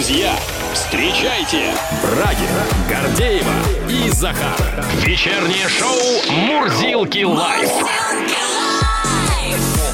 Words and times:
друзья, 0.00 0.34
встречайте 0.72 1.74
Брагина, 2.02 2.64
Гордеева 2.88 3.52
и 3.86 4.08
Захар. 4.08 4.56
Вечернее 5.04 5.68
шоу 5.68 6.34
«Мурзилки 6.36 7.22
лайф». 7.22 7.70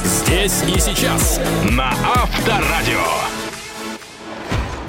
Здесь 0.05 0.63
и 0.63 0.79
сейчас 0.79 1.41
на 1.71 1.91
Авторадио. 2.15 3.46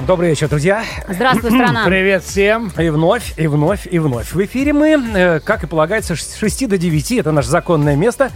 Добрый 0.07 0.29
вечер, 0.29 0.47
друзья. 0.47 0.85
Здравствуй, 1.09 1.51
страна. 1.51 1.83
Привет 1.85 2.23
всем. 2.23 2.71
И 2.79 2.87
вновь, 2.87 3.33
и 3.35 3.45
вновь, 3.47 3.85
и 3.91 3.99
вновь. 3.99 4.31
В 4.31 4.45
эфире 4.45 4.71
мы, 4.71 4.91
э, 4.91 5.41
как 5.41 5.65
и 5.65 5.67
полагается, 5.67 6.15
с 6.15 6.37
6 6.37 6.69
до 6.69 6.77
9. 6.77 7.11
Это 7.11 7.33
наше 7.33 7.49
законное 7.49 7.97
место. 7.97 8.31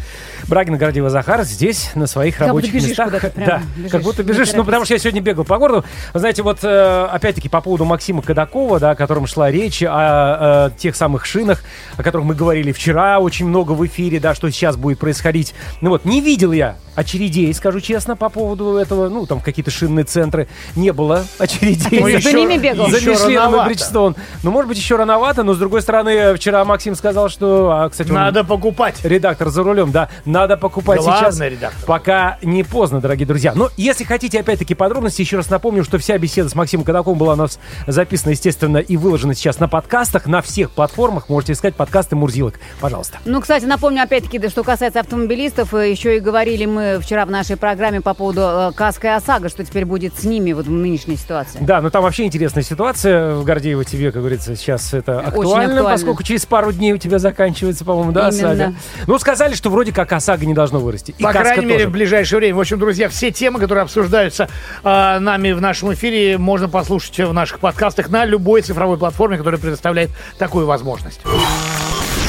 Брагин, 0.49 0.77
Гордеева, 0.77 1.09
Захар 1.09 1.43
здесь, 1.43 1.91
на 1.95 2.07
своих 2.07 2.35
Как 2.35 2.47
рабочих 2.47 2.73
будто 2.73 2.87
местах. 2.89 3.09
прямо, 3.21 3.47
да, 3.47 3.61
бежишь, 3.77 3.91
как 3.91 4.01
будто 4.01 4.21
бежишь. 4.21 4.51
Ну, 4.51 4.65
потому 4.65 4.83
что 4.83 4.95
я 4.95 4.99
сегодня 4.99 5.21
бегал 5.21 5.45
по 5.45 5.57
городу. 5.57 5.85
Вы 6.13 6.19
знаете, 6.19 6.43
вот, 6.43 6.59
э, 6.61 7.07
опять-таки, 7.09 7.47
по 7.47 7.61
поводу 7.61 7.85
Максима 7.85 8.21
Кадакова, 8.21 8.77
да, 8.81 8.91
о 8.91 8.95
котором 8.95 9.25
шла 9.25 9.49
речь, 9.49 9.81
о, 9.81 10.71
э, 10.73 10.77
тех 10.77 10.93
самых 10.93 11.25
шинах, 11.25 11.63
о 11.95 12.03
которых 12.03 12.27
мы 12.27 12.35
говорили 12.35 12.73
вчера 12.73 13.19
очень 13.19 13.47
много 13.47 13.71
в 13.71 13.85
эфире, 13.85 14.19
да, 14.19 14.35
что 14.35 14.49
сейчас 14.49 14.75
будет 14.75 14.99
происходить. 14.99 15.53
Ну 15.79 15.91
вот, 15.91 16.03
не 16.03 16.19
видел 16.19 16.51
я 16.51 16.75
очередей, 16.95 17.53
скажу 17.53 17.79
честно, 17.79 18.15
по 18.15 18.29
поводу 18.29 18.75
этого, 18.77 19.09
ну, 19.09 19.25
там 19.25 19.39
какие-то 19.39 19.71
шинные 19.71 20.05
центры. 20.05 20.47
Не 20.75 20.91
было 20.91 21.23
очередей. 21.39 21.99
Ну, 22.01 22.09
За- 22.11 22.19
за 22.19 22.33
ними 22.33 22.57
бегал. 22.57 22.89
За 22.89 22.97
Еще 22.97 23.11
Мишленом 23.11 23.31
и 23.31 23.35
рановато. 23.37 23.65
Бриджстоун. 23.65 24.15
Ну, 24.43 24.51
может 24.51 24.67
быть, 24.67 24.77
еще 24.77 24.95
рановато, 24.95 25.43
но, 25.43 25.53
с 25.53 25.57
другой 25.57 25.81
стороны, 25.81 26.35
вчера 26.35 26.63
Максим 26.65 26.95
сказал, 26.95 27.29
что... 27.29 27.71
А, 27.71 27.89
кстати, 27.89 28.09
он- 28.09 28.15
Надо 28.15 28.43
покупать. 28.43 28.99
Редактор 29.03 29.49
за 29.49 29.63
рулем, 29.63 29.91
да. 29.91 30.09
Надо 30.25 30.57
покупать 30.57 30.99
Главный 30.99 31.31
сейчас. 31.31 31.39
редактор. 31.39 31.85
Пока 31.85 32.37
не 32.41 32.63
поздно, 32.63 32.99
дорогие 33.01 33.25
друзья. 33.27 33.53
Но 33.55 33.69
если 33.77 34.03
хотите, 34.03 34.39
опять-таки, 34.39 34.75
подробности, 34.75 35.21
еще 35.21 35.37
раз 35.37 35.49
напомню, 35.49 35.83
что 35.83 35.97
вся 35.97 36.17
беседа 36.17 36.49
с 36.49 36.55
Максимом 36.55 36.83
Кадаковым 36.85 37.17
была 37.17 37.33
у 37.33 37.37
нас 37.37 37.59
записана, 37.87 38.31
естественно, 38.31 38.77
и 38.77 38.97
выложена 38.97 39.33
сейчас 39.33 39.59
на 39.59 39.67
подкастах, 39.67 40.25
на 40.27 40.41
всех 40.41 40.71
платформах. 40.71 41.29
Можете 41.29 41.53
искать 41.53 41.75
подкасты 41.75 42.15
Мурзилок. 42.15 42.55
Пожалуйста. 42.79 43.17
Ну, 43.25 43.39
кстати, 43.41 43.65
напомню, 43.65 44.03
опять-таки, 44.03 44.39
да, 44.39 44.49
что 44.49 44.63
касается 44.63 44.99
автомобилистов, 44.99 45.73
э, 45.73 45.89
еще 45.91 46.17
и 46.17 46.19
говорили 46.19 46.65
мы 46.65 46.80
вчера 47.01 47.25
в 47.25 47.31
нашей 47.31 47.57
программе 47.57 48.01
по 48.01 48.13
поводу 48.13 48.41
э, 48.41 48.71
Каска 48.75 49.07
и 49.07 49.11
ОСАГО, 49.11 49.49
что 49.49 49.63
теперь 49.63 49.85
будет 49.85 50.17
с 50.17 50.23
ними 50.23 50.53
вот 50.53 50.67
в 50.67 50.71
нынешней 50.71 51.15
ситуации. 51.15 51.59
Да, 51.61 51.81
но 51.81 51.89
там 51.89 52.03
вообще 52.03 52.25
интересная 52.25 52.63
ситуация. 52.63 53.35
В 53.35 53.43
Гордеево 53.43 53.85
тебе, 53.85 54.11
как 54.11 54.21
говорится, 54.21 54.55
сейчас 54.55 54.93
это 54.93 55.19
актуально, 55.19 55.63
актуально. 55.63 55.83
поскольку 55.83 56.23
через 56.23 56.45
пару 56.45 56.71
дней 56.71 56.93
у 56.93 56.97
тебя 56.97 57.19
заканчивается, 57.19 57.85
по-моему, 57.85 58.11
да, 58.11 58.29
Именно. 58.29 58.51
ОСАГО. 58.51 58.73
Ну, 59.07 59.19
сказали, 59.19 59.53
что 59.53 59.69
вроде 59.69 59.91
как 59.91 60.11
ОСАГО 60.11 60.45
не 60.45 60.53
должно 60.53 60.79
вырасти. 60.79 61.15
И 61.17 61.23
По 61.23 61.31
Каска 61.31 61.53
крайней 61.53 61.65
мере, 61.65 61.87
в 61.87 61.91
ближайшее 61.91 62.39
время. 62.39 62.55
В 62.55 62.59
общем, 62.59 62.79
друзья, 62.79 63.09
все 63.09 63.31
темы, 63.31 63.59
которые 63.59 63.83
обсуждаются 63.83 64.49
а, 64.83 65.19
нами 65.19 65.51
в 65.51 65.61
нашем 65.61 65.93
эфире, 65.93 66.37
можно 66.37 66.69
послушать 66.69 67.19
в 67.19 67.33
наших 67.33 67.59
подкастах 67.59 68.09
на 68.09 68.25
любой 68.25 68.61
цифровой 68.61 68.97
платформе, 68.97 69.37
которая 69.37 69.59
предоставляет 69.59 70.11
такую 70.37 70.65
возможность. 70.65 71.21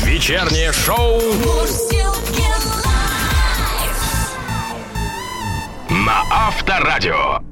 Вечернее 0.04 0.72
шоу 0.72 1.20
на 6.12 6.24
Авторадио. 6.48 7.51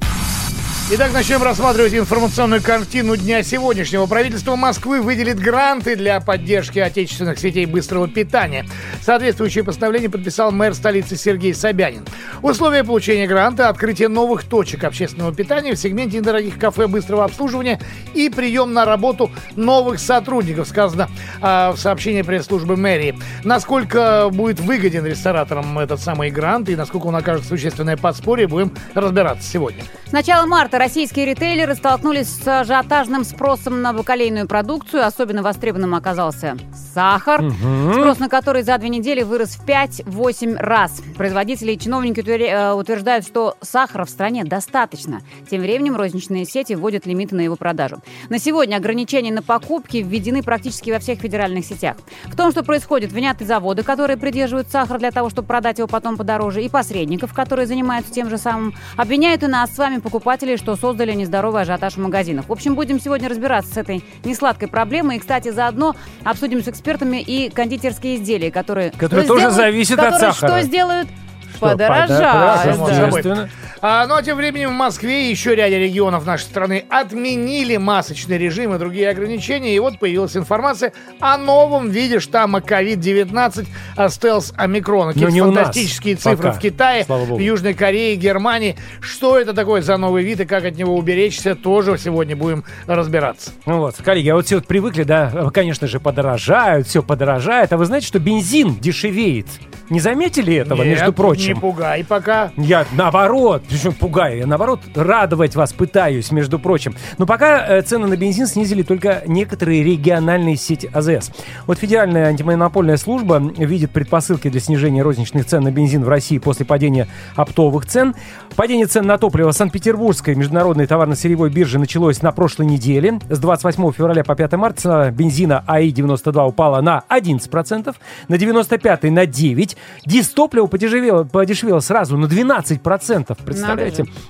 Итак, 0.93 1.13
начнем 1.13 1.41
рассматривать 1.41 1.95
информационную 1.95 2.61
картину 2.61 3.17
дня 3.17 3.45
сегодняшнего. 3.45 4.07
Правительство 4.07 4.57
Москвы 4.57 5.01
выделит 5.01 5.39
гранты 5.39 5.95
для 5.95 6.19
поддержки 6.21 6.81
отечественных 6.81 7.39
сетей 7.39 7.65
быстрого 7.67 8.09
питания. 8.09 8.67
Соответствующее 9.01 9.63
постановление 9.63 10.11
подписал 10.11 10.51
мэр 10.51 10.75
столицы 10.75 11.15
Сергей 11.15 11.55
Собянин. 11.55 12.05
Условия 12.43 12.83
получения 12.83 13.29
гранта– 13.29 13.69
открытие 13.69 14.09
новых 14.09 14.43
точек 14.43 14.83
общественного 14.83 15.33
питания 15.33 15.75
в 15.75 15.79
сегменте 15.79 16.19
недорогих 16.19 16.59
кафе 16.59 16.89
быстрого 16.89 17.25
обслуживания 17.25 17.81
и 18.15 18.29
прием 18.29 18.73
на 18.73 18.85
работу 18.85 19.31
новых 19.55 20.01
сотрудников, 20.01 20.67
сказано 20.67 21.09
а, 21.41 21.71
в 21.71 21.79
сообщении 21.79 22.23
пресс-службы 22.23 22.77
мэрии. 22.77 23.17
Насколько 23.45 24.29
будет 24.33 24.59
выгоден 24.59 25.07
рестораторам 25.07 25.79
этот 25.79 26.01
самый 26.01 26.33
грант 26.33 26.69
и 26.69 26.75
насколько 26.75 27.07
он 27.07 27.15
окажет 27.15 27.47
существенное 27.47 27.97
подспорье, 27.97 28.49
будем 28.49 28.73
разбираться 28.95 29.49
сегодня. 29.49 29.85
С 30.09 30.13
начала 30.13 30.45
марта 30.47 30.80
российские 30.81 31.27
ритейлеры 31.27 31.75
столкнулись 31.75 32.29
с 32.29 32.49
ажиотажным 32.49 33.25
спросом 33.25 33.83
на 33.83 33.93
бакалейную 33.93 34.49
продукцию. 34.49 35.05
Особенно 35.05 35.43
востребованным 35.43 35.95
оказался 35.95 36.57
сахар, 36.95 37.45
спрос 37.93 38.19
на 38.19 38.31
который 38.31 38.63
за 38.63 38.79
две 38.79 38.89
недели 38.89 39.23
вырос 39.23 39.57
в 39.57 39.67
5-8 39.67 40.57
раз. 40.57 41.03
Производители 41.19 41.73
и 41.73 41.79
чиновники 41.79 42.21
э, 42.21 42.73
утверждают, 42.73 43.27
что 43.27 43.59
сахара 43.61 44.07
в 44.07 44.09
стране 44.09 44.43
достаточно. 44.45 45.21
Тем 45.51 45.61
временем 45.61 45.97
розничные 45.97 46.47
сети 46.47 46.75
вводят 46.75 47.05
лимиты 47.05 47.35
на 47.35 47.43
его 47.43 47.57
продажу. 47.57 47.99
На 48.31 48.39
сегодня 48.39 48.77
ограничения 48.77 49.33
на 49.33 49.43
покупки 49.43 49.99
введены 49.99 50.43
практически 50.43 50.91
во 50.91 50.99
всех 50.99 51.19
федеральных 51.19 51.67
сетях. 51.67 51.99
В 52.25 52.37
том, 52.37 52.53
что 52.53 52.65
происходит, 52.65 53.13
винят 53.13 53.43
и 53.43 53.45
заводы, 53.45 53.83
которые 53.83 54.17
придерживают 54.17 54.71
сахар 54.71 54.99
для 54.99 55.11
того, 55.11 55.29
чтобы 55.29 55.47
продать 55.47 55.77
его 55.77 55.89
потом 55.89 56.17
подороже, 56.17 56.63
и 56.63 56.71
посредников, 56.71 57.35
которые 57.35 57.67
занимаются 57.67 58.11
тем 58.11 58.31
же 58.31 58.39
самым. 58.39 58.75
Обвиняют 58.97 59.43
и 59.43 59.47
нас 59.47 59.75
с 59.75 59.77
вами, 59.77 59.99
покупателей, 59.99 60.57
что 60.57 60.70
создали 60.77 61.13
нездоровый 61.13 61.63
ажиотаж 61.63 61.95
в 61.95 61.99
магазинах. 61.99 62.47
В 62.49 62.53
общем, 62.53 62.75
будем 62.75 63.01
сегодня 63.01 63.29
разбираться 63.29 63.73
с 63.75 63.77
этой 63.77 64.05
несладкой 64.25 64.69
проблемой. 64.69 65.17
И, 65.17 65.19
кстати, 65.19 65.51
заодно 65.51 65.95
обсудим 66.25 66.63
с 66.63 66.69
экспертами 66.69 67.19
и 67.21 67.51
кондитерские 67.51 68.17
изделия, 68.17 68.51
которые... 68.51 68.91
Которые 68.91 69.25
что 69.25 69.35
тоже 69.35 69.51
сделают- 69.51 69.57
зависят 69.57 69.99
от 69.99 70.05
которые 70.07 70.33
сахара. 70.33 70.59
что 70.59 70.63
сделают? 70.67 71.09
Что, 71.57 71.69
Подорожают. 71.71 72.79
подорожают, 72.79 73.23
да. 73.25 73.49
А, 73.83 74.07
ну 74.07 74.15
а 74.15 74.23
тем 74.23 74.37
временем 74.37 74.71
в 74.71 74.75
Москве 74.75 75.29
и 75.29 75.31
еще 75.31 75.55
ряде 75.55 75.79
регионов 75.79 76.27
нашей 76.27 76.43
страны 76.43 76.85
отменили 76.91 77.79
масочный 77.79 78.37
режим 78.37 78.75
и 78.75 78.79
другие 78.79 79.09
ограничения. 79.09 79.75
И 79.75 79.79
вот 79.79 79.99
появилась 79.99 80.37
информация 80.37 80.93
о 81.19 81.39
новом 81.39 81.89
виде 81.89 82.21
штамма 82.21 82.59
COVID-19 82.59 83.67
а, 83.97 84.09
стелс 84.11 84.53
омикрона. 84.59 85.15
Какие-то 85.15 85.33
не 85.33 85.41
у 85.41 85.47
нас 85.47 85.69
фантастические 85.69 86.17
цифры 86.17 86.37
пока, 86.37 86.53
в 86.53 86.59
Китае, 86.59 87.07
в 87.09 87.39
Южной 87.39 87.73
Корее, 87.73 88.17
Германии. 88.17 88.77
Что 89.01 89.39
это 89.39 89.55
такое 89.55 89.81
за 89.81 89.97
новый 89.97 90.25
вид 90.25 90.41
и 90.41 90.45
как 90.45 90.67
от 90.67 90.77
него 90.77 90.95
уберечься, 90.95 91.55
тоже 91.55 91.97
сегодня 91.97 92.37
будем 92.37 92.65
разбираться. 92.87 93.53
Ну 93.65 93.79
вот, 93.79 93.97
коллеги, 93.97 94.29
а 94.29 94.35
вот 94.35 94.45
все 94.45 94.57
вот 94.57 94.67
привыкли, 94.67 95.05
да, 95.05 95.51
конечно 95.55 95.87
же, 95.87 96.01
подорожают, 96.01 96.87
все 96.87 97.03
подорожает. 97.03 97.73
А 97.73 97.79
вы 97.79 97.87
знаете, 97.87 98.07
что 98.07 98.19
бензин 98.19 98.77
дешевеет? 98.77 99.47
Не 99.89 99.99
заметили 99.99 100.55
этого, 100.55 100.83
Нет, 100.83 100.99
между 100.99 101.13
прочим? 101.13 101.55
не 101.55 101.61
пугай 101.61 102.05
пока. 102.05 102.53
Я 102.57 102.87
наоборот, 102.93 103.65
причем 103.71 103.93
пугаю, 103.93 104.39
я 104.39 104.47
наоборот 104.47 104.81
радовать 104.97 105.55
вас 105.55 105.73
пытаюсь, 105.73 106.33
между 106.33 106.59
прочим. 106.59 106.97
Но 107.19 107.27
пока 107.27 107.65
э, 107.65 107.83
цены 107.83 108.09
на 108.09 108.17
бензин 108.17 108.49
снизили 108.49 108.83
только 108.83 109.23
некоторые 109.27 109.85
региональные 109.85 110.57
сети 110.57 110.91
АЗС. 110.93 111.31
Вот 111.67 111.79
Федеральная 111.79 112.27
антимонопольная 112.27 112.97
служба 112.97 113.39
видит 113.39 113.93
предпосылки 113.93 114.51
для 114.51 114.61
снижения 114.61 115.03
розничных 115.03 115.47
цен 115.47 115.63
на 115.63 115.71
бензин 115.71 116.03
в 116.03 116.09
России 116.09 116.39
после 116.39 116.67
падения 116.67 117.07
оптовых 117.37 117.87
цен. 117.87 118.17
Падение 118.57 118.87
цен 118.87 119.07
на 119.07 119.19
топливо 119.19 119.53
Санкт-Петербургской 119.53 120.35
международной 120.35 120.89
товарно-сырьевой 120.89 121.51
биржи 121.51 121.79
началось 121.79 122.23
на 122.23 122.33
прошлой 122.33 122.67
неделе. 122.67 123.21
С 123.29 123.39
28 123.39 123.93
февраля 123.93 124.25
по 124.25 124.35
5 124.35 124.53
марта 124.55 125.15
бензина 125.17 125.63
АИ-92 125.69 126.49
упала 126.49 126.81
на 126.81 127.05
11%, 127.09 127.95
на 128.27 128.39
95 128.39 129.05
на 129.05 129.25
9%. 129.27 129.77
Дистопливо 130.05 130.67
подешевело, 130.67 131.23
подешевело 131.23 131.79
сразу 131.79 132.17
на 132.17 132.27
12%. 132.27 133.39
Представляете? 133.45 133.60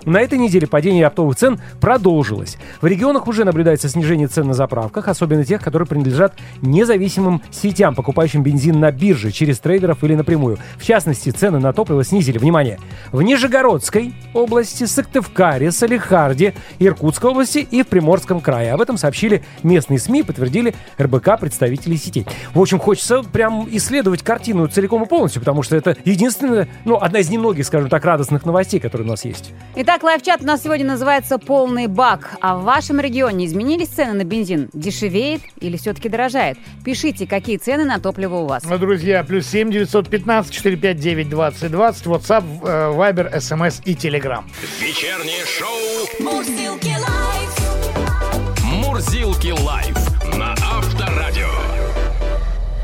На 0.05 0.21
этой 0.21 0.39
неделе 0.39 0.67
падение 0.67 1.07
оптовых 1.07 1.37
цен 1.37 1.61
продолжилось. 1.81 2.59
В 2.81 2.87
регионах 2.87 3.27
уже 3.27 3.45
наблюдается 3.45 3.89
снижение 3.89 4.29
цен 4.29 4.47
на 4.47 4.55
заправках, 4.55 5.09
особенно 5.09 5.45
тех, 5.45 5.63
которые 5.63 5.87
принадлежат 5.87 6.35
независимым 6.63 7.43
сетям, 7.51 7.95
покупающим 7.95 8.43
бензин 8.43 8.81
на 8.81 8.91
бирже 8.91 9.31
через 9.31 9.59
трейдеров 9.61 10.03
или 10.05 10.15
напрямую. 10.15 10.59
В 10.77 10.85
частности, 10.85 11.31
цены 11.31 11.59
на 11.59 11.73
топливо 11.73 12.05
снизили. 12.05 12.39
Внимание! 12.39 12.79
В 13.13 13.23
Нижегородской 13.23 14.15
области, 14.35 14.85
Сыктывкаре, 14.85 15.71
Салихарде, 15.71 16.55
Иркутской 16.79 17.31
области 17.31 17.59
и 17.59 17.83
в 17.83 17.89
Приморском 17.89 18.41
крае. 18.41 18.73
Об 18.73 18.81
этом 18.81 18.97
сообщили 18.97 19.43
местные 19.63 19.99
СМИ 19.99 20.21
и 20.21 20.23
подтвердили 20.23 20.75
РБК 21.01 21.39
представителей 21.41 21.97
сетей. 21.97 22.27
В 22.55 22.61
общем, 22.61 22.79
хочется 22.79 23.23
прям 23.23 23.67
исследовать 23.71 24.23
картину 24.23 24.67
целиком 24.67 25.03
и 25.03 25.07
полностью, 25.07 25.41
потому 25.41 25.63
что 25.63 25.77
это 25.77 25.97
единственная, 26.05 26.69
ну, 26.85 26.97
одна 26.97 27.21
из 27.21 27.31
немногих, 27.31 27.67
скажем 27.67 27.89
так, 27.89 28.05
радостных 28.05 28.45
новостей, 28.45 28.81
которые 28.81 29.07
у 29.07 29.11
нас 29.11 29.20
есть. 29.25 29.53
Итак, 29.77 30.03
лайв-чат 30.03 30.43
у 30.43 30.47
нас 30.47 30.65
сегодня 30.65 30.85
называется 30.85 31.39
«Полный 31.39 31.87
бак». 31.87 32.37
А 32.41 32.57
в 32.57 32.65
вашем 32.65 32.99
регионе 32.99 33.47
изменились 33.47 33.89
цены 33.89 34.15
на 34.15 34.25
бензин? 34.25 34.69
Дешевеет 34.73 35.43
или 35.61 35.77
все-таки 35.77 36.09
дорожает? 36.09 36.59
Пишите, 36.85 37.27
какие 37.27 37.57
цены 37.57 37.85
на 37.85 38.01
топливо 38.01 38.37
у 38.37 38.47
вас. 38.47 38.65
Ну, 38.65 38.79
Друзья, 38.79 39.23
плюс 39.23 39.47
7 39.47 39.71
915 39.71 40.53
459 40.53 41.29
20 41.29 41.71
20, 41.71 42.07
WhatsApp, 42.07 42.45
Viber, 42.63 43.33
SMS 43.33 43.81
и 43.85 43.95
Telegram. 43.95 44.43
Вечернее 44.81 45.45
шоу 45.47 45.81
Мурзилки 46.19 46.89
лайф. 46.89 47.51
Мурзилки 48.65 49.53
лайф 49.53 49.97
на 50.37 50.53
Авторадио. 50.53 51.60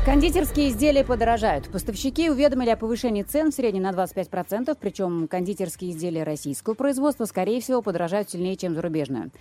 Кондитерские 0.07 0.69
изделия 0.69 1.03
подорожают. 1.03 1.69
Поставщики 1.69 2.29
уведомили 2.29 2.69
о 2.69 2.77
повышении 2.77 3.23
цен 3.23 3.51
в 3.51 3.53
среднем 3.53 3.83
на 3.83 3.91
25%, 3.91 4.77
причем 4.79 5.27
кондитерские 5.27 5.91
изделия 5.91 6.23
российского 6.23 6.75
производства, 6.75 7.25
скорее 7.25 7.59
всего, 7.59 7.81
подорожают 7.81 8.29
сильнее, 8.29 8.55
чем 8.55 8.73
зарубежные. 8.73 9.31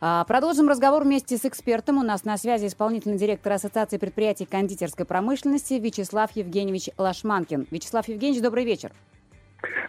А, 0.00 0.24
продолжим 0.24 0.66
разговор 0.66 1.04
вместе 1.04 1.36
с 1.36 1.44
экспертом. 1.44 1.98
У 1.98 2.02
нас 2.02 2.24
на 2.24 2.38
связи 2.38 2.68
исполнительный 2.68 3.18
директор 3.18 3.52
Ассоциации 3.52 3.98
предприятий 3.98 4.46
кондитерской 4.46 5.04
промышленности 5.04 5.74
Вячеслав 5.74 6.30
Евгеньевич 6.34 6.88
Лашманкин. 6.96 7.66
Вячеслав 7.70 8.08
Евгеньевич, 8.08 8.42
добрый 8.42 8.64
вечер. 8.64 8.92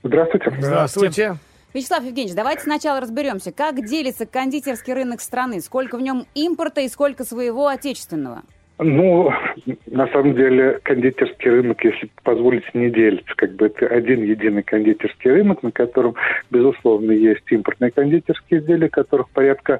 Здравствуйте. 0.03 0.53
Здравствуйте. 0.59 1.37
Вячеслав 1.73 2.03
Евгеньевич, 2.03 2.35
давайте 2.35 2.63
сначала 2.63 2.99
разберемся, 2.99 3.53
как 3.53 3.85
делится 3.85 4.25
кондитерский 4.25 4.91
рынок 4.91 5.21
страны, 5.21 5.61
сколько 5.61 5.95
в 5.95 6.01
нем 6.01 6.25
импорта 6.33 6.81
и 6.81 6.89
сколько 6.89 7.23
своего 7.23 7.67
отечественного? 7.67 8.43
Ну, 8.77 9.31
на 9.87 10.07
самом 10.07 10.35
деле, 10.35 10.79
кондитерский 10.83 11.49
рынок, 11.49 11.83
если 11.85 12.09
позволить, 12.23 12.73
не 12.73 12.89
делится. 12.89 13.33
Как 13.37 13.53
бы 13.55 13.67
это 13.67 13.87
один 13.87 14.23
единый 14.23 14.63
кондитерский 14.63 15.31
рынок, 15.31 15.63
на 15.63 15.71
котором, 15.71 16.15
безусловно, 16.51 17.11
есть 17.11 17.49
импортные 17.49 17.91
кондитерские 17.91 18.59
изделия, 18.59 18.89
которых 18.89 19.29
порядка 19.29 19.79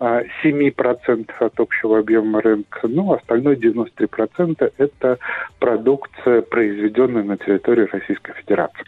7% 0.00 1.30
а, 1.38 1.44
от 1.44 1.60
общего 1.60 1.98
объема 1.98 2.40
рынка. 2.40 2.88
Ну, 2.88 3.12
остальное 3.12 3.56
93% 3.56 4.72
это 4.78 5.18
продукция, 5.58 6.40
произведенная 6.40 7.22
на 7.22 7.36
территории 7.36 7.88
Российской 7.92 8.32
Федерации. 8.32 8.86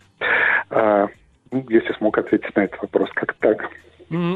А, 0.70 1.08
ну, 1.50 1.66
если 1.68 1.92
смог 1.92 2.16
ответить 2.16 2.56
на 2.56 2.64
этот 2.64 2.80
вопрос, 2.80 3.10
как 3.12 3.34
так. 3.34 3.68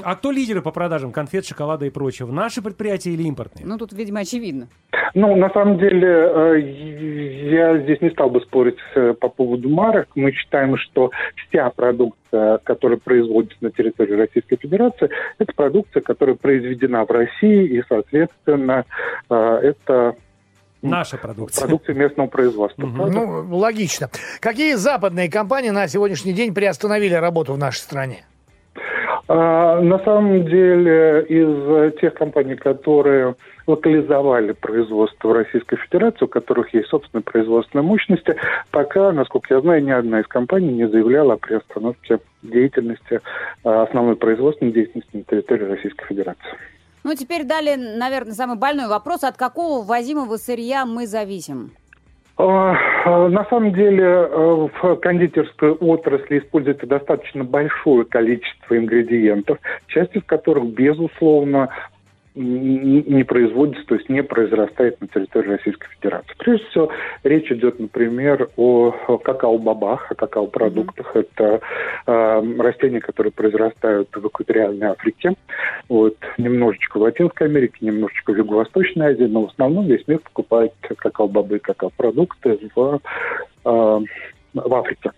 А 0.05 0.17
кто 0.17 0.31
лидеры 0.31 0.63
по 0.63 0.71
продажам 0.71 1.13
конфет, 1.13 1.47
шоколада 1.47 1.87
и 1.87 1.91
прочего? 1.91 2.31
Наши 2.31 2.63
предприятия 2.63 3.11
или 3.11 3.23
импортные? 3.25 3.67
Ну, 3.67 3.79
тут, 3.79 3.93
видимо, 3.93 4.21
очевидно. 4.21 4.69
Ну, 5.15 5.35
на 5.37 5.51
самом 5.51 5.79
деле, 5.79 6.09
э, 6.09 6.61
я 7.51 7.79
здесь 7.79 8.01
не 8.01 8.11
стал 8.11 8.31
бы 8.31 8.41
спорить 8.41 8.77
э, 8.95 9.15
по 9.15 9.29
поводу 9.29 9.69
марок. 9.69 10.09
Мы 10.15 10.33
считаем, 10.33 10.77
что 10.77 11.11
вся 11.37 11.71
продукция, 11.71 12.59
которая 12.59 12.99
производится 12.99 13.57
на 13.61 13.71
территории 13.71 14.13
Российской 14.13 14.57
Федерации, 14.57 15.09
это 15.39 15.53
продукция, 15.55 16.03
которая 16.03 16.37
произведена 16.37 17.05
в 17.05 17.11
России, 17.11 17.79
и, 17.79 17.83
соответственно, 17.89 18.85
э, 19.31 19.35
это 19.63 20.17
Наша 20.83 21.17
продукция. 21.17 21.63
Продукция 21.63 21.95
местного 21.95 22.29
производства. 22.29 22.85
Угу. 22.85 23.07
Ну, 23.07 23.57
логично. 23.57 24.11
Какие 24.41 24.75
западные 24.75 25.31
компании 25.31 25.71
на 25.71 25.89
сегодняшний 25.89 26.33
день 26.33 26.55
приостановили 26.55 27.15
работу 27.15 27.55
в 27.55 27.59
нашей 27.59 27.79
стране? 27.79 28.25
А, 29.29 29.81
на 29.81 29.99
самом 30.01 30.45
деле, 30.45 31.27
из 31.29 31.99
тех 32.01 32.15
компаний, 32.15 32.55
которые 32.55 33.35
локализовали 33.67 34.53
производство 34.53 35.29
в 35.29 35.33
Российской 35.33 35.77
Федерации, 35.77 36.27
у 36.27 36.29
которых 36.29 36.73
есть 36.73 36.89
собственные 36.89 37.25
производственные 37.25 37.85
мощности, 37.85 38.37
пока, 38.71 39.11
насколько 39.11 39.55
я 39.55 39.61
знаю, 39.61 39.83
ни 39.83 39.91
одна 39.91 40.21
из 40.21 40.27
компаний 40.29 40.73
не 40.73 40.89
заявляла 40.89 41.35
о 41.35 41.39
приостановке 41.39 42.21
деятельности, 42.43 43.21
а, 43.65 43.83
основной 43.83 44.15
производственной 44.15 44.73
деятельности 44.73 45.17
на 45.17 45.23
территории 45.25 45.65
Российской 45.65 46.07
Федерации. 46.07 46.57
Ну, 47.03 47.15
теперь 47.15 47.45
далее, 47.45 47.77
наверное, 47.77 48.33
самый 48.33 48.57
больной 48.57 48.89
вопрос. 48.89 49.25
От 49.25 49.37
какого 49.37 49.85
возимого 49.85 50.37
сырья 50.37 50.87
мы 50.87 51.07
зависим? 51.07 51.73
А, 52.39 52.77
а, 53.05 53.29
на 53.29 53.47
самом 53.47 53.73
деле 53.73 54.05
э, 54.05 54.69
в 54.81 54.97
кондитерской 54.97 55.73
отрасли 55.73 56.39
используется 56.39 56.87
достаточно 56.87 57.45
большое 57.45 58.05
количество 58.05 58.77
ингредиентов, 58.77 59.59
часть 59.87 60.15
из 60.15 60.23
которых, 60.25 60.67
безусловно, 60.67 61.71
не 62.37 63.25
производится, 63.25 63.85
то 63.87 63.95
есть 63.95 64.09
не 64.09 64.23
произрастает 64.23 65.01
на 65.01 65.09
территории 65.09 65.53
Российской 65.53 65.89
Федерации. 65.89 66.35
Прежде 66.39 66.67
всего, 66.67 66.91
речь 67.25 67.51
идет, 67.51 67.81
например, 67.81 68.51
о 68.57 68.93
какао-бобах, 69.25 70.13
о 70.13 70.15
какао-продуктах. 70.15 71.17
Mm-hmm. 71.17 71.27
Это 71.33 71.61
э, 72.07 72.57
растения, 72.59 73.01
которые 73.01 73.33
произрастают 73.33 74.09
в 74.15 74.27
экваториальной 74.27 74.89
Африке, 74.89 75.35
вот, 75.89 76.17
немножечко 76.37 76.99
в 76.99 77.03
Латинской 77.03 77.47
Америке, 77.47 77.79
немножечко 77.81 78.33
в 78.33 78.37
Юго-Восточной 78.37 79.13
Азии, 79.13 79.25
но 79.25 79.47
в 79.47 79.51
основном 79.51 79.87
весь 79.87 80.07
мир 80.07 80.19
покупает 80.19 80.73
какао-бобы 80.83 81.57
и 81.57 81.61
какао-продукты 81.61 82.59
в, 82.75 83.01
э, 83.65 84.01
в 84.55 84.75
Африке. 84.75 85.13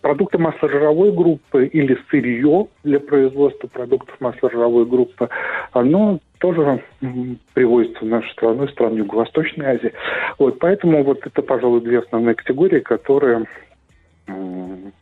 Продукты 0.00 0.38
масло-жировой 0.38 1.12
группы 1.12 1.66
или 1.66 1.98
сырье 2.10 2.68
для 2.84 3.00
производства 3.00 3.66
продуктов 3.68 4.20
масло-жировой 4.20 4.86
группы, 4.86 5.28
оно 5.72 6.20
тоже 6.38 6.82
привозится 7.54 8.00
в 8.00 8.08
нашу 8.08 8.28
страну, 8.30 8.66
в 8.66 8.70
страну 8.70 8.96
Юго-Восточной 8.96 9.66
Азии. 9.66 9.92
Вот, 10.38 10.58
поэтому 10.58 11.02
вот 11.04 11.26
это, 11.26 11.42
пожалуй, 11.42 11.80
две 11.80 12.00
основные 12.00 12.34
категории, 12.34 12.80
которые 12.80 13.46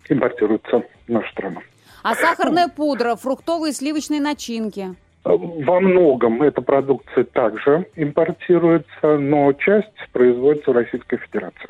импортируются 0.09 0.83
в 1.07 1.09
нашу 1.09 1.31
страну. 1.33 1.61
А 2.03 2.15
сахарная 2.15 2.69
пудра, 2.69 3.17
фруктовые 3.17 3.73
сливочные 3.73 4.21
начинки? 4.21 4.95
Во 5.23 5.81
многом 5.81 6.43
эта 6.43 6.63
продукция 6.63 7.25
также 7.25 7.87
импортируется, 7.95 9.19
но 9.19 9.53
часть 9.53 9.89
производится 10.13 10.71
в 10.71 10.75
Российской 10.75 11.19
Федерации. 11.19 11.69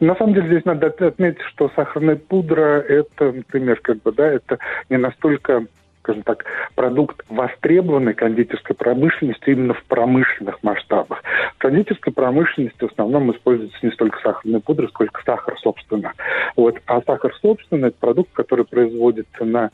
На 0.00 0.14
самом 0.16 0.34
деле 0.34 0.48
здесь 0.48 0.64
надо 0.64 0.88
отметить, 0.88 1.42
что 1.42 1.70
сахарная 1.76 2.16
пудра 2.16 2.80
это, 2.80 3.32
например, 3.32 3.80
как 3.80 4.02
бы, 4.02 4.12
да, 4.12 4.26
это 4.26 4.58
не 4.90 4.96
настолько 4.96 5.66
скажем 6.04 6.22
так, 6.22 6.44
продукт 6.74 7.24
востребованной 7.30 8.12
кондитерской 8.12 8.76
промышленности 8.76 9.50
именно 9.50 9.72
в 9.72 9.82
промышленных 9.84 10.62
масштабах. 10.62 11.22
В 11.56 11.58
кондитерской 11.58 12.12
промышленности 12.12 12.78
в 12.78 12.92
основном 12.92 13.32
используется 13.32 13.78
не 13.82 13.90
столько 13.92 14.20
сахарная 14.22 14.60
пудра, 14.60 14.86
сколько 14.88 15.22
сахар, 15.24 15.58
собственно. 15.60 16.12
Вот. 16.56 16.76
А 16.84 17.00
сахар, 17.00 17.34
собственно, 17.40 17.86
это 17.86 17.96
продукт, 17.98 18.32
который 18.34 18.66
производится 18.66 19.44
на 19.44 19.70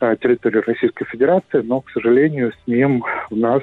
э, 0.00 0.16
территории 0.20 0.62
Российской 0.64 1.04
Федерации, 1.06 1.62
но, 1.62 1.80
к 1.80 1.90
сожалению, 1.90 2.52
с 2.52 2.66
ним 2.68 3.04
у 3.30 3.36
нас 3.36 3.62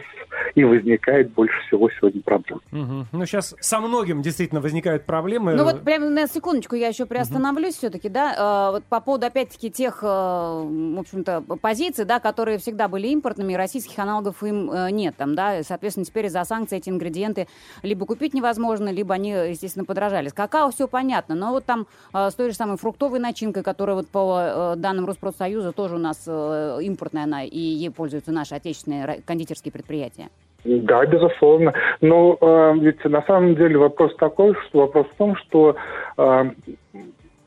и 0.56 0.63
возникает 0.65 1.31
больше 1.31 1.56
всего 1.68 1.89
сегодня 2.00 2.22
проблем. 2.22 2.60
Угу. 2.72 3.06
Ну, 3.13 3.25
сейчас 3.25 3.56
со 3.60 3.80
многим 3.80 4.22
действительно 4.22 4.60
возникают 4.60 5.06
проблемы. 5.06 5.54
Ну, 5.54 5.63
вот 5.63 5.83
прямо 5.83 6.10
на 6.10 6.27
секундочку 6.27 6.75
я 6.75 6.89
еще 6.89 7.06
приостановлюсь 7.06 7.75
угу. 7.75 7.77
все-таки, 7.77 8.10
да, 8.10 8.68
э, 8.68 8.72
вот 8.74 8.83
по 8.83 9.00
поводу, 9.00 9.25
опять-таки, 9.25 9.72
тех, 9.72 10.00
э, 10.04 10.06
в 10.06 11.00
общем-то, 11.00 11.44
позиций, 11.62 12.06
да, 12.09 12.19
которые 12.19 12.57
всегда 12.57 12.88
были 12.88 13.07
импортными, 13.09 13.53
российских 13.53 14.00
аналогов 14.00 14.41
им 14.41 14.71
э, 14.71 14.89
нет 14.89 15.13
там, 15.15 15.35
да, 15.35 15.61
соответственно, 15.61 16.06
теперь 16.06 16.25
из-за 16.25 16.44
санкций 16.44 16.79
эти 16.79 16.89
ингредиенты 16.89 17.47
либо 17.83 18.07
купить 18.07 18.33
невозможно, 18.33 18.89
либо 18.89 19.13
они, 19.13 19.29
естественно, 19.29 19.85
подорожали. 19.85 20.29
С 20.29 20.33
какао 20.33 20.71
все 20.71 20.88
понятно, 20.88 21.35
но 21.35 21.51
вот 21.51 21.65
там 21.65 21.85
э, 22.11 22.31
с 22.31 22.33
той 22.33 22.50
же 22.50 22.56
самой 22.56 22.77
фруктовой 22.77 23.19
начинкой, 23.19 23.61
которая 23.61 23.95
вот 23.95 24.07
по 24.07 24.39
э, 24.41 24.73
данным 24.77 25.06
Роспродсоюза 25.06 25.71
тоже 25.71 25.95
у 25.95 26.00
нас 26.00 26.27
импортная 26.27 27.25
она, 27.25 27.43
и 27.43 27.60
ей 27.60 27.91
пользуются 27.91 28.31
наши 28.31 28.55
отечественные 28.55 29.22
кондитерские 29.27 29.72
предприятия. 29.72 30.29
Да, 30.63 31.05
безусловно. 31.05 31.74
Но 32.01 32.38
э, 32.41 32.74
ведь 32.79 33.05
на 33.05 33.22
самом 33.27 33.55
деле 33.55 33.77
вопрос 33.77 34.15
такой, 34.15 34.55
что 34.67 34.79
вопрос 34.79 35.05
в 35.13 35.17
том, 35.17 35.36
что 35.36 35.75
э, 36.17 36.51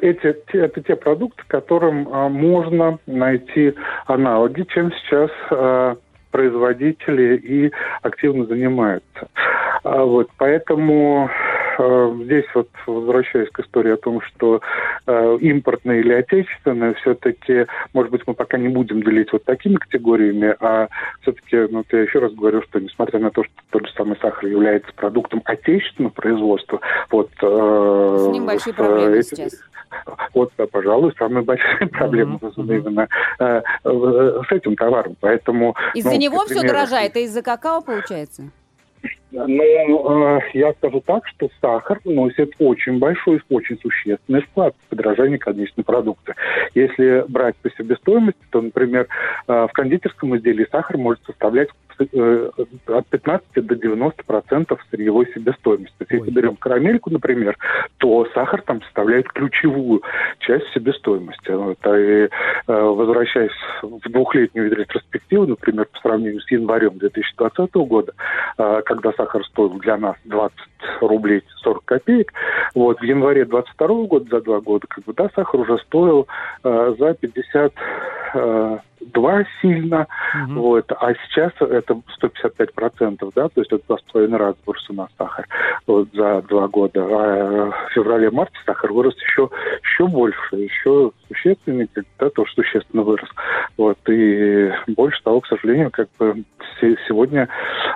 эти, 0.02 0.37
это 0.56 0.82
те 0.82 0.97
продукты, 0.97 1.42
которым 1.47 2.09
а, 2.12 2.28
можно 2.28 2.99
найти 3.06 3.75
аналоги, 4.06 4.64
чем 4.64 4.92
сейчас 4.92 5.30
а, 5.50 5.97
производители 6.32 7.37
и 7.37 7.73
активно 8.02 8.47
занимаются. 8.47 9.28
А, 9.85 10.04
вот, 10.04 10.28
поэтому 10.38 11.30
э, 11.78 12.14
здесь 12.25 12.47
вот 12.54 12.68
возвращаясь 12.87 13.50
к 13.50 13.61
истории 13.61 13.92
о 13.92 13.97
том, 13.97 14.21
что 14.23 14.61
э, 15.06 15.38
импортное 15.40 16.00
или 16.00 16.12
отечественное, 16.12 16.94
все-таки, 16.94 17.66
может 17.92 18.11
быть, 18.12 18.23
мы 18.26 18.35
пока 18.35 18.59
не 18.59 18.68
будем 18.68 19.02
делить 19.02 19.32
вот 19.32 19.44
такими 19.44 19.76
категориями, 19.76 20.54
а 20.61 20.88
все-таки, 21.23 21.56
ну, 21.71 21.85
я 21.90 22.00
еще 22.00 22.18
раз 22.18 22.32
говорю, 22.32 22.62
что 22.62 22.80
несмотря 22.80 23.18
на 23.18 23.30
то, 23.30 23.44
что 23.44 23.52
тот 23.71 23.87
же 23.87 23.92
самый 23.94 24.16
сахар 24.21 24.47
является 24.47 24.92
продуктом 24.94 25.42
отечественного 25.44 26.12
производства, 26.12 26.80
вот... 27.11 27.30
Э, 27.42 28.16
С 28.18 28.32
ним 28.32 28.47
большие 28.47 28.75
проблемы 28.75 29.16
эти, 29.16 29.35
сейчас. 29.35 29.52
Вот, 30.35 30.52
да, 30.56 30.66
пожалуй, 30.66 31.12
самая 31.18 31.42
большая 31.42 31.87
проблема, 31.88 32.38
mm-hmm. 32.40 32.78
именно 32.78 33.09
э, 33.38 33.62
с 33.85 34.52
этим 34.52 34.76
товаром. 34.76 35.16
Поэтому... 35.21 35.76
Из-за 35.94 36.11
ну, 36.11 36.18
него 36.18 36.38
например, 36.38 36.62
все 36.62 36.73
дорожает, 36.73 37.16
а 37.16 37.21
из-за 37.21 37.42
какао 37.42 37.82
получается? 37.82 38.50
Ну, 39.32 40.37
э, 40.37 40.40
я 40.52 40.73
скажу 40.75 41.02
так, 41.04 41.26
что 41.26 41.49
сахар 41.61 42.00
вносит 42.04 42.52
очень 42.59 42.99
большой, 42.99 43.40
очень 43.49 43.78
существенный 43.80 44.42
вклад 44.42 44.75
в 44.78 44.90
подражание 44.90 45.38
конечной 45.38 45.85
продукции. 45.85 46.35
Если 46.75 47.25
брать 47.28 47.56
по 47.56 47.71
себестоимости, 47.71 48.40
то, 48.50 48.61
например, 48.61 49.09
э, 49.49 49.66
в 49.68 49.73
кондитерском 49.73 50.37
изделии 50.37 50.66
сахар 50.71 50.99
может 50.99 51.25
составлять 51.25 51.68
от 51.99 53.06
15 53.06 53.66
до 53.66 53.75
90 53.75 54.25
процентов 54.25 54.80
сырьевой 54.90 55.26
себестоимости. 55.34 55.94
То 55.99 56.04
есть, 56.08 56.12
если 56.12 56.30
берем 56.30 56.56
карамельку, 56.56 57.11
например, 57.11 57.56
то 57.99 58.26
сахар 58.34 58.62
там 58.62 58.82
составляет 58.82 59.28
ключевую 59.28 60.02
часть 60.40 60.66
себестоимости. 60.75 61.50
Вот, 61.50 61.78
а 61.82 61.99
и, 61.99 62.25
э, 62.25 62.28
возвращаясь 62.66 63.52
в 63.82 64.08
двухлетнюю 64.11 64.75
ретроспективу, 64.75 65.46
например, 65.46 65.87
по 65.87 65.99
сравнению 66.00 66.40
с 66.40 66.50
январем 66.50 66.99
2020 66.99 67.75
года, 67.75 68.12
э, 68.58 68.82
когда 68.84 69.12
сахар 69.12 69.44
стоил 69.46 69.78
для 69.80 69.96
нас 69.96 70.16
20 70.25 70.56
рублей 71.00 71.42
40 71.62 71.84
копеек, 71.84 72.32
вот, 72.75 73.00
в 73.00 73.02
январе 73.02 73.44
2022 73.44 74.06
года, 74.06 74.26
за 74.30 74.40
два 74.40 74.61
года, 74.61 74.87
как 74.88 75.04
бы, 75.04 75.12
да, 75.14 75.30
сахар 75.34 75.61
уже 75.61 75.78
стоил 75.78 76.26
э, 76.64 76.94
за 76.99 77.14
50 77.14 77.72
э, 79.02 79.11
два 79.12 79.44
сильно, 79.61 80.06
угу. 80.44 80.61
вот, 80.61 80.92
а 80.92 81.14
сейчас 81.14 81.52
это 81.61 82.00
155 82.14 82.75
процентов, 82.75 83.32
да, 83.35 83.49
то 83.49 83.61
есть 83.61 83.73
это 83.73 83.82
два 83.87 83.99
с 83.99 84.02
половиной 84.12 84.38
раза 84.38 84.56
вырос 84.66 84.90
у 84.90 84.94
нас 84.94 85.09
сахар 85.18 85.47
вот, 85.87 86.09
за 86.12 86.42
два 86.42 86.68
года, 86.68 87.04
а 87.04 87.71
в 87.71 87.92
феврале-марте 87.92 88.56
сахар 88.64 88.92
вырос 88.92 89.14
еще, 89.16 89.50
еще 89.82 90.06
больше, 90.06 90.56
еще 90.56 91.12
существенный, 91.28 91.88
да, 92.18 92.30
тоже 92.30 92.52
существенно 92.54 93.02
вырос, 93.02 93.28
вот, 93.76 93.99
и 94.09 94.73
больше 94.88 95.23
того, 95.23 95.40
к 95.40 95.47
сожалению, 95.47 95.90
как 95.90 96.09
бы 96.18 96.44
сегодня 96.80 97.49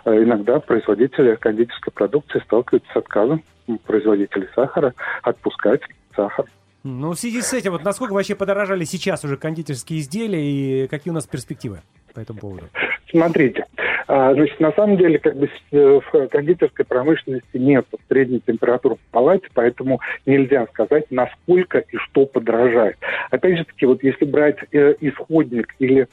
э, 0.04 0.22
иногда 0.22 0.60
производители 0.60 1.34
кондитерской 1.36 1.92
продукции 1.92 2.40
сталкиваются 2.40 2.92
с 2.92 2.96
отказом 2.96 3.42
производителей 3.86 4.48
сахара 4.54 4.94
отпускать 5.22 5.82
сахар 6.14 6.46
ну, 6.86 7.12
в 7.12 7.18
связи 7.18 7.42
с 7.42 7.52
этим, 7.52 7.72
вот 7.72 7.84
насколько 7.84 8.12
вообще 8.12 8.34
подорожали 8.34 8.84
сейчас 8.84 9.24
уже 9.24 9.36
кондитерские 9.36 10.00
изделия 10.00 10.84
и 10.84 10.86
какие 10.88 11.10
у 11.10 11.14
нас 11.14 11.26
перспективы 11.26 11.80
по 12.14 12.20
этому 12.20 12.38
поводу? 12.38 12.68
Смотрите, 13.10 13.66
а, 14.08 14.34
значит, 14.34 14.60
на 14.60 14.72
самом 14.72 14.96
деле, 14.96 15.18
как 15.18 15.36
бы 15.36 15.48
э, 15.72 16.00
в 16.12 16.28
кондитерской 16.28 16.84
промышленности 16.84 17.56
нет 17.56 17.86
средней 18.08 18.40
температуры 18.40 18.96
в 18.96 19.12
палате, 19.12 19.48
поэтому 19.52 20.00
нельзя 20.26 20.66
сказать, 20.72 21.06
насколько 21.10 21.78
и 21.78 21.96
что 21.96 22.26
подорожает. 22.26 22.96
Опять 23.30 23.58
же 23.58 23.64
таки, 23.64 23.86
вот 23.86 24.02
если 24.02 24.24
брать 24.24 24.58
э, 24.72 24.94
исходник 25.00 25.74
или 25.78 26.08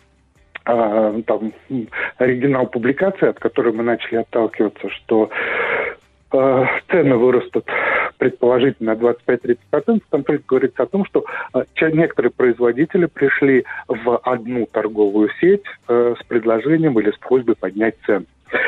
а, 0.66 1.22
там 1.28 1.54
оригинал 2.18 2.68
публикации, 2.68 3.28
от 3.30 3.40
которой 3.40 3.74
мы 3.74 3.84
начали 3.84 4.18
отталкиваться, 4.18 4.90
что 4.90 5.30
э, 6.32 6.66
цены 6.90 7.18
вырастут 7.18 7.70
предположительно 8.24 8.92
25-30%, 8.92 10.02
там 10.10 10.24
только 10.24 10.44
говорится 10.48 10.84
о 10.84 10.86
том, 10.86 11.04
что 11.04 11.26
э, 11.54 11.64
некоторые 11.92 12.32
производители 12.32 13.06
пришли 13.06 13.66
в 13.90 14.18
одну 14.20 14.66
торговую 14.66 15.30
сеть 15.42 15.66
э, 15.90 16.16
с 16.18 16.26
предложением 16.26 16.98
или 17.02 17.12
с 17.12 17.18
просьбой 17.18 17.58
поднять 17.58 17.96
цены. 18.06 18.26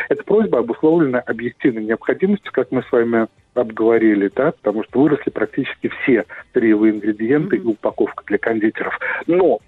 Эта 0.09 0.21
просьба 0.25 0.59
обусловлена 0.59 1.19
объективной 1.19 1.85
необходимостью, 1.85 2.51
как 2.51 2.69
мы 2.71 2.83
с 2.83 2.91
вами 2.91 3.27
обговорили, 3.53 4.29
да, 4.35 4.51
потому 4.51 4.83
что 4.83 5.00
выросли 5.00 5.29
практически 5.29 5.88
все 5.88 6.25
сырьевые 6.51 6.93
ингредиенты 6.93 7.55
mm-hmm. 7.55 7.63
и 7.63 7.67
упаковка 7.67 8.25
для 8.27 8.38
кондитеров. 8.38 9.00
Но 9.25 9.59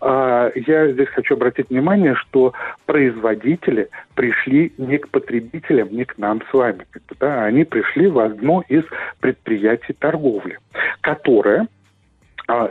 я 0.00 0.92
здесь 0.92 1.08
хочу 1.08 1.34
обратить 1.34 1.70
внимание, 1.70 2.14
что 2.14 2.52
производители 2.86 3.88
пришли 4.14 4.72
не 4.78 4.98
к 4.98 5.08
потребителям, 5.08 5.88
не 5.90 6.04
к 6.04 6.18
нам 6.18 6.42
с 6.50 6.52
вами. 6.52 6.86
Да, 7.18 7.44
они 7.44 7.64
пришли 7.64 8.06
в 8.08 8.18
одно 8.18 8.62
из 8.68 8.84
предприятий 9.20 9.94
торговли, 9.94 10.58
которое 11.00 11.62
а, 11.62 11.66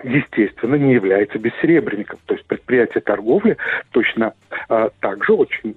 естественно, 0.03 0.75
не 0.75 0.93
является 0.93 1.39
бессеребренником. 1.39 2.19
То 2.25 2.35
есть 2.35 2.45
предприятие 2.45 3.01
торговли 3.01 3.57
точно 3.91 4.33
а, 4.69 4.89
также 4.99 5.33
очень 5.33 5.75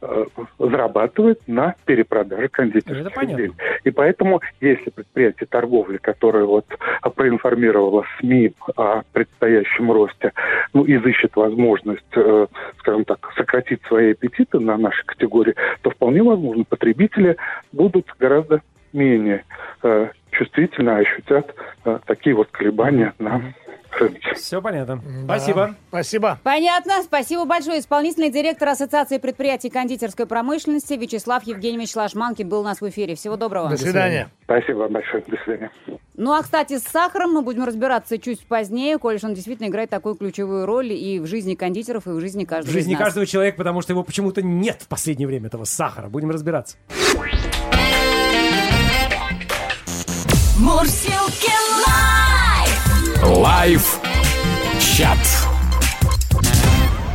а, 0.00 0.24
зарабатывает 0.58 1.40
на 1.46 1.74
перепродаже 1.86 2.48
кондитерских 2.48 3.22
изделий. 3.22 3.54
И 3.84 3.90
поэтому, 3.90 4.40
если 4.60 4.90
предприятие 4.90 5.46
торговли, 5.46 5.96
которое 5.96 6.44
вот 6.44 6.66
проинформировало 7.14 8.04
СМИ 8.20 8.52
о 8.76 9.02
предстоящем 9.12 9.90
росте, 9.90 10.32
ну, 10.74 10.84
изыщет 10.86 11.34
возможность, 11.36 12.04
э, 12.14 12.46
скажем 12.78 13.04
так, 13.04 13.30
сократить 13.36 13.82
свои 13.84 14.12
аппетиты 14.12 14.58
на 14.58 14.76
нашей 14.76 15.04
категории, 15.04 15.54
то 15.82 15.90
вполне 15.90 16.22
возможно 16.22 16.64
потребители 16.64 17.36
будут 17.72 18.06
гораздо 18.18 18.60
менее 18.92 19.44
э, 19.82 20.08
чувствительно 20.42 20.96
ощутят 20.96 21.54
э, 21.84 21.98
такие 22.06 22.34
вот 22.34 22.50
колебания 22.50 23.14
на 23.18 23.54
рынке. 23.98 24.34
Все 24.34 24.60
понятно. 24.60 24.96
Да. 24.96 25.24
Спасибо. 25.24 25.74
Спасибо. 25.88 26.38
Понятно. 26.42 27.02
Спасибо 27.02 27.44
большое. 27.44 27.80
Исполнительный 27.80 28.30
директор 28.30 28.68
Ассоциации 28.68 29.18
предприятий 29.18 29.70
кондитерской 29.70 30.26
промышленности 30.26 30.94
Вячеслав 30.94 31.44
Евгеньевич 31.44 31.94
Лашманкин 31.94 32.48
был 32.48 32.60
у 32.60 32.64
нас 32.64 32.80
в 32.80 32.88
эфире. 32.88 33.14
Всего 33.14 33.36
доброго. 33.36 33.70
До 33.70 33.76
свидания. 33.76 34.30
Спасибо 34.44 34.78
вам 34.78 34.92
большое. 34.92 35.22
До 35.26 35.36
свидания. 35.44 35.70
Ну, 36.14 36.32
а, 36.32 36.42
кстати, 36.42 36.78
с 36.78 36.82
сахаром 36.82 37.32
мы 37.32 37.42
будем 37.42 37.64
разбираться 37.64 38.18
чуть 38.18 38.46
позднее, 38.46 38.98
коль 38.98 39.18
он 39.22 39.32
действительно 39.34 39.68
играет 39.68 39.88
такую 39.88 40.14
ключевую 40.14 40.66
роль 40.66 40.92
и 40.92 41.18
в 41.18 41.26
жизни 41.26 41.54
кондитеров, 41.54 42.06
и 42.06 42.10
в 42.10 42.20
жизни 42.20 42.44
каждого 42.44 42.70
В 42.70 42.72
жизни 42.72 42.92
из 42.92 42.98
нас. 42.98 43.06
каждого 43.06 43.26
человека, 43.26 43.56
потому 43.56 43.80
что 43.80 43.92
его 43.94 44.02
почему-то 44.04 44.42
нет 44.42 44.82
в 44.82 44.88
последнее 44.88 45.26
время, 45.26 45.46
этого 45.46 45.64
сахара. 45.64 46.08
Будем 46.08 46.30
разбираться. 46.30 46.76
Мурзилки 50.62 51.50
live! 51.84 53.36
Live 53.36 54.00
chat. 54.78 55.18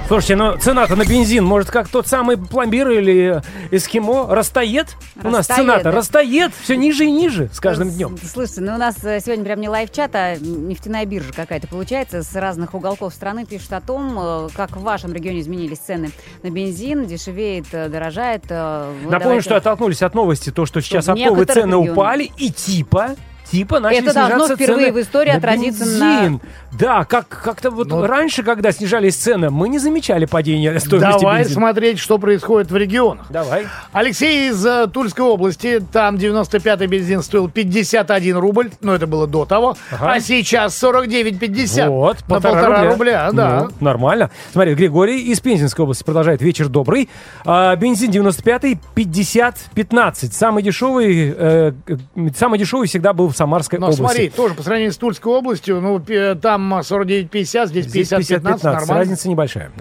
Слушайте, 0.10 0.36
ну 0.36 0.58
цена-то 0.58 0.98
на 0.98 1.06
бензин, 1.06 1.46
может, 1.46 1.72
как 1.72 1.88
тот 1.88 2.08
самый 2.08 2.38
пломбир 2.38 2.90
или 2.90 3.42
эскимо, 3.72 4.28
растает? 4.36 4.98
У 5.24 5.30
нас 5.30 5.48
Растает, 5.48 5.62
цена-то 5.62 5.92
растает 5.92 6.52
все 6.62 6.76
ниже 6.76 7.06
и 7.06 7.12
ниже 7.12 7.50
с 7.54 7.62
каждым 7.62 7.90
днем. 7.90 8.18
Слушайте, 8.22 8.62
ну 8.62 8.76
у 8.76 8.78
нас 8.78 8.96
э, 9.04 9.22
сегодня 9.22 9.46
прям 9.46 9.62
не 9.62 9.70
live 9.70 9.89
chat, 9.89 10.12
а 10.16 10.36
нефтяная 10.36 11.06
биржа 11.06 11.32
какая-то 11.34 11.68
получается. 11.70 12.24
С 12.24 12.36
разных 12.36 12.74
уголков 12.74 13.14
страны 13.14 13.46
пишут 13.46 13.72
о 13.72 13.80
том, 13.80 14.18
э, 14.20 14.50
как 14.58 14.76
в 14.76 14.82
вашем 14.82 15.14
регионе 15.14 15.40
изменились 15.40 15.80
цены 15.80 16.12
на 16.44 16.50
бензин, 16.50 17.06
дешевеет, 17.06 17.68
э, 17.72 17.88
дорожает. 17.88 18.44
вы 18.50 18.56
Напомню, 18.58 19.20
давайте- 19.20 19.42
что 19.42 19.56
оттолкнулись 19.56 20.02
от 20.02 20.16
новости, 20.16 20.50
то, 20.52 20.66
что 20.66 20.82
сейчас 20.82 21.06
в 21.08 21.12
оптовые 21.12 21.46
цены 21.46 21.60
регионах. 21.76 21.92
упали, 21.94 22.32
и 22.38 22.50
типа 22.52 23.16
типа 23.52 23.80
начали 23.80 24.04
Это 24.04 24.14
должно 24.14 24.56
впервые 24.56 24.88
цены 24.88 24.92
в 24.94 25.02
истории 25.02 25.32
на 25.32 25.38
отразиться 25.38 25.86
на- 25.86 26.22
бензин. 26.22 26.42
Да, 26.78 27.06
как, 27.06 27.28
как-то 27.28 27.72
вот 27.72 27.88
Ну, 27.88 28.06
раньше, 28.06 28.44
когда 28.44 28.72
снижались 28.72 29.16
цены, 29.16 29.50
мы 29.50 29.70
не 29.70 29.80
замечали 29.80 30.26
падения 30.26 30.78
стоимости 30.80 31.22
Давай 31.22 31.40
бензина. 31.44 31.56
смотреть, 31.56 32.00
что 32.00 32.18
происходит 32.20 32.70
в 32.70 32.76
регионах. 32.76 33.26
Давай. 33.30 33.68
Алексей 33.94 34.50
из 34.50 34.64
э, 34.66 34.88
Тульской 34.88 35.26
области, 35.26 35.80
там 35.92 36.16
95-й 36.18 36.88
бензин 36.88 37.24
стоил 37.24 37.50
51 37.50 38.38
рубль, 38.38 38.70
но 38.82 38.94
это 38.94 39.08
было 39.08 39.26
до 39.28 39.46
того, 39.46 39.76
Ага. 39.92 40.12
а 40.14 40.20
сейчас 40.20 40.82
49,50. 40.84 41.88
Вот, 41.90 42.18
на 42.20 42.26
полтора 42.28 42.92
рубля, 42.92 43.30
да. 43.32 43.64
Ну, 43.64 43.70
нормально. 43.86 44.30
Смотри, 44.52 44.76
Григорий 44.76 45.22
из 45.32 45.40
Пензенской 45.40 45.84
области 45.84 46.04
продолжает. 46.04 46.42
Вечер 46.42 46.68
добрый. 46.70 47.10
А, 47.46 47.76
бензин 47.76 48.12
95-й, 48.12 48.78
50-15. 48.96 50.32
Самый 50.34 50.64
дешевый, 50.64 51.34
э, 51.36 51.72
э, 51.88 51.98
самый 52.36 52.60
дешевый 52.60 52.88
всегда 52.88 53.14
был 53.14 53.30
в 53.30 53.37
Самарской 53.38 53.80
Но 53.80 53.86
области. 53.88 54.02
смотри, 54.02 54.30
тоже 54.30 54.54
по 54.56 54.64
сравнению 54.64 54.92
с 54.92 54.98
Тульской 54.98 55.32
областью, 55.32 55.80
ну, 55.80 56.00
там 56.42 56.74
49,50, 56.80 57.68
здесь 57.68 57.86
Здесь 57.86 58.12
50-15, 58.12 58.42
50-15. 58.42 58.64
нормально. 58.64 58.94
Разница 58.96 59.30
небольшая. 59.30 59.72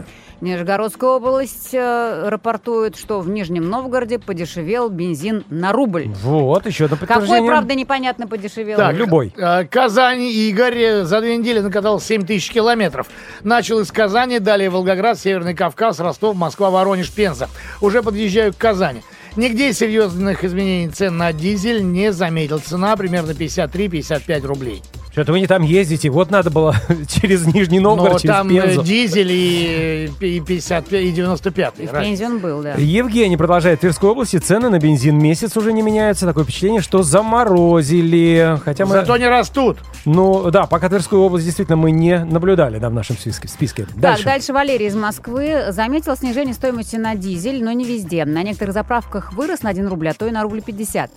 Нижегородская 0.42 1.08
область 1.10 1.70
э, 1.72 2.28
рапортует, 2.28 2.96
что 2.96 3.20
в 3.20 3.28
Нижнем 3.30 3.70
Новгороде 3.70 4.18
подешевел 4.18 4.90
бензин 4.90 5.44
на 5.48 5.72
рубль. 5.72 6.08
Вот, 6.22 6.66
еще 6.66 6.84
одно 6.84 6.96
Какой, 6.98 7.08
подтверждение. 7.08 7.50
правда, 7.50 7.74
непонятно 7.74 8.28
подешевел. 8.28 8.76
Так, 8.76 8.94
любой. 8.96 9.32
э, 9.34 9.64
Казань 9.64 10.20
Игорь 10.20 10.76
э, 10.78 11.04
за 11.04 11.22
две 11.22 11.38
недели 11.38 11.60
накатал 11.60 12.00
7 12.00 12.26
тысяч 12.26 12.50
километров. 12.50 13.06
Начал 13.44 13.80
из 13.80 13.90
Казани, 13.90 14.38
далее 14.38 14.68
Волгоград, 14.68 15.18
Северный 15.18 15.54
Кавказ, 15.54 16.00
Ростов, 16.00 16.36
Москва, 16.36 16.68
Воронеж, 16.68 17.10
Пенза. 17.10 17.48
Уже 17.80 18.02
подъезжаю 18.02 18.52
к 18.52 18.58
Казани. 18.58 19.00
Нигде 19.36 19.74
серьезных 19.74 20.44
изменений 20.44 20.88
цен 20.88 21.18
на 21.18 21.30
дизель 21.30 21.84
не 21.84 22.10
заметил. 22.10 22.58
Цена 22.58 22.96
примерно 22.96 23.32
53-55 23.32 24.46
рублей. 24.46 24.82
Что-то 25.16 25.32
вы 25.32 25.40
не 25.40 25.46
там 25.46 25.62
ездите. 25.62 26.10
Вот 26.10 26.30
надо 26.30 26.50
было 26.50 26.76
через 27.08 27.46
Нижний 27.46 27.80
Новгород, 27.80 28.12
Но 28.12 28.18
через 28.18 28.36
там 28.36 28.50
э, 28.50 28.60
Пензу. 28.60 28.82
дизель 28.82 29.32
и, 29.32 30.10
и 30.20 30.40
55, 30.40 31.02
и 31.02 31.10
95. 31.10 31.74
И 31.78 31.86
в 31.86 31.90
Пензе 31.90 32.26
он 32.26 32.38
был, 32.38 32.60
да. 32.60 32.74
Евгений 32.74 33.38
продолжает. 33.38 33.78
В 33.78 33.80
Тверской 33.80 34.10
области 34.10 34.36
цены 34.36 34.68
на 34.68 34.78
бензин 34.78 35.18
месяц 35.18 35.56
уже 35.56 35.72
не 35.72 35.80
меняются. 35.80 36.26
Такое 36.26 36.44
впечатление, 36.44 36.82
что 36.82 37.02
заморозили. 37.02 38.58
Хотя 38.62 38.84
мы... 38.84 38.92
Зато 38.92 39.16
не 39.16 39.26
растут. 39.26 39.78
Ну, 40.04 40.50
да, 40.50 40.66
пока 40.66 40.90
Тверскую 40.90 41.22
область 41.22 41.46
действительно 41.46 41.78
мы 41.78 41.92
не 41.92 42.22
наблюдали 42.22 42.78
да, 42.78 42.90
в 42.90 42.92
нашем 42.92 43.16
списке. 43.16 43.48
списке. 43.48 43.86
Дальше. 43.96 44.22
Так, 44.22 44.34
дальше 44.34 44.52
Валерий 44.52 44.88
из 44.88 44.94
Москвы 44.94 45.68
заметил 45.70 46.14
снижение 46.14 46.52
стоимости 46.52 46.96
на 46.96 47.14
дизель, 47.14 47.64
но 47.64 47.72
не 47.72 47.86
везде. 47.86 48.26
На 48.26 48.42
некоторых 48.42 48.74
заправках 48.74 49.32
вырос 49.32 49.62
на 49.62 49.70
1 49.70 49.88
рубль, 49.88 50.10
а 50.10 50.12
то 50.12 50.26
и 50.26 50.30
на 50.30 50.42
рубль 50.42 50.60
50. 50.60 51.10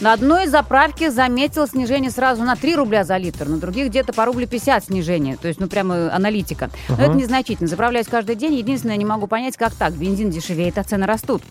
На 0.00 0.12
одной 0.12 0.46
заправке 0.46 1.10
заметил 1.10 1.66
снижение 1.66 2.10
сразу 2.10 2.42
на 2.42 2.54
3 2.54 2.76
рубля 2.76 3.02
за 3.02 3.16
литр. 3.16 3.45
Доллар, 3.46 3.48
на 3.48 3.58
других 3.58 3.88
где-то 3.88 4.12
по 4.12 4.24
рублю 4.24 4.46
50 4.46 4.84
снижение. 4.84 5.36
То 5.36 5.48
есть, 5.48 5.60
ну, 5.60 5.68
прямо 5.68 6.14
аналитика. 6.14 6.70
Но 6.88 6.96
это 6.96 7.14
незначительно. 7.14 7.68
Заправляюсь 7.68 8.06
каждый 8.06 8.36
день. 8.36 8.54
Единственное, 8.54 8.96
не 8.96 9.04
могу 9.04 9.26
понять, 9.26 9.56
как 9.56 9.74
так. 9.74 9.94
Бензин 9.94 10.30
дешевеет, 10.30 10.78
а 10.78 10.82
цены 10.82 11.06
растут. 11.06 11.42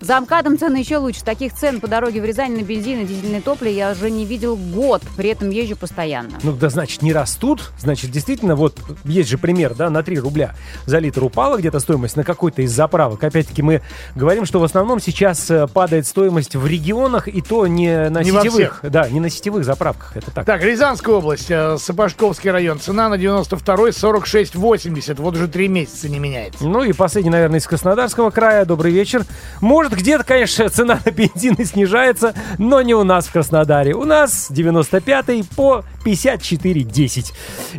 За 0.00 0.20
МКАДом 0.20 0.58
цены 0.58 0.78
еще 0.78 0.96
лучше. 0.96 1.22
Таких 1.22 1.54
цен 1.54 1.80
по 1.80 1.88
дороге 1.88 2.20
в 2.20 2.24
Рязань 2.24 2.56
на 2.56 2.62
бензин 2.62 3.00
и 3.00 3.04
дизельное 3.04 3.40
топливо 3.40 3.72
я 3.72 3.92
уже 3.92 4.10
не 4.10 4.24
видел 4.24 4.56
год. 4.56 5.02
При 5.16 5.30
этом 5.30 5.50
езжу 5.50 5.76
постоянно. 5.76 6.38
Ну, 6.42 6.52
да, 6.52 6.68
значит, 6.68 7.02
не 7.02 7.12
растут. 7.12 7.72
Значит, 7.78 8.10
действительно, 8.10 8.56
вот 8.56 8.78
есть 9.04 9.28
же 9.28 9.38
пример, 9.38 9.74
да, 9.74 9.90
на 9.90 10.02
3 10.02 10.18
рубля 10.18 10.54
за 10.86 10.98
литр 10.98 11.24
упала 11.24 11.56
где-то 11.56 11.80
стоимость 11.80 12.16
на 12.16 12.24
какой-то 12.24 12.62
из 12.62 12.72
заправок. 12.72 13.22
Опять-таки, 13.22 13.62
мы 13.62 13.82
говорим, 14.14 14.44
что 14.44 14.60
в 14.60 14.64
основном 14.64 15.00
сейчас 15.00 15.50
э, 15.50 15.66
падает 15.66 16.06
стоимость 16.06 16.56
в 16.56 16.66
регионах, 16.66 17.28
и 17.28 17.40
то 17.40 17.66
не 17.66 18.08
на 18.08 18.22
Не 18.22 18.32
во 18.32 18.42
сетевых. 18.42 18.80
Да, 18.82 19.08
не 19.08 19.20
на 19.20 19.30
сетевых 19.30 19.64
заправках. 19.64 20.16
Это 20.16 20.30
так. 20.30 20.44
Так, 20.44 20.62
Рязанская 20.62 21.14
область, 21.14 21.41
э, 21.50 21.76
Сапожковский 21.78 22.50
район. 22.50 22.78
Цена 22.78 23.08
на 23.08 23.14
92-й 23.14 23.90
46,80. 23.90 25.20
Вот 25.20 25.34
уже 25.34 25.48
три 25.48 25.68
месяца 25.68 26.08
не 26.08 26.18
меняется. 26.18 26.64
Ну 26.64 26.82
и 26.82 26.92
последний, 26.92 27.30
наверное, 27.30 27.58
из 27.58 27.66
Краснодарского 27.66 28.30
края. 28.30 28.64
Добрый 28.64 28.92
вечер. 28.92 29.24
Может, 29.60 29.94
где-то, 29.94 30.24
конечно, 30.24 30.68
цена 30.68 31.00
на 31.04 31.10
бензин 31.10 31.54
и 31.54 31.64
снижается, 31.64 32.34
но 32.58 32.82
не 32.82 32.94
у 32.94 33.04
нас 33.04 33.26
в 33.26 33.32
Краснодаре. 33.32 33.94
У 33.94 34.04
нас 34.04 34.50
95-й 34.50 35.44
по 35.56 35.84
54,10. 36.04 37.32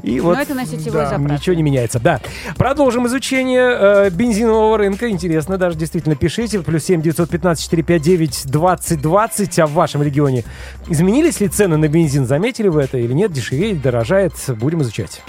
И 0.04 0.20
вот 0.20 0.36
Но 0.36 0.42
это 0.42 0.54
на 0.54 0.66
сетевой 0.66 1.02
да, 1.02 1.10
заправке. 1.10 1.34
ничего 1.34 1.56
не 1.56 1.64
меняется. 1.64 2.00
Да. 2.00 2.22
Продолжим 2.58 3.08
изучение 3.08 3.62
э, 3.62 4.10
бензинового 4.10 4.78
рынка. 4.78 5.10
Интересно, 5.10 5.58
даже 5.58 5.78
действительно 5.78 6.16
пишите. 6.16 6.60
Плюс 6.62 6.84
7 6.86 7.02
915 7.02 7.64
459 7.64 8.44
2020. 8.46 9.60
А 9.60 9.68
в 9.68 9.74
вашем 9.74 10.04
регионе 10.04 10.44
изменились 10.88 11.40
ли 11.40 11.48
цены 11.48 11.78
на 11.78 11.88
бензин? 11.88 12.26
Заметили 12.26 12.68
вы 12.68 12.84
это 12.84 12.98
или 12.98 13.14
нет? 13.14 13.32
Дешевеет, 13.32 13.82
дорожает? 13.82 14.34
Будем 14.48 14.82
изучать. 14.82 15.22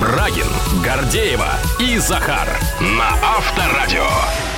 Брагин, 0.00 0.46
Гордеева 0.82 1.48
и 1.78 1.98
Захар 1.98 2.48
на 2.80 3.10
Авторадио. 3.36 4.49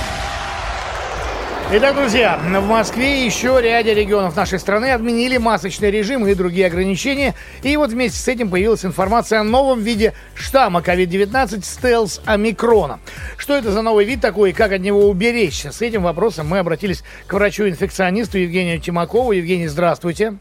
Итак, 1.75 1.95
друзья, 1.95 2.37
в 2.37 2.69
Москве 2.69 3.23
и 3.23 3.25
еще 3.25 3.59
ряде 3.59 3.95
регионов 3.95 4.35
нашей 4.35 4.59
страны 4.59 4.91
отменили 4.91 5.37
масочный 5.37 5.89
режим 5.89 6.27
и 6.27 6.35
другие 6.35 6.67
ограничения. 6.67 7.33
И 7.63 7.75
вот 7.77 7.89
вместе 7.89 8.19
с 8.19 8.27
этим 8.27 8.51
появилась 8.51 8.85
информация 8.85 9.39
о 9.39 9.43
новом 9.43 9.79
виде 9.79 10.13
штамма 10.35 10.81
COVID-19 10.81 11.63
стелс 11.63 12.21
омикрона. 12.27 12.99
Что 13.37 13.55
это 13.55 13.71
за 13.71 13.81
новый 13.81 14.05
вид 14.05 14.21
такой 14.21 14.51
и 14.51 14.53
как 14.53 14.71
от 14.71 14.81
него 14.81 15.09
уберечься? 15.09 15.71
С 15.71 15.81
этим 15.81 16.03
вопросом 16.03 16.47
мы 16.47 16.59
обратились 16.59 17.03
к 17.25 17.33
врачу-инфекционисту 17.33 18.37
Евгению 18.37 18.79
Тимакову. 18.79 19.31
Евгений, 19.31 19.67
здравствуйте. 19.67 20.35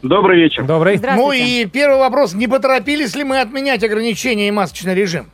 Добрый 0.00 0.40
вечер. 0.40 0.64
Добрый. 0.64 1.00
Ну 1.16 1.32
и 1.32 1.64
первый 1.64 1.98
вопрос. 1.98 2.34
Не 2.34 2.46
поторопились 2.46 3.16
ли 3.16 3.24
мы 3.24 3.40
отменять 3.40 3.82
ограничения 3.82 4.46
и 4.46 4.52
масочный 4.52 4.94
режим? 4.94 5.26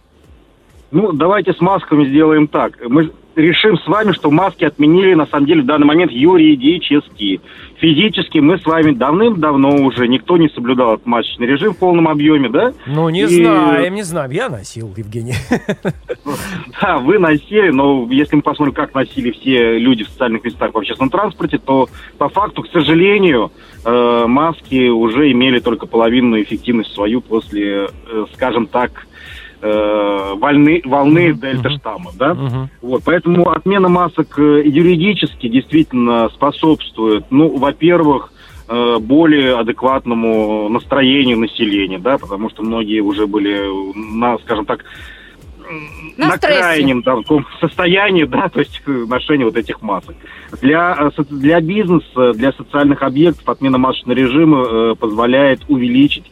Ну, 0.90 1.12
давайте 1.12 1.52
с 1.52 1.60
масками 1.60 2.08
сделаем 2.08 2.48
так. 2.48 2.72
Мы 2.88 3.12
решим 3.36 3.78
с 3.78 3.86
вами, 3.86 4.12
что 4.12 4.30
маски 4.30 4.64
отменили, 4.64 5.14
на 5.14 5.26
самом 5.26 5.46
деле, 5.46 5.62
в 5.62 5.66
данный 5.66 5.86
момент 5.86 6.10
юридически. 6.10 7.40
Физически 7.78 8.38
мы 8.38 8.58
с 8.58 8.64
вами 8.64 8.92
давным-давно 8.92 9.82
уже, 9.84 10.08
никто 10.08 10.38
не 10.38 10.48
соблюдал 10.48 10.94
этот 10.94 11.06
масочный 11.06 11.46
режим 11.46 11.74
в 11.74 11.78
полном 11.78 12.08
объеме, 12.08 12.48
да? 12.48 12.72
Ну, 12.86 13.08
не 13.10 13.22
И- 13.22 13.26
знаем, 13.26 13.94
не 13.94 14.02
знаем. 14.02 14.30
Я 14.30 14.48
носил, 14.48 14.92
Евгений. 14.96 15.34
Да, 16.80 16.98
вы 16.98 17.18
носили, 17.18 17.70
но 17.70 18.06
если 18.10 18.36
мы 18.36 18.42
посмотрим, 18.42 18.74
как 18.74 18.94
носили 18.94 19.30
все 19.30 19.78
люди 19.78 20.04
в 20.04 20.08
социальных 20.08 20.44
местах 20.44 20.72
в 20.74 20.78
общественном 20.78 21.10
транспорте, 21.10 21.58
то 21.58 21.88
по 22.18 22.28
факту, 22.28 22.62
к 22.62 22.68
сожалению, 22.70 23.50
э, 23.84 24.24
маски 24.26 24.88
уже 24.88 25.30
имели 25.32 25.58
только 25.60 25.86
половинную 25.86 26.42
эффективность 26.42 26.92
свою 26.92 27.20
после, 27.20 27.88
э, 28.10 28.24
скажем 28.34 28.66
так, 28.66 29.06
э, 29.60 30.34
волны, 30.36 30.82
волны 30.84 31.32
дельта-штамма, 31.32 32.10
да? 32.18 32.34
Мгм. 32.34 32.70
Вот, 32.82 33.02
поэтому 33.04 33.50
отмена 33.50 33.88
масок 33.88 34.38
э, 34.38 34.62
юридически 34.64 35.48
действительно 35.48 36.28
способствует, 36.30 37.24
ну, 37.30 37.56
во-первых, 37.56 38.32
э, 38.68 38.98
более 39.00 39.58
адекватному 39.58 40.68
настроению 40.68 41.38
населения, 41.38 41.98
да, 41.98 42.18
потому 42.18 42.50
что 42.50 42.62
многие 42.62 43.00
уже 43.00 43.26
были 43.26 43.60
на, 43.94 44.38
скажем 44.38 44.66
так, 44.66 44.84
На 46.16 46.28
на 46.28 46.36
стрессе. 46.36 46.58
крайнем 46.60 47.02
да, 47.02 47.16
таком 47.16 47.46
состоянии, 47.60 48.24
да, 48.24 48.48
то 48.52 48.60
есть 48.60 48.82
ношения 48.86 49.44
вот 49.44 49.56
этих 49.56 49.82
масок. 49.82 50.16
Для, 50.60 51.10
э, 51.16 51.22
для 51.30 51.60
бизнеса, 51.60 52.32
для 52.34 52.52
социальных 52.52 53.02
объектов 53.02 53.48
отмена 53.48 53.78
масочного 53.78 54.16
режима 54.16 54.64
э, 54.64 54.94
позволяет 54.98 55.62
увеличить 55.68 56.30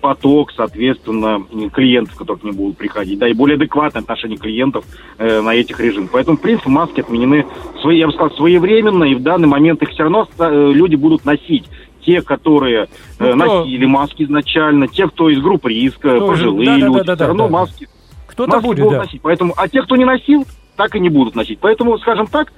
поток, 0.00 0.52
соответственно, 0.52 1.42
клиентов, 1.72 2.16
которые 2.16 2.40
к 2.40 2.44
ним 2.44 2.54
будут 2.54 2.76
приходить, 2.76 3.18
да, 3.18 3.28
и 3.28 3.32
более 3.32 3.56
адекватное 3.56 4.02
отношение 4.02 4.38
клиентов 4.38 4.84
э, 5.18 5.40
на 5.40 5.54
этих 5.54 5.78
режимах. 5.80 6.10
Поэтому, 6.12 6.36
в 6.36 6.40
принципе, 6.40 6.70
маски 6.70 7.00
отменены, 7.00 7.46
свои, 7.80 7.98
я 7.98 8.06
бы 8.06 8.12
сказал, 8.12 8.30
своевременно, 8.36 9.04
и 9.04 9.14
в 9.14 9.22
данный 9.22 9.48
момент 9.48 9.82
их 9.82 9.90
все 9.90 10.04
равно 10.04 10.28
э, 10.38 10.72
люди 10.72 10.96
будут 10.96 11.24
носить. 11.24 11.64
Те, 12.04 12.22
которые 12.22 12.88
э, 13.18 13.34
Ну, 13.34 13.36
носили 13.36 13.84
маски 13.84 14.22
изначально, 14.22 14.88
те, 14.88 15.06
кто 15.06 15.28
из 15.28 15.38
групп 15.40 15.66
риска, 15.66 16.16
Кто 16.16 16.28
пожилые 16.28 16.66
да-да-да-да-да, 16.66 16.98
люди, 17.02 17.16
все 17.16 17.26
равно 17.26 17.44
да. 17.44 17.50
маски, 17.50 17.88
Кто-то 18.26 18.50
маски 18.52 18.66
будет, 18.66 18.78
будут 18.78 18.92
да. 18.92 18.98
носить. 19.00 19.20
Поэтому, 19.20 19.54
а 19.56 19.68
те, 19.68 19.82
кто 19.82 19.96
не 19.96 20.06
носил, 20.06 20.46
так 20.76 20.96
и 20.96 21.00
не 21.00 21.10
будут 21.10 21.34
носить. 21.34 21.58
Поэтому, 21.60 21.98
скажем 21.98 22.26
так, 22.26 22.52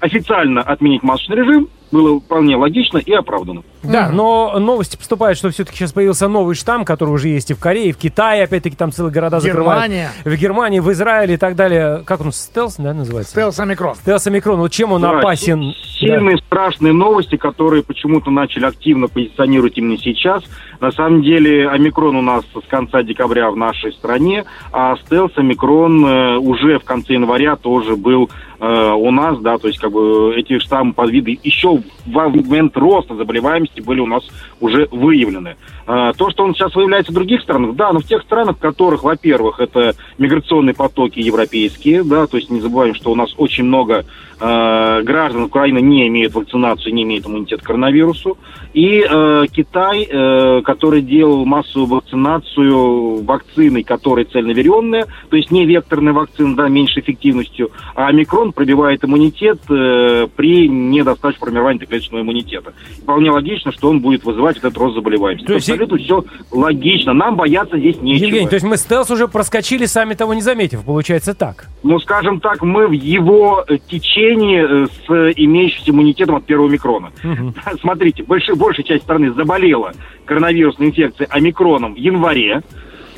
официально 0.00 0.62
отменить 0.62 1.02
масочный 1.02 1.36
режим 1.36 1.68
было 1.90 2.20
вполне 2.20 2.56
логично 2.56 2.98
и 2.98 3.12
оправданно. 3.12 3.62
Да, 3.82 4.08
но 4.10 4.58
новости 4.58 4.96
поступают, 4.96 5.38
что 5.38 5.50
все-таки 5.50 5.78
сейчас 5.78 5.92
появился 5.92 6.26
новый 6.26 6.56
штамм, 6.56 6.84
который 6.84 7.10
уже 7.10 7.28
есть 7.28 7.50
и 7.50 7.54
в 7.54 7.60
Корее, 7.60 7.90
и 7.90 7.92
в 7.92 7.96
Китае, 7.98 8.42
опять-таки 8.44 8.74
там 8.74 8.90
целые 8.90 9.12
города 9.12 9.38
Германия. 9.38 10.10
закрывают. 10.16 10.38
В 10.38 10.42
Германии, 10.42 10.80
в 10.80 10.90
Израиле 10.92 11.34
и 11.34 11.36
так 11.36 11.54
далее. 11.54 12.02
Как 12.04 12.20
он, 12.20 12.32
стелс, 12.32 12.76
да, 12.78 12.92
называется? 12.92 13.30
Стелс 13.30 13.60
омикрон. 13.60 13.94
Стелс 13.94 14.26
омикрон. 14.26 14.58
Вот 14.58 14.72
чем 14.72 14.92
он 14.92 15.02
Да, 15.02 15.18
опасен? 15.18 15.72
Сильные, 15.98 16.36
страшные 16.38 16.92
новости, 16.92 17.36
которые 17.36 17.82
почему-то 17.84 18.30
начали 18.30 18.64
активно 18.64 19.06
позиционировать 19.08 19.78
именно 19.78 19.96
сейчас. 19.98 20.42
На 20.80 20.90
самом 20.90 21.22
деле, 21.22 21.68
омикрон 21.68 22.16
у 22.16 22.22
нас 22.22 22.44
с 22.52 22.68
конца 22.68 23.02
декабря 23.02 23.50
в 23.50 23.56
нашей 23.56 23.92
стране, 23.92 24.44
а 24.72 24.96
стелс 24.96 25.32
омикрон 25.36 26.04
э, 26.04 26.36
уже 26.38 26.78
в 26.78 26.84
конце 26.84 27.14
января 27.14 27.56
тоже 27.56 27.96
был 27.96 28.28
э, 28.60 28.90
у 28.92 29.10
нас, 29.10 29.38
да, 29.38 29.56
то 29.58 29.68
есть 29.68 29.78
как 29.80 29.92
бы 29.92 30.34
эти 30.36 30.58
штаммы 30.58 30.92
подвиды 30.92 31.38
еще 31.42 31.75
в 32.04 32.10
момент 32.10 32.76
роста 32.76 33.14
заболеваемости 33.14 33.80
были 33.80 34.00
у 34.00 34.06
нас 34.06 34.24
уже 34.60 34.88
выявлены. 34.90 35.56
Э, 35.86 36.12
то, 36.16 36.30
что 36.30 36.44
он 36.44 36.54
сейчас 36.54 36.74
выявляется 36.74 37.12
в 37.12 37.14
других 37.14 37.42
странах, 37.42 37.76
да, 37.76 37.92
но 37.92 38.00
в 38.00 38.04
тех 38.04 38.22
странах, 38.22 38.56
в 38.56 38.60
которых, 38.60 39.02
во-первых, 39.02 39.60
это 39.60 39.94
миграционные 40.18 40.74
потоки 40.74 41.20
европейские, 41.20 42.04
да, 42.04 42.26
то 42.26 42.36
есть 42.36 42.50
не 42.50 42.60
забываем, 42.60 42.94
что 42.94 43.10
у 43.10 43.14
нас 43.14 43.34
очень 43.36 43.64
много 43.64 44.04
э, 44.40 45.02
граждан 45.02 45.42
Украины 45.44 45.80
не 45.80 46.06
имеют 46.08 46.34
вакцинацию, 46.34 46.94
не 46.94 47.02
имеют 47.04 47.26
иммунитет 47.26 47.62
к 47.62 47.64
коронавирусу. 47.64 48.38
И 48.72 49.02
э, 49.08 49.44
Китай, 49.50 50.06
э, 50.08 50.60
который 50.62 51.00
делал 51.00 51.46
массовую 51.46 51.86
вакцинацию 51.86 53.24
вакциной, 53.24 53.82
которая 53.82 54.26
цельноверенная, 54.26 55.06
то 55.30 55.36
есть 55.36 55.50
не 55.50 55.64
векторная 55.64 56.12
вакцина, 56.12 56.54
да, 56.56 56.68
меньшей 56.68 57.02
эффективностью, 57.02 57.70
а 57.94 58.08
омикрон 58.08 58.52
пробивает 58.52 59.02
иммунитет 59.04 59.60
э, 59.70 60.26
при 60.36 60.68
недостаточном 60.68 61.48
формировании 61.48 61.86
клеточного 61.86 62.20
иммунитета. 62.22 62.72
Вполне 63.02 63.30
логично, 63.30 63.72
что 63.72 63.88
он 63.88 64.00
будет 64.00 64.24
вызывать 64.24 64.58
этот 64.58 64.76
рост 64.76 64.94
заболеваемости. 64.94 65.46
То 65.46 65.54
есть- 65.54 65.68
Абсолютно 65.70 65.96
все 65.98 66.24
логично. 66.50 67.12
Нам 67.14 67.36
бояться 67.36 67.78
здесь 67.78 68.00
нечего. 68.02 68.26
Евгений, 68.26 68.48
то 68.48 68.56
есть 68.56 68.66
мы 68.66 68.76
стелс 68.76 69.10
уже 69.10 69.26
проскочили, 69.28 69.86
сами 69.86 70.14
того 70.14 70.34
не 70.34 70.42
заметив. 70.42 70.84
Получается 70.84 71.34
так. 71.34 71.66
ну, 71.82 71.98
скажем 72.00 72.40
так, 72.40 72.62
мы 72.62 72.86
в 72.88 72.92
его 72.92 73.64
э, 73.66 73.78
течении 74.26 74.84
э, 74.84 74.86
с 74.86 75.32
имеющимся 75.38 75.90
иммунитетом 75.90 76.36
от 76.36 76.44
первого 76.44 76.68
микрона. 76.68 77.12
Смотрите, 77.80 78.22
больш- 78.22 78.54
большая 78.54 78.84
часть 78.84 79.04
страны 79.04 79.32
заболела 79.32 79.92
коронавирусной 80.24 80.88
инфекцией 80.88 81.28
омикроном 81.30 81.94
в 81.94 81.98
январе, 81.98 82.62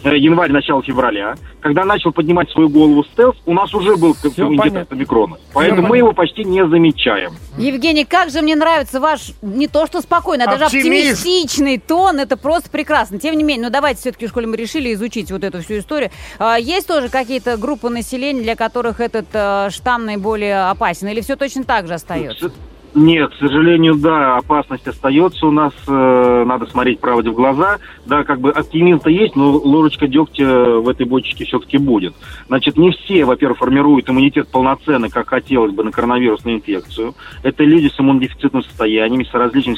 январь, 0.04 0.50
начало 0.50 0.82
февраля. 0.82 1.34
Когда 1.60 1.84
начал 1.84 2.12
поднимать 2.12 2.50
свою 2.50 2.68
голову 2.68 3.04
стелс, 3.04 3.36
у 3.46 3.52
нас 3.52 3.74
уже 3.74 3.96
был 3.96 4.12
от 4.12 4.92
омикрона. 4.92 5.36
Поэтому 5.52 5.88
мы 5.88 5.98
его 5.98 6.12
почти 6.12 6.44
не 6.44 6.66
замечаем. 6.66 7.32
Евгений, 7.56 8.04
как 8.04 8.30
же 8.30 8.40
мне 8.42 8.54
нравится 8.54 9.00
ваш 9.00 9.32
не 9.42 9.66
то 9.66 9.86
что 9.86 10.00
спокойный, 10.00 10.44
а 10.44 10.50
даже 10.50 10.64
Оптимизм. 10.64 11.12
оптимистичный 11.12 11.78
тон. 11.78 12.20
Это 12.20 12.36
просто 12.36 12.70
прекрасно. 12.70 13.18
Тем 13.18 13.36
не 13.36 13.42
менее, 13.44 13.66
ну 13.66 13.70
давайте 13.70 14.00
все-таки 14.00 14.26
в 14.26 14.30
школе 14.30 14.46
мы 14.46 14.56
решили 14.56 14.92
изучить 14.94 15.30
вот 15.30 15.42
эту 15.42 15.62
всю 15.62 15.78
историю. 15.78 16.10
А, 16.38 16.56
есть 16.58 16.86
тоже 16.86 17.08
какие-то 17.08 17.56
группы 17.56 17.88
населения, 17.88 18.42
для 18.42 18.56
которых 18.56 19.00
этот 19.00 19.26
э, 19.32 19.68
штамм 19.70 20.06
наиболее 20.06 20.68
опасен? 20.68 21.08
Или 21.08 21.20
все 21.20 21.36
точно 21.36 21.64
так 21.64 21.86
же 21.88 21.94
остается? 21.94 22.52
Нет, 22.98 23.30
к 23.30 23.38
сожалению, 23.38 23.94
да, 23.94 24.38
опасность 24.38 24.88
остается 24.88 25.46
у 25.46 25.52
нас, 25.52 25.72
э, 25.86 26.44
надо 26.44 26.66
смотреть 26.66 26.98
правде 26.98 27.30
в 27.30 27.34
глаза. 27.34 27.78
Да, 28.06 28.24
как 28.24 28.40
бы 28.40 28.50
оптимизм-то 28.50 29.08
есть, 29.08 29.36
но 29.36 29.52
ложечка 29.52 30.08
дегтя 30.08 30.80
в 30.80 30.88
этой 30.88 31.06
бочке 31.06 31.44
все-таки 31.44 31.78
будет. 31.78 32.14
Значит, 32.48 32.76
не 32.76 32.90
все, 32.90 33.24
во-первых, 33.24 33.58
формируют 33.58 34.10
иммунитет 34.10 34.48
полноценный, 34.48 35.10
как 35.10 35.28
хотелось 35.28 35.72
бы, 35.72 35.84
на 35.84 35.92
коронавирусную 35.92 36.56
инфекцию. 36.56 37.14
Это 37.44 37.62
люди 37.62 37.86
с 37.86 38.00
иммунодефицитным 38.00 38.64
состоянием, 38.64 39.24
с 39.24 39.32
различными 39.32 39.76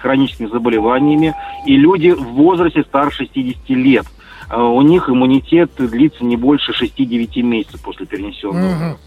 хроническими 0.00 0.46
заболеваниями 0.46 1.34
и 1.66 1.76
люди 1.76 2.10
в 2.10 2.22
возрасте 2.22 2.84
старше 2.84 3.24
60 3.24 3.68
лет. 3.70 4.06
Э, 4.50 4.60
У 4.60 4.82
них 4.82 5.08
иммунитет 5.08 5.70
длится 5.78 6.24
не 6.24 6.36
больше 6.36 6.72
6-9 6.72 7.42
месяцев 7.42 7.80
после 7.82 8.06
перенесенного 8.06 8.74
Мгм. 8.74 8.98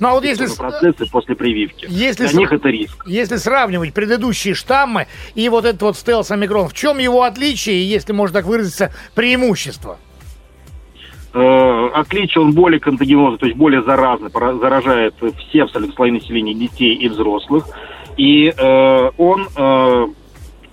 Ну 0.00 0.08
а 0.08 0.12
вот 0.12 0.24
если, 0.24 0.44
и 0.46 1.08
после 1.10 1.34
прививки. 1.34 1.86
Если 1.88 2.24
Для 2.24 2.28
с- 2.32 2.34
них 2.34 2.52
это 2.52 2.68
риск. 2.68 3.02
если 3.06 3.36
сравнивать 3.36 3.92
предыдущие 3.94 4.54
штаммы 4.54 5.06
и 5.34 5.48
вот 5.48 5.64
этот 5.64 5.82
вот 5.82 5.96
стелс 5.96 6.30
омикрон, 6.30 6.68
в 6.68 6.74
чем 6.74 6.98
его 6.98 7.22
отличие 7.24 7.76
и, 7.76 7.84
если 7.84 8.12
можно 8.12 8.34
так 8.40 8.46
выразиться, 8.46 8.92
преимущество? 9.14 9.98
Э, 11.34 11.88
отличие, 11.94 12.44
он 12.44 12.52
более 12.52 12.78
контагиозный, 12.78 13.38
то 13.38 13.46
есть 13.46 13.56
более 13.58 13.82
заразный, 13.82 14.30
заражает 14.30 15.14
все 15.48 15.62
абсолютно 15.62 15.94
слои 15.94 16.10
населения, 16.10 16.54
детей 16.54 16.94
и 16.94 17.08
взрослых. 17.08 17.66
И 18.18 18.52
э, 18.56 19.10
он... 19.16 19.48
э, 19.56 20.06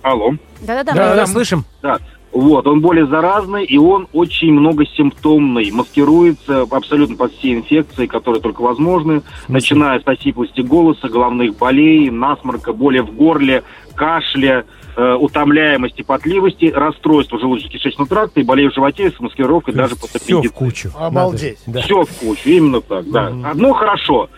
алло. 0.02 0.32
Да-да-да. 0.60 0.92
Да, 0.92 1.10
мы- 1.10 1.16
да. 1.16 1.26
слышим. 1.26 1.64
Да. 1.82 1.98
Вот, 2.32 2.66
он 2.68 2.80
более 2.80 3.06
заразный, 3.06 3.64
и 3.64 3.76
он 3.76 4.06
очень 4.12 4.52
многосимптомный, 4.52 5.70
маскируется 5.72 6.62
абсолютно 6.70 7.16
под 7.16 7.32
все 7.32 7.54
инфекции, 7.54 8.06
которые 8.06 8.40
только 8.40 8.62
возможны, 8.62 9.22
начиная 9.48 9.98
с 9.98 10.06
осиплости 10.06 10.60
голоса, 10.60 11.08
головных 11.08 11.56
болей, 11.56 12.08
насморка, 12.08 12.72
боли 12.72 13.00
в 13.00 13.12
горле, 13.14 13.64
кашля, 13.96 14.64
э, 14.96 15.14
утомляемости, 15.14 16.02
потливости, 16.02 16.66
расстройства 16.66 17.36
желудочно-кишечного 17.38 18.06
тракта 18.08 18.40
и 18.40 18.44
болей 18.44 18.68
в 18.68 18.74
животе 18.74 19.10
с 19.10 19.18
маскировкой 19.18 19.74
даже 19.74 19.96
после 19.96 20.20
Все 20.20 20.40
в 20.40 20.52
кучу. 20.52 20.90
Обалдеть. 20.96 21.58
Да. 21.66 21.80
Все 21.80 22.04
в 22.04 22.10
кучу, 22.20 22.48
именно 22.48 22.80
так, 22.80 23.10
да. 23.10 23.32
Одно 23.44 23.72
хорошо. 23.72 24.30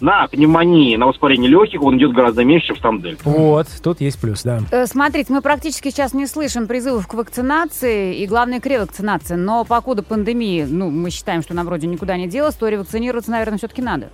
На 0.00 0.26
пневмонии, 0.28 0.96
на 0.96 1.06
воспаление 1.06 1.50
легких 1.50 1.82
он 1.82 1.98
идет 1.98 2.12
гораздо 2.12 2.44
меньше, 2.44 2.68
чем 2.68 2.76
штамм 2.76 3.00
дельта. 3.02 3.22
Вот, 3.28 3.66
тут 3.82 4.00
есть 4.00 4.18
плюс, 4.20 4.42
да. 4.42 4.60
Э, 4.70 4.86
Смотрите, 4.86 5.32
мы 5.32 5.42
практически 5.42 5.90
сейчас 5.90 6.14
не 6.14 6.26
слышим 6.26 6.66
призывов 6.66 7.06
к 7.06 7.14
вакцинации 7.14 8.16
и, 8.16 8.26
главное, 8.26 8.60
к 8.60 8.66
ревакцинации. 8.66 9.34
Но 9.34 9.64
покуда 9.64 10.02
пандемии, 10.02 10.66
ну, 10.68 10.90
мы 10.90 11.10
считаем, 11.10 11.42
что 11.42 11.54
нам 11.54 11.66
вроде 11.66 11.86
никуда 11.86 12.16
не 12.16 12.28
делось, 12.28 12.54
то 12.54 12.68
ревакцинироваться, 12.68 13.30
наверное, 13.30 13.58
все-таки 13.58 13.82
надо. 13.82 14.10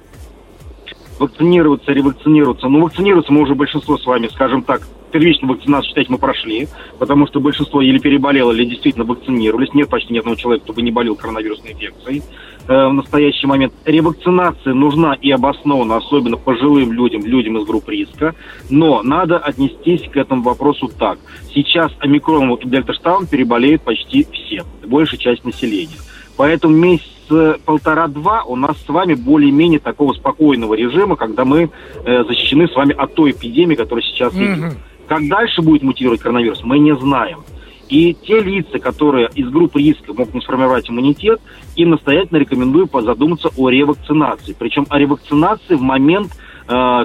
вакцинироваться, 1.18 1.92
ревакцинироваться. 1.92 2.68
Ну, 2.68 2.82
вакцинироваться 2.82 3.32
мы 3.32 3.42
уже 3.42 3.54
большинство 3.54 3.96
с 3.96 4.04
вами, 4.04 4.28
скажем 4.28 4.62
так, 4.62 4.82
первичную 5.12 5.54
вакцинацию, 5.54 5.88
считайте, 5.88 6.10
мы 6.12 6.18
прошли, 6.18 6.68
потому 6.98 7.26
что 7.26 7.40
большинство 7.40 7.80
или 7.80 7.98
переболело, 7.98 8.50
или 8.52 8.64
действительно 8.64 9.04
вакцинировались. 9.04 9.72
Нет 9.72 9.88
почти 9.88 10.12
ни 10.12 10.18
одного 10.18 10.36
человека, 10.36 10.64
кто 10.64 10.72
бы 10.74 10.82
не 10.82 10.90
болел 10.90 11.14
коронавирусной 11.14 11.72
инфекцией 11.72 12.22
в 12.66 12.92
настоящий 12.92 13.46
момент. 13.46 13.72
Ревакцинация 13.84 14.74
нужна 14.74 15.14
и 15.14 15.30
обоснована, 15.30 15.96
особенно 15.96 16.36
пожилым 16.36 16.92
людям, 16.92 17.24
людям 17.24 17.58
из 17.58 17.64
групп 17.64 17.88
риска, 17.88 18.34
но 18.70 19.02
надо 19.02 19.38
отнестись 19.38 20.02
к 20.10 20.16
этому 20.16 20.42
вопросу 20.42 20.88
так. 20.88 21.18
Сейчас 21.54 21.92
омикроном 22.00 22.54
и 22.54 22.66
дельта-штамм 22.66 23.26
переболеют 23.26 23.82
почти 23.82 24.26
все, 24.32 24.64
большая 24.86 25.18
часть 25.18 25.44
населения. 25.44 25.96
Поэтому 26.36 26.76
месяца 26.76 27.58
полтора-два 27.64 28.42
у 28.44 28.56
нас 28.56 28.76
с 28.84 28.88
вами 28.88 29.14
более-менее 29.14 29.80
такого 29.80 30.12
спокойного 30.12 30.74
режима, 30.74 31.16
когда 31.16 31.44
мы 31.44 31.70
э, 32.04 32.24
защищены 32.24 32.68
с 32.68 32.74
вами 32.74 32.94
от 32.94 33.14
той 33.14 33.30
эпидемии, 33.30 33.74
которая 33.74 34.04
сейчас 34.04 34.34
идет. 34.34 34.58
Мгм. 34.58 34.70
Как 35.08 35.28
дальше 35.28 35.62
будет 35.62 35.82
мутировать 35.82 36.20
коронавирус, 36.20 36.62
мы 36.64 36.78
не 36.78 36.94
знаем. 36.96 37.40
И 37.88 38.14
те 38.14 38.40
лица, 38.40 38.78
которые 38.78 39.28
из 39.34 39.48
группы 39.48 39.80
риска 39.80 40.12
могут 40.12 40.42
сформировать 40.42 40.90
иммунитет, 40.90 41.40
им 41.76 41.90
настоятельно 41.90 42.38
рекомендую 42.38 42.88
задуматься 42.92 43.50
о 43.56 43.68
ревакцинации. 43.68 44.56
Причем 44.58 44.86
о 44.88 44.98
ревакцинации 44.98 45.74
в 45.74 45.82
момент, 45.82 46.32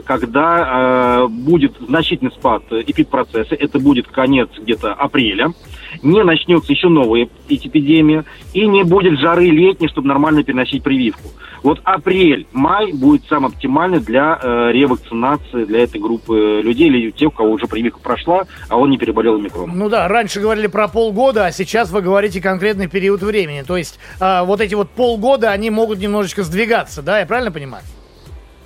когда 0.05 1.23
э, 1.23 1.27
будет 1.27 1.73
значительный 1.79 2.31
спад 2.31 2.63
э, 2.71 2.81
эпидпроцесса, 2.85 3.55
это 3.55 3.79
будет 3.79 4.07
конец 4.07 4.49
где-то 4.57 4.93
апреля, 4.93 5.53
не 6.01 6.23
начнется 6.23 6.71
еще 6.71 6.89
новая 6.89 7.23
эп- 7.23 7.31
эпидемия, 7.49 8.25
и 8.53 8.65
не 8.65 8.83
будет 8.83 9.19
жары 9.19 9.47
летней, 9.47 9.87
чтобы 9.87 10.07
нормально 10.07 10.43
переносить 10.43 10.83
прививку. 10.83 11.29
Вот 11.63 11.79
апрель, 11.83 12.47
май 12.53 12.91
будет 12.91 13.23
сам 13.29 13.45
оптимальный 13.45 13.99
для 13.99 14.39
э, 14.41 14.71
ревакцинации 14.71 15.65
для 15.65 15.83
этой 15.83 16.01
группы 16.01 16.61
людей 16.63 16.87
или 16.87 17.11
тех, 17.11 17.29
у 17.29 17.31
кого 17.31 17.51
уже 17.51 17.67
прививка 17.67 17.99
прошла, 17.99 18.45
а 18.67 18.77
он 18.77 18.89
не 18.89 18.97
переболел 18.97 19.35
омикроном. 19.35 19.77
Ну 19.77 19.89
да, 19.89 20.07
раньше 20.07 20.39
говорили 20.39 20.67
про 20.67 20.87
полгода, 20.87 21.45
а 21.45 21.51
сейчас 21.51 21.91
вы 21.91 22.01
говорите 22.01 22.41
конкретный 22.41 22.87
период 22.87 23.21
времени. 23.21 23.61
То 23.61 23.77
есть 23.77 23.99
а, 24.19 24.43
вот 24.43 24.59
эти 24.59 24.73
вот 24.73 24.89
полгода, 24.89 25.51
они 25.51 25.69
могут 25.69 25.99
немножечко 25.99 26.43
сдвигаться, 26.43 27.03
да, 27.03 27.19
я 27.19 27.27
правильно 27.27 27.51
понимаю? 27.51 27.83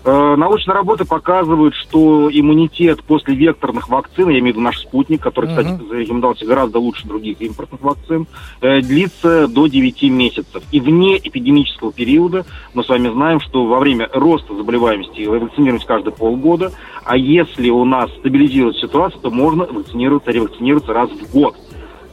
Э, 0.05 0.35
Научные 0.35 0.75
работы 0.75 1.03
показывают, 1.03 1.73
что 1.73 2.29
иммунитет 2.31 3.03
после 3.03 3.33
векторных 3.33 3.89
вакцин, 3.89 4.29
я 4.29 4.37
имею 4.39 4.53
в 4.53 4.57
виду 4.57 4.61
наш 4.61 4.77
спутник, 4.79 5.19
который, 5.21 5.47
кстати, 5.49 5.69
Мгм. 5.69 5.87
зарекомендовался 5.87 6.45
гораздо 6.45 6.77
лучше 6.77 7.07
других 7.07 7.41
импортных 7.41 7.81
вакцин, 7.81 8.27
э, 8.61 8.81
длится 8.81 9.47
до 9.47 9.65
9 9.65 10.09
месяцев. 10.09 10.61
И 10.71 10.79
вне 10.79 11.17
эпидемического 11.17 11.91
периода 11.91 12.45
мы 12.75 12.83
с 12.83 12.89
вами 12.89 13.09
знаем, 13.09 13.39
что 13.39 13.65
во 13.65 13.79
время 13.79 14.07
роста 14.13 14.53
заболеваемости 14.55 15.25
вакцинируемся 15.25 15.87
каждые 15.87 16.13
полгода, 16.13 16.71
а 17.03 17.17
если 17.17 17.71
у 17.71 17.83
нас 17.83 18.11
стабилизируется 18.19 18.87
ситуация, 18.87 19.19
то 19.21 19.31
можно 19.31 19.65
вакцинироваться, 19.65 20.29
ревакцинироваться 20.29 20.93
раз 20.93 21.09
в 21.09 21.31
год. 21.33 21.55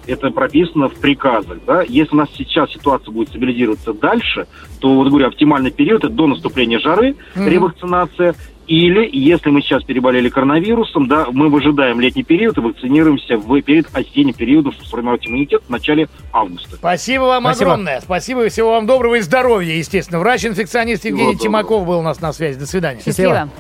Это 0.07 0.31
прописано 0.31 0.89
в 0.89 0.95
приказах. 0.95 1.59
Да? 1.67 1.83
Если 1.83 2.15
у 2.15 2.19
нас 2.19 2.29
сейчас 2.37 2.71
ситуация 2.73 3.13
будет 3.13 3.29
стабилизироваться 3.29 3.93
дальше, 3.93 4.47
то, 4.81 4.95
вот 4.95 5.09
говорю, 5.09 5.29
оптимальный 5.29 5.71
период 5.71 6.05
это 6.05 6.13
до 6.13 6.27
наступления 6.27 6.79
жары, 6.79 7.15
Мгм. 7.35 7.49
ревакцинация. 7.49 8.35
Или, 8.69 9.09
если 9.13 9.51
мы 9.51 9.61
сейчас 9.61 9.83
переболели 9.83 10.29
коронавирусом, 10.29 11.09
да, 11.09 11.27
мы 11.33 11.49
выжидаем 11.49 12.01
летний 12.01 12.23
период 12.23 12.57
и 12.57 12.61
вакцинируемся 12.61 13.37
в 13.37 13.61
перед 13.61 13.89
осенним 13.93 14.35
периодом, 14.35 14.73
чтобы 14.73 14.87
сформировать 14.87 15.27
иммунитет 15.27 15.63
в 15.67 15.71
начале 15.71 16.09
августа. 16.33 16.77
Спасибо 16.77 17.23
вам 17.25 17.43
Спасибо. 17.45 17.73
огромное. 17.73 18.01
Спасибо, 18.01 18.49
всего 18.49 18.71
вам 18.71 18.87
доброго 18.87 19.17
и 19.17 19.21
здоровья, 19.21 19.75
естественно. 19.75 20.21
Врач-инфекционист 20.21 21.05
Евгений 21.05 21.35
Всего 21.35 21.43
доброго. 21.43 21.63
Тимаков 21.65 21.87
был 21.87 21.99
у 21.99 22.03
нас 22.03 22.21
на 22.21 22.33
связи. 22.33 22.59
До 22.59 22.67
свидания. 22.67 23.01
Счастливо. 23.05 23.51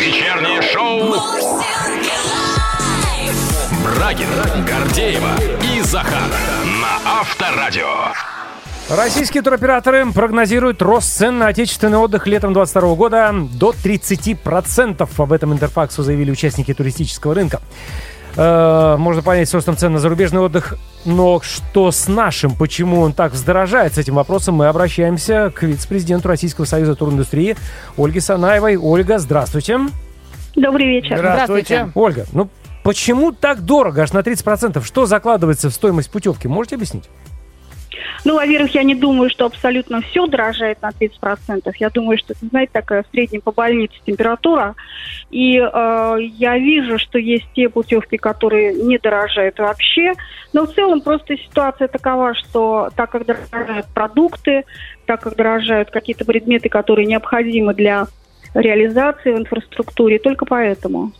Вечернее 0.00 0.62
шоу 0.62 1.14
Брагина, 3.96 4.44
Гордеева 4.66 5.30
и 5.74 5.80
Захар 5.80 6.22
на 6.82 7.20
Авторадио. 7.20 7.86
Российские 8.90 9.42
туроператоры 9.42 10.12
прогнозируют 10.12 10.82
рост 10.82 11.08
цен 11.16 11.38
на 11.38 11.48
отечественный 11.48 11.98
отдых 11.98 12.26
летом 12.26 12.52
2022 12.52 12.94
года 12.94 13.34
до 13.58 13.70
30%. 13.72 15.08
Об 15.16 15.32
этом 15.32 15.52
Интерфаксу 15.52 16.02
заявили 16.02 16.30
участники 16.30 16.72
туристического 16.74 17.34
рынка. 17.34 17.60
Э, 18.36 18.96
Можно 18.98 19.22
понять 19.22 19.48
с 19.48 19.54
ростом 19.54 19.76
цен 19.76 19.92
на 19.94 19.98
зарубежный 19.98 20.40
отдых, 20.40 20.74
но 21.04 21.40
что 21.40 21.90
с 21.90 22.06
нашим? 22.06 22.54
Почему 22.54 23.00
он 23.00 23.12
так 23.12 23.32
вздорожает? 23.32 23.94
С 23.94 23.98
этим 23.98 24.14
вопросом 24.14 24.56
мы 24.56 24.66
обращаемся 24.66 25.50
к 25.54 25.62
вице-президенту 25.62 26.28
Российского 26.28 26.64
союза 26.66 26.94
туриндустрии 26.94 27.56
Ольге 27.96 28.20
Санаевой. 28.20 28.76
Ольга, 28.76 29.18
здравствуйте. 29.18 29.80
Добрый 30.54 30.86
вечер. 30.86 31.16
Здравствуйте. 31.18 31.88
Здравствуйте. 31.88 31.92
Ольга, 31.94 32.26
ну 32.32 32.48
почему 32.86 33.32
так 33.32 33.62
дорого, 33.62 34.02
аж 34.02 34.12
на 34.12 34.20
30%? 34.20 34.84
Что 34.84 35.06
закладывается 35.06 35.70
в 35.70 35.72
стоимость 35.72 36.08
путевки? 36.08 36.46
Можете 36.46 36.76
объяснить? 36.76 37.10
Ну, 38.24 38.36
во-первых, 38.36 38.74
я 38.76 38.84
не 38.84 38.94
думаю, 38.94 39.28
что 39.28 39.46
абсолютно 39.46 40.00
все 40.02 40.28
дорожает 40.28 40.80
на 40.82 40.90
30%. 40.90 41.72
Я 41.80 41.90
думаю, 41.90 42.16
что 42.16 42.34
знаете, 42.40 42.70
такая 42.72 43.02
в 43.02 43.06
среднем 43.10 43.40
по 43.40 43.50
больнице 43.50 43.94
температура. 44.06 44.76
И 45.30 45.58
э, 45.58 46.16
я 46.38 46.58
вижу, 46.58 46.98
что 46.98 47.18
есть 47.18 47.46
те 47.56 47.68
путевки, 47.68 48.18
которые 48.18 48.74
не 48.74 48.98
дорожают 48.98 49.58
вообще. 49.58 50.12
Но 50.52 50.66
в 50.66 50.72
целом 50.72 51.00
просто 51.00 51.36
ситуация 51.36 51.88
такова, 51.88 52.36
что 52.36 52.90
так 52.94 53.10
как 53.10 53.26
дорожают 53.26 53.86
продукты, 53.94 54.64
так 55.06 55.22
как 55.22 55.34
дорожают 55.34 55.90
какие-то 55.90 56.24
предметы, 56.24 56.68
которые 56.68 57.06
необходимы 57.06 57.74
для 57.74 58.06
реализации 58.54 59.32
в 59.32 59.38
инфраструктуре, 59.38 60.20
только 60.20 60.46
поэтому. 60.46 61.10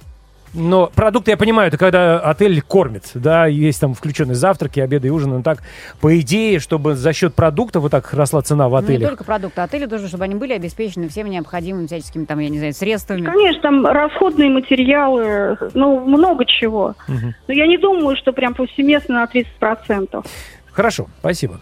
Но 0.57 0.91
продукты, 0.95 1.33
я 1.33 1.37
понимаю, 1.37 1.69
это 1.69 1.77
когда 1.77 2.19
отель 2.19 2.63
кормит, 2.63 3.11
да, 3.15 3.45
есть 3.47 3.79
там 3.79 3.93
включенные 3.95 4.35
завтраки, 4.35 4.81
обеды 4.81 5.09
и 5.09 5.11
ужины, 5.11 5.37
но 5.37 5.43
так, 5.43 5.59
по 6.01 6.19
идее, 6.19 6.61
чтобы 6.61 6.95
за 6.95 7.13
счет 7.13 7.35
продуктов 7.35 7.83
вот 7.83 7.93
так 7.93 8.11
росла 8.15 8.41
цена 8.41 8.69
в 8.69 8.73
Ну, 8.73 8.79
не 8.81 8.85
отеле. 8.85 9.07
только 9.09 9.23
продукты, 9.25 9.61
отели 9.61 9.85
тоже, 9.85 10.09
чтобы 10.09 10.25
они 10.25 10.35
были 10.35 10.55
обеспечены 10.55 11.09
всеми 11.11 11.29
необходимыми 11.29 11.87
всяческими, 11.87 12.25
там, 12.25 12.39
я 12.39 12.49
не 12.49 12.59
знаю, 12.59 12.73
средствами. 12.73 13.23
Конечно, 13.23 13.61
там 13.63 13.87
расходные 13.87 14.49
материалы, 14.49 15.59
ну, 15.75 16.01
много 16.01 16.47
чего. 16.47 16.95
Мгм. 17.07 17.35
Но 17.49 17.55
я 17.55 17.67
не 17.67 17.77
думаю, 17.77 18.17
что 18.17 18.33
прям 18.33 18.55
повсеместно 18.55 19.17
на 19.17 19.27
30%. 19.27 20.25
Хорошо, 20.73 21.07
спасибо. 21.21 21.61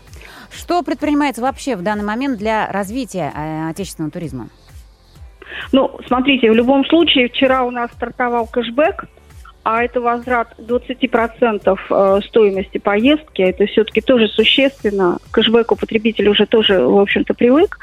Что 0.52 0.82
предпринимается 0.84 1.42
вообще 1.42 1.74
в 1.74 1.82
данный 1.82 2.04
момент 2.04 2.38
для 2.38 2.68
развития 2.70 3.32
э, 3.34 3.70
отечественного 3.70 4.12
туризма? 4.12 4.48
Ну, 5.72 5.98
смотрите, 6.06 6.50
в 6.50 6.54
любом 6.54 6.84
случае, 6.86 7.28
вчера 7.28 7.64
у 7.64 7.70
нас 7.70 7.90
стартовал 7.92 8.46
кэшбэк, 8.46 9.06
а 9.64 9.82
это 9.82 10.00
возврат 10.00 10.54
20% 10.58 11.78
э, 11.90 12.20
стоимости 12.26 12.78
поездки. 12.78 13.40
Это 13.40 13.64
все-таки 13.66 14.02
тоже 14.02 14.28
существенно. 14.28 15.18
К 15.30 15.34
кэшбэку 15.34 15.74
потребитель 15.74 16.28
уже 16.28 16.44
тоже, 16.44 16.86
в 16.86 16.98
общем-то, 16.98 17.32
привык. 17.32 17.78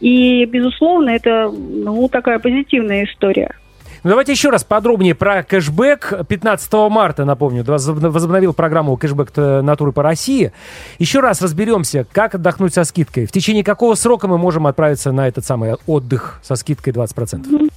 И, 0.00 0.44
безусловно, 0.44 1.10
это 1.10 1.50
ну, 1.50 2.08
такая 2.08 2.38
позитивная 2.38 3.04
история. 3.04 3.56
Ну, 4.04 4.10
давайте 4.10 4.32
еще 4.32 4.50
раз 4.50 4.64
подробнее 4.64 5.14
про 5.14 5.44
кэшбэк. 5.44 6.26
15 6.26 6.72
марта, 6.90 7.24
напомню, 7.24 7.62
возобн- 7.62 8.08
возобновил 8.08 8.52
программу 8.52 8.96
кэшбэк 8.96 9.62
натуры 9.62 9.92
по 9.92 10.02
России. 10.02 10.50
Еще 10.98 11.20
раз 11.20 11.40
разберемся, 11.40 12.04
как 12.10 12.34
отдохнуть 12.34 12.74
со 12.74 12.82
скидкой. 12.82 13.26
В 13.26 13.32
течение 13.32 13.62
какого 13.62 13.94
срока 13.94 14.26
мы 14.26 14.38
можем 14.38 14.66
отправиться 14.66 15.12
на 15.12 15.28
этот 15.28 15.44
самый 15.44 15.74
отдых 15.86 16.40
со 16.42 16.56
скидкой 16.56 16.92
20%? 16.92 17.70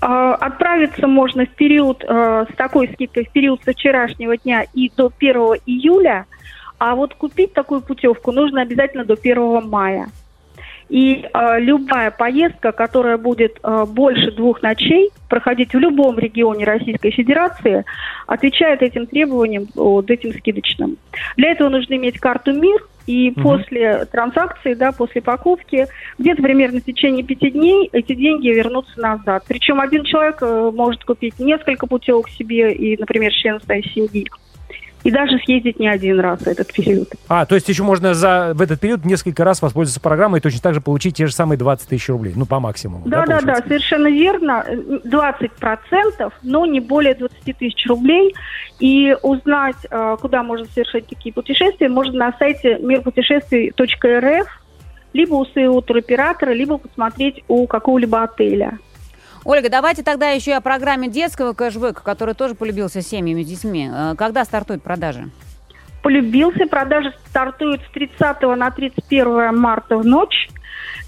А, 0.00 0.34
Отправиться 0.34 1.06
можно 1.06 1.46
в 1.46 1.50
период 1.50 2.04
э, 2.08 2.46
с 2.52 2.56
такой 2.56 2.88
скидкой 2.92 3.24
в 3.24 3.30
период 3.30 3.60
со 3.64 3.72
вчерашнего 3.72 4.36
дня 4.36 4.64
и 4.74 4.90
до 4.96 5.12
1 5.16 5.36
июля, 5.66 6.26
а 6.78 6.94
вот 6.96 7.14
купить 7.14 7.52
такую 7.52 7.80
путевку 7.80 8.32
нужно 8.32 8.62
обязательно 8.62 9.04
до 9.04 9.14
1 9.14 9.68
мая. 9.68 10.08
И 10.88 11.26
э, 11.32 11.60
любая 11.60 12.10
поездка, 12.10 12.72
которая 12.72 13.18
будет 13.18 13.58
э, 13.62 13.84
больше 13.86 14.30
двух 14.32 14.62
ночей, 14.62 15.10
проходить 15.28 15.74
в 15.74 15.78
любом 15.78 16.18
регионе 16.18 16.64
Российской 16.64 17.10
Федерации, 17.10 17.84
отвечает 18.26 18.82
этим 18.82 19.06
требованиям, 19.06 19.66
вот 19.74 20.10
этим 20.10 20.32
скидочным. 20.32 20.96
Для 21.36 21.50
этого 21.50 21.68
нужно 21.68 21.94
иметь 21.94 22.18
карту 22.18 22.52
МИР, 22.52 22.80
и 23.08 23.30
после 23.30 24.04
транзакции, 24.04 24.74
да, 24.74 24.92
после 24.92 25.22
покупки, 25.22 25.86
где-то 26.18 26.42
примерно 26.42 26.80
в 26.80 26.84
течение 26.84 27.24
пяти 27.24 27.50
дней 27.50 27.88
эти 27.90 28.14
деньги 28.14 28.48
вернутся 28.48 29.00
назад. 29.00 29.44
Причем 29.48 29.80
один 29.80 30.04
человек 30.04 30.36
э, 30.42 30.70
может 30.74 31.04
купить 31.04 31.38
несколько 31.38 31.86
путевок 31.86 32.28
себе 32.28 32.70
и, 32.74 32.98
например, 32.98 33.32
член 33.32 33.60
своей 33.62 33.82
семьи. 33.94 34.28
И 35.04 35.10
даже 35.10 35.38
съездить 35.38 35.78
не 35.78 35.88
один 35.88 36.18
раз 36.20 36.40
в 36.40 36.46
этот 36.46 36.72
период. 36.72 37.08
А, 37.28 37.46
то 37.46 37.54
есть 37.54 37.68
еще 37.68 37.82
можно 37.82 38.14
за, 38.14 38.52
в 38.54 38.60
этот 38.60 38.80
период 38.80 39.04
несколько 39.04 39.44
раз 39.44 39.62
воспользоваться 39.62 40.00
программой 40.00 40.40
и 40.40 40.42
точно 40.42 40.60
так 40.60 40.74
же 40.74 40.80
получить 40.80 41.16
те 41.16 41.26
же 41.26 41.32
самые 41.32 41.56
20 41.56 41.88
тысяч 41.88 42.08
рублей. 42.08 42.32
Ну, 42.36 42.46
по 42.46 42.58
максимуму. 42.58 43.04
Да, 43.06 43.20
да, 43.20 43.26
да, 43.26 43.38
получается? 43.38 43.68
совершенно 43.68 44.08
верно. 44.08 44.64
20%, 45.04 46.32
но 46.42 46.66
не 46.66 46.80
более 46.80 47.14
20 47.14 47.58
тысяч 47.58 47.86
рублей. 47.86 48.34
И 48.80 49.16
узнать, 49.22 49.76
э, 49.90 50.16
куда 50.20 50.42
можно 50.42 50.66
совершать 50.66 51.06
такие 51.06 51.32
путешествия, 51.32 51.88
можно 51.88 52.18
на 52.18 52.32
сайте 52.38 52.78
мирпутешествий.рф, 52.78 54.46
либо 55.12 55.34
у 55.34 55.44
своего 55.46 55.80
туроператора, 55.80 56.50
либо 56.52 56.78
посмотреть 56.78 57.42
у 57.48 57.66
какого-либо 57.66 58.22
отеля. 58.22 58.78
Ольга, 59.48 59.70
давайте 59.70 60.02
тогда 60.02 60.28
еще 60.28 60.50
и 60.50 60.54
о 60.54 60.60
программе 60.60 61.08
детского 61.08 61.54
кэшбэка, 61.54 62.02
который 62.02 62.34
тоже 62.34 62.54
полюбился 62.54 63.00
семьями 63.00 63.42
с 63.42 63.46
детьми. 63.46 63.90
Э, 63.90 64.14
Когда 64.14 64.44
стартуют 64.44 64.82
продажи? 64.82 65.30
полюбился. 66.02 66.66
Продажи 66.66 67.14
стартуют 67.28 67.80
с 67.80 67.90
30 67.92 68.42
на 68.58 68.70
31 68.70 69.58
марта 69.58 69.96
в 69.96 70.04
ночь. 70.04 70.50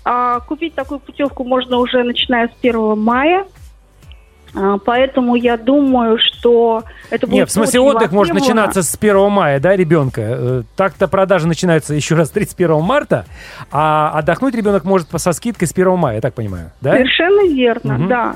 А, 0.07 0.41
купить 0.41 0.75
такую 0.75 1.01
путевку 1.01 1.45
можно 1.45 1.77
уже 1.77 2.03
начиная 2.03 2.49
с 2.49 2.53
1 2.63 2.99
мая. 2.99 3.45
А, 4.55 4.79
поэтому 4.79 5.37
я 5.37 5.57
думаю, 5.57 6.19
что 6.19 6.83
это 7.11 7.27
будет 7.27 7.35
Нет, 7.41 7.49
в 7.49 7.53
смысле 7.53 7.81
отдых 7.81 8.11
может 8.13 8.35
начинаться 8.35 8.83
с 8.83 8.95
1 8.97 9.31
мая, 9.31 9.61
да, 9.61 9.77
ребенка. 9.77 10.21
Э, 10.23 10.63
Так-то 10.77 11.07
продажи 11.09 11.47
начинаются 11.47 11.95
еще 11.95 12.15
раз 12.17 12.31
31 12.31 12.81
марта, 12.83 13.27
а 13.71 14.11
отдохнуть 14.15 14.55
ребенок 14.55 14.85
может 14.85 15.09
по- 15.09 15.19
со 15.19 15.33
скидкой 15.33 15.69
с 15.69 15.73
1 15.73 15.97
мая, 15.97 16.17
я 16.17 16.21
так 16.21 16.35
понимаю, 16.35 16.73
да? 16.81 16.93
Совершенно 16.95 17.47
верно, 17.53 17.95
Мгм. 17.95 18.09
да. 18.09 18.35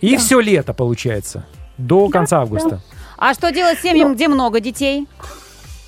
И 0.00 0.16
все 0.16 0.40
лето 0.40 0.74
получается, 0.74 1.46
до 1.78 2.08
конца 2.08 2.40
августа. 2.40 2.80
А 3.18 3.34
что 3.34 3.50
делать 3.52 3.78
с 3.78 3.82
семьям, 3.82 4.14
где 4.14 4.28
много 4.28 4.60
детей? 4.60 5.06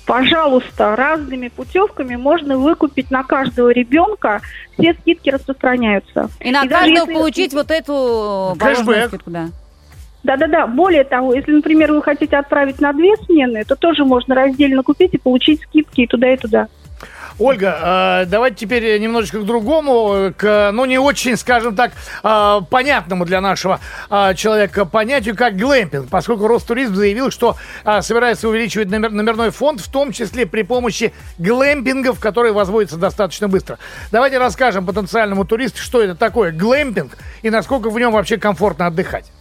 Пожалуйста, 0.05 0.95
разными 0.95 1.47
путевками 1.47 2.15
можно 2.15 2.57
выкупить 2.57 3.09
на 3.09 3.23
каждого 3.23 3.69
ребенка. 3.69 4.41
Все 4.77 4.93
скидки 4.99 5.29
распространяются. 5.29 6.29
И 6.41 6.51
на 6.51 6.63
И 6.65 6.67
каждого 6.67 7.05
если- 7.07 7.13
получить 7.13 7.53
вот 7.53 7.71
эту 7.71 8.55
Кэшбэк. 8.59 8.59
положенную 8.85 9.07
скидку, 9.07 9.29
да. 9.29 9.47
Да-да-да. 10.23 10.67
Более 10.67 11.03
того, 11.03 11.33
если, 11.33 11.51
например, 11.51 11.91
вы 11.91 12.01
хотите 12.01 12.37
отправить 12.37 12.79
на 12.79 12.93
две 12.93 13.15
смены, 13.25 13.63
то 13.65 13.75
тоже 13.75 14.05
можно 14.05 14.35
раздельно 14.35 14.81
купить 14.81 15.13
и 15.13 15.17
получить 15.17 15.61
скидки 15.63 16.01
и 16.01 16.07
туда, 16.07 16.33
и 16.33 16.37
туда. 16.37 16.67
Ольга, 17.39 18.21
э, 18.23 18.25
давайте 18.27 18.57
теперь 18.57 18.99
немножечко 18.99 19.39
к 19.39 19.45
другому, 19.45 20.31
к, 20.37 20.71
ну, 20.71 20.85
не 20.85 20.99
очень, 20.99 21.35
скажем 21.35 21.75
так, 21.75 21.91
э, 22.23 22.59
понятному 22.69 23.25
для 23.25 23.41
нашего 23.41 23.79
э, 24.09 24.35
человека 24.35 24.85
понятию, 24.85 25.35
как 25.35 25.57
глэмпинг, 25.57 26.09
поскольку 26.09 26.47
Ростуризм 26.47 26.93
заявил, 26.93 27.31
что 27.31 27.57
собирается 28.01 28.47
увеличивать 28.47 28.89
номер- 28.89 29.09
номерной 29.09 29.49
фонд, 29.49 29.81
в 29.81 29.91
том 29.91 30.11
числе 30.11 30.45
при 30.45 30.61
помощи 30.61 31.11
глэмпингов, 31.39 32.19
которые 32.19 32.53
возводятся 32.53 32.97
достаточно 32.97 33.47
быстро. 33.47 33.79
Давайте 34.11 34.37
расскажем 34.37 34.85
потенциальному 34.85 35.43
туристу, 35.43 35.79
что 35.79 36.01
это 36.01 36.15
такое 36.15 36.51
глэмпинг 36.51 37.17
и 37.41 37.49
насколько 37.49 37.89
в 37.89 37.97
нем 37.97 38.11
вообще 38.11 38.37
комфортно 38.37 38.87
отдыхать. 38.87 39.31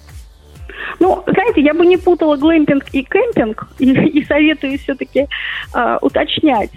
Ну, 1.01 1.23
знаете, 1.27 1.61
я 1.63 1.75
бы 1.75 1.85
не 1.87 1.97
путала 1.97 2.37
глэмпинг 2.37 2.85
и 2.93 3.03
кемпинг, 3.03 3.69
и, 3.79 3.91
и 3.93 4.25
советую 4.25 4.79
все-таки 4.79 5.27
уточнять. 6.01 6.71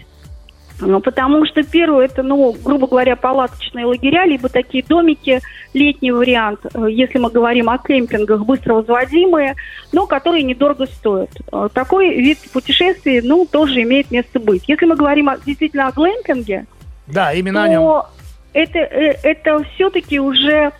Ну, 0.81 0.99
Потому 0.99 1.45
что 1.45 1.63
первое, 1.63 2.05
это, 2.05 2.21
ну, 2.21 2.53
грубо 2.63 2.87
говоря, 2.87 3.15
палаточные 3.15 3.85
лагеря, 3.85 4.25
либо 4.25 4.49
такие 4.49 4.83
домики, 4.83 5.39
летний 5.73 6.11
вариант, 6.11 6.59
э, 6.73 6.87
если 6.89 7.17
мы 7.17 7.29
говорим 7.29 7.69
о 7.69 7.77
кемпингах, 7.77 8.43
быстро 8.45 8.73
возводимые, 8.75 9.55
но 9.93 10.05
которые 10.05 10.43
недорого 10.43 10.85
стоят. 10.85 11.29
Э, 11.53 11.69
Такой 11.73 12.15
вид 12.15 12.39
путешествий, 12.51 13.21
ну, 13.21 13.45
тоже 13.49 13.83
имеет 13.83 14.11
место 14.11 14.39
быть. 14.39 14.63
Если 14.67 14.85
мы 14.85 14.97
говорим 14.97 15.29
о- 15.29 15.37
действительно 15.45 15.87
о 15.87 15.91
глэмпинге, 15.93 16.65
Да, 17.07 17.31
именно 17.31 17.63
о 17.63 17.69
нем. 17.69 17.81
то 17.81 18.07
это, 18.51 18.79
э, 18.79 19.15
это 19.23 19.63
все-таки 19.75 20.19
уже 20.19 20.73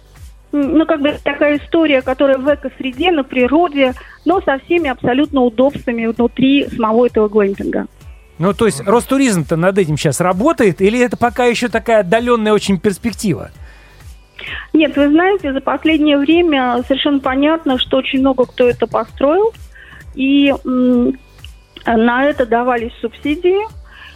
ну, 0.56 0.86
как 0.86 1.02
бы 1.02 1.16
такая 1.24 1.58
история, 1.58 2.02
которая 2.02 2.38
в 2.38 2.48
эко-среде, 2.48 3.12
на 3.12 3.24
природе, 3.24 3.94
но 4.26 4.42
со 4.42 4.58
всеми 4.60 4.90
абсолютно 4.90 5.42
удобствами 5.42 6.06
внутри 6.08 6.68
самого 6.70 7.06
этого 7.06 7.28
глэмпинга. 7.28 7.88
Ну, 8.38 8.54
то 8.54 8.66
есть 8.66 8.82
Ростуризм-то 8.86 9.56
над 9.56 9.78
этим 9.78 9.98
сейчас 9.98 10.20
работает, 10.20 10.82
или 10.82 11.00
это 11.00 11.18
пока 11.18 11.46
еще 11.46 11.68
такая 11.68 12.00
отдаленная 12.00 12.54
очень 12.54 12.80
перспектива? 12.80 13.52
Нет, 14.74 14.96
вы 14.98 15.10
знаете, 15.10 15.54
за 15.54 15.62
последнее 15.62 16.18
время 16.18 16.84
совершенно 16.88 17.20
понятно, 17.20 17.78
что 17.78 17.98
очень 17.98 18.20
много 18.20 18.46
кто 18.46 18.68
это 18.68 18.88
построил, 18.88 19.54
и 20.16 20.54
на 21.86 22.26
это 22.26 22.46
давались 22.46 22.92
субсидии. 23.00 23.66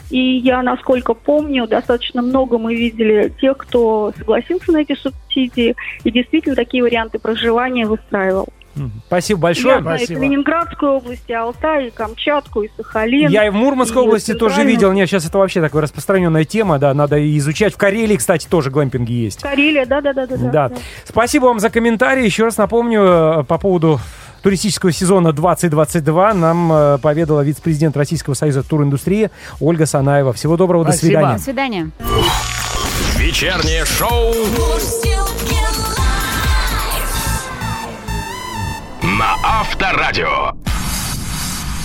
И 0.10 0.38
я, 0.38 0.62
насколько 0.62 1.14
помню, 1.14 1.68
достаточно 1.68 2.22
много 2.22 2.58
мы 2.58 2.76
видели 2.76 3.32
тех, 3.40 3.58
кто 3.58 4.12
согласился 4.18 4.72
на 4.72 4.78
эти 4.78 4.96
субсидии 4.96 5.76
и 6.04 6.12
действительно 6.12 6.56
такие 6.56 6.84
варианты 6.84 7.20
проживания 7.20 7.86
выстраивал. 7.86 8.48
Спасибо 9.08 9.40
Я 9.40 9.42
большое. 9.42 9.82
знаю 9.82 9.96
и 9.96 10.00
спасибо. 10.00 10.20
Калининградскую 10.20 10.92
область, 10.94 11.24
и 11.28 11.34
Алтай, 11.34 11.88
и 11.88 11.92
Камчатку, 11.92 12.62
и 12.62 12.70
Сахалин. 12.78 13.30
Я 13.30 13.46
и 13.46 13.50
в 13.50 13.54
Мурманской 13.54 14.02
и 14.02 14.06
области 14.06 14.34
тоже 14.34 14.64
видел. 14.64 14.92
Нет, 14.94 15.10
сейчас 15.10 15.26
это 15.26 15.38
вообще 15.38 15.62
такая 15.62 15.82
распространенная 15.82 16.46
тема, 16.46 16.80
да, 16.80 16.94
надо 16.94 17.18
и 17.18 17.38
изучать. 17.38 17.74
В 17.74 17.78
Карелии, 17.78 18.16
кстати, 18.16 18.48
тоже 18.48 18.70
глэмпинги 18.70 19.12
есть. 19.12 19.42
Карелия, 19.42 19.86
да-да-да. 19.86 20.26
Да. 20.28 20.72
Спасибо 21.04 21.46
вам 21.46 21.60
за 21.60 21.70
комментарий. 21.70 22.24
Еще 22.24 22.44
раз 22.44 22.58
напомню 22.58 23.02
э, 23.02 23.44
по 23.44 23.58
поводу 23.58 24.00
туристического 24.42 24.92
сезона 24.92 25.32
2022 25.34 26.34
нам 26.34 26.72
э, 26.72 26.98
поведала 27.00 27.42
вице-президент 27.42 27.96
Российского 27.98 28.34
союза 28.34 28.64
туриндустрии 28.64 29.30
Ольга 29.60 29.86
Санаева. 29.86 30.34
Всего 30.34 30.58
доброго, 30.58 30.86
до 30.86 30.92
Спасибо. 30.92 31.10
свидания. 31.10 31.38
До 31.38 31.44
свидания. 31.44 31.90
Вечернее 33.18 33.86
шоу 33.86 34.34
на 39.02 39.36
Авторадио. 39.44 40.69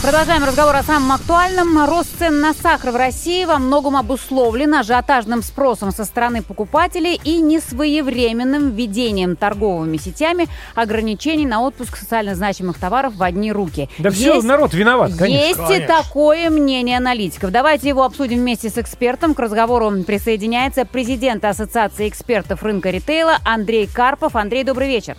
Продолжаем 0.04 0.44
разговор 0.44 0.76
о 0.76 0.82
самом 0.82 1.12
актуальном. 1.12 1.82
Рост 1.86 2.18
цен 2.18 2.38
на 2.42 2.52
сахар 2.52 2.90
в 2.90 2.96
России 2.96 3.46
во 3.46 3.56
многом 3.56 3.96
обусловлен 3.96 4.74
ажиотажным 4.74 5.42
спросом 5.42 5.92
со 5.92 6.04
стороны 6.04 6.42
покупателей 6.42 7.18
и 7.24 7.40
несвоевременным 7.40 8.72
введением 8.72 9.34
торговыми 9.34 9.96
сетями 9.96 10.46
ограничений 10.74 11.46
на 11.46 11.62
отпуск 11.62 11.96
социально 11.96 12.34
значимых 12.34 12.78
товаров 12.78 13.14
в 13.16 13.22
одни 13.22 13.50
руки. 13.50 13.88
Да 13.98 14.10
все, 14.10 14.34
Есть- 14.34 14.46
народ 14.46 14.74
виноват, 14.74 15.12
конечно. 15.16 15.42
Есть 15.42 15.58
и 15.60 15.80
Конечно. 15.80 15.86
такое 16.02 16.50
мнение 16.50 16.98
аналитиков. 16.98 17.50
Давайте 17.50 17.88
его 17.88 18.04
обсудим 18.04 18.40
вместе 18.40 18.68
с 18.68 18.76
экспертом. 18.76 19.34
К 19.34 19.40
разговору 19.40 19.90
присоединяется 20.06 20.84
президент 20.84 21.46
Ассоциации 21.46 22.10
экспертов 22.10 22.62
рынка 22.62 22.90
ритейла 22.90 23.38
Андрей 23.42 23.86
Карпов. 23.86 24.36
Андрей, 24.36 24.64
добрый 24.64 24.88
вечер. 24.88 25.16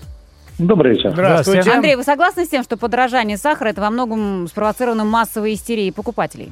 Добрый 0.57 0.93
вечер. 0.93 1.11
Здравствуйте. 1.11 1.61
Здравствуйте. 1.61 1.71
Андрей, 1.71 1.95
вы 1.95 2.03
согласны 2.03 2.45
с 2.45 2.49
тем, 2.49 2.63
что 2.63 2.77
подорожание 2.77 3.37
сахара 3.37 3.69
это 3.69 3.81
во 3.81 3.89
многом 3.89 4.47
спровоцировано 4.47 5.03
массовой 5.03 5.53
истерией 5.53 5.91
покупателей? 5.91 6.51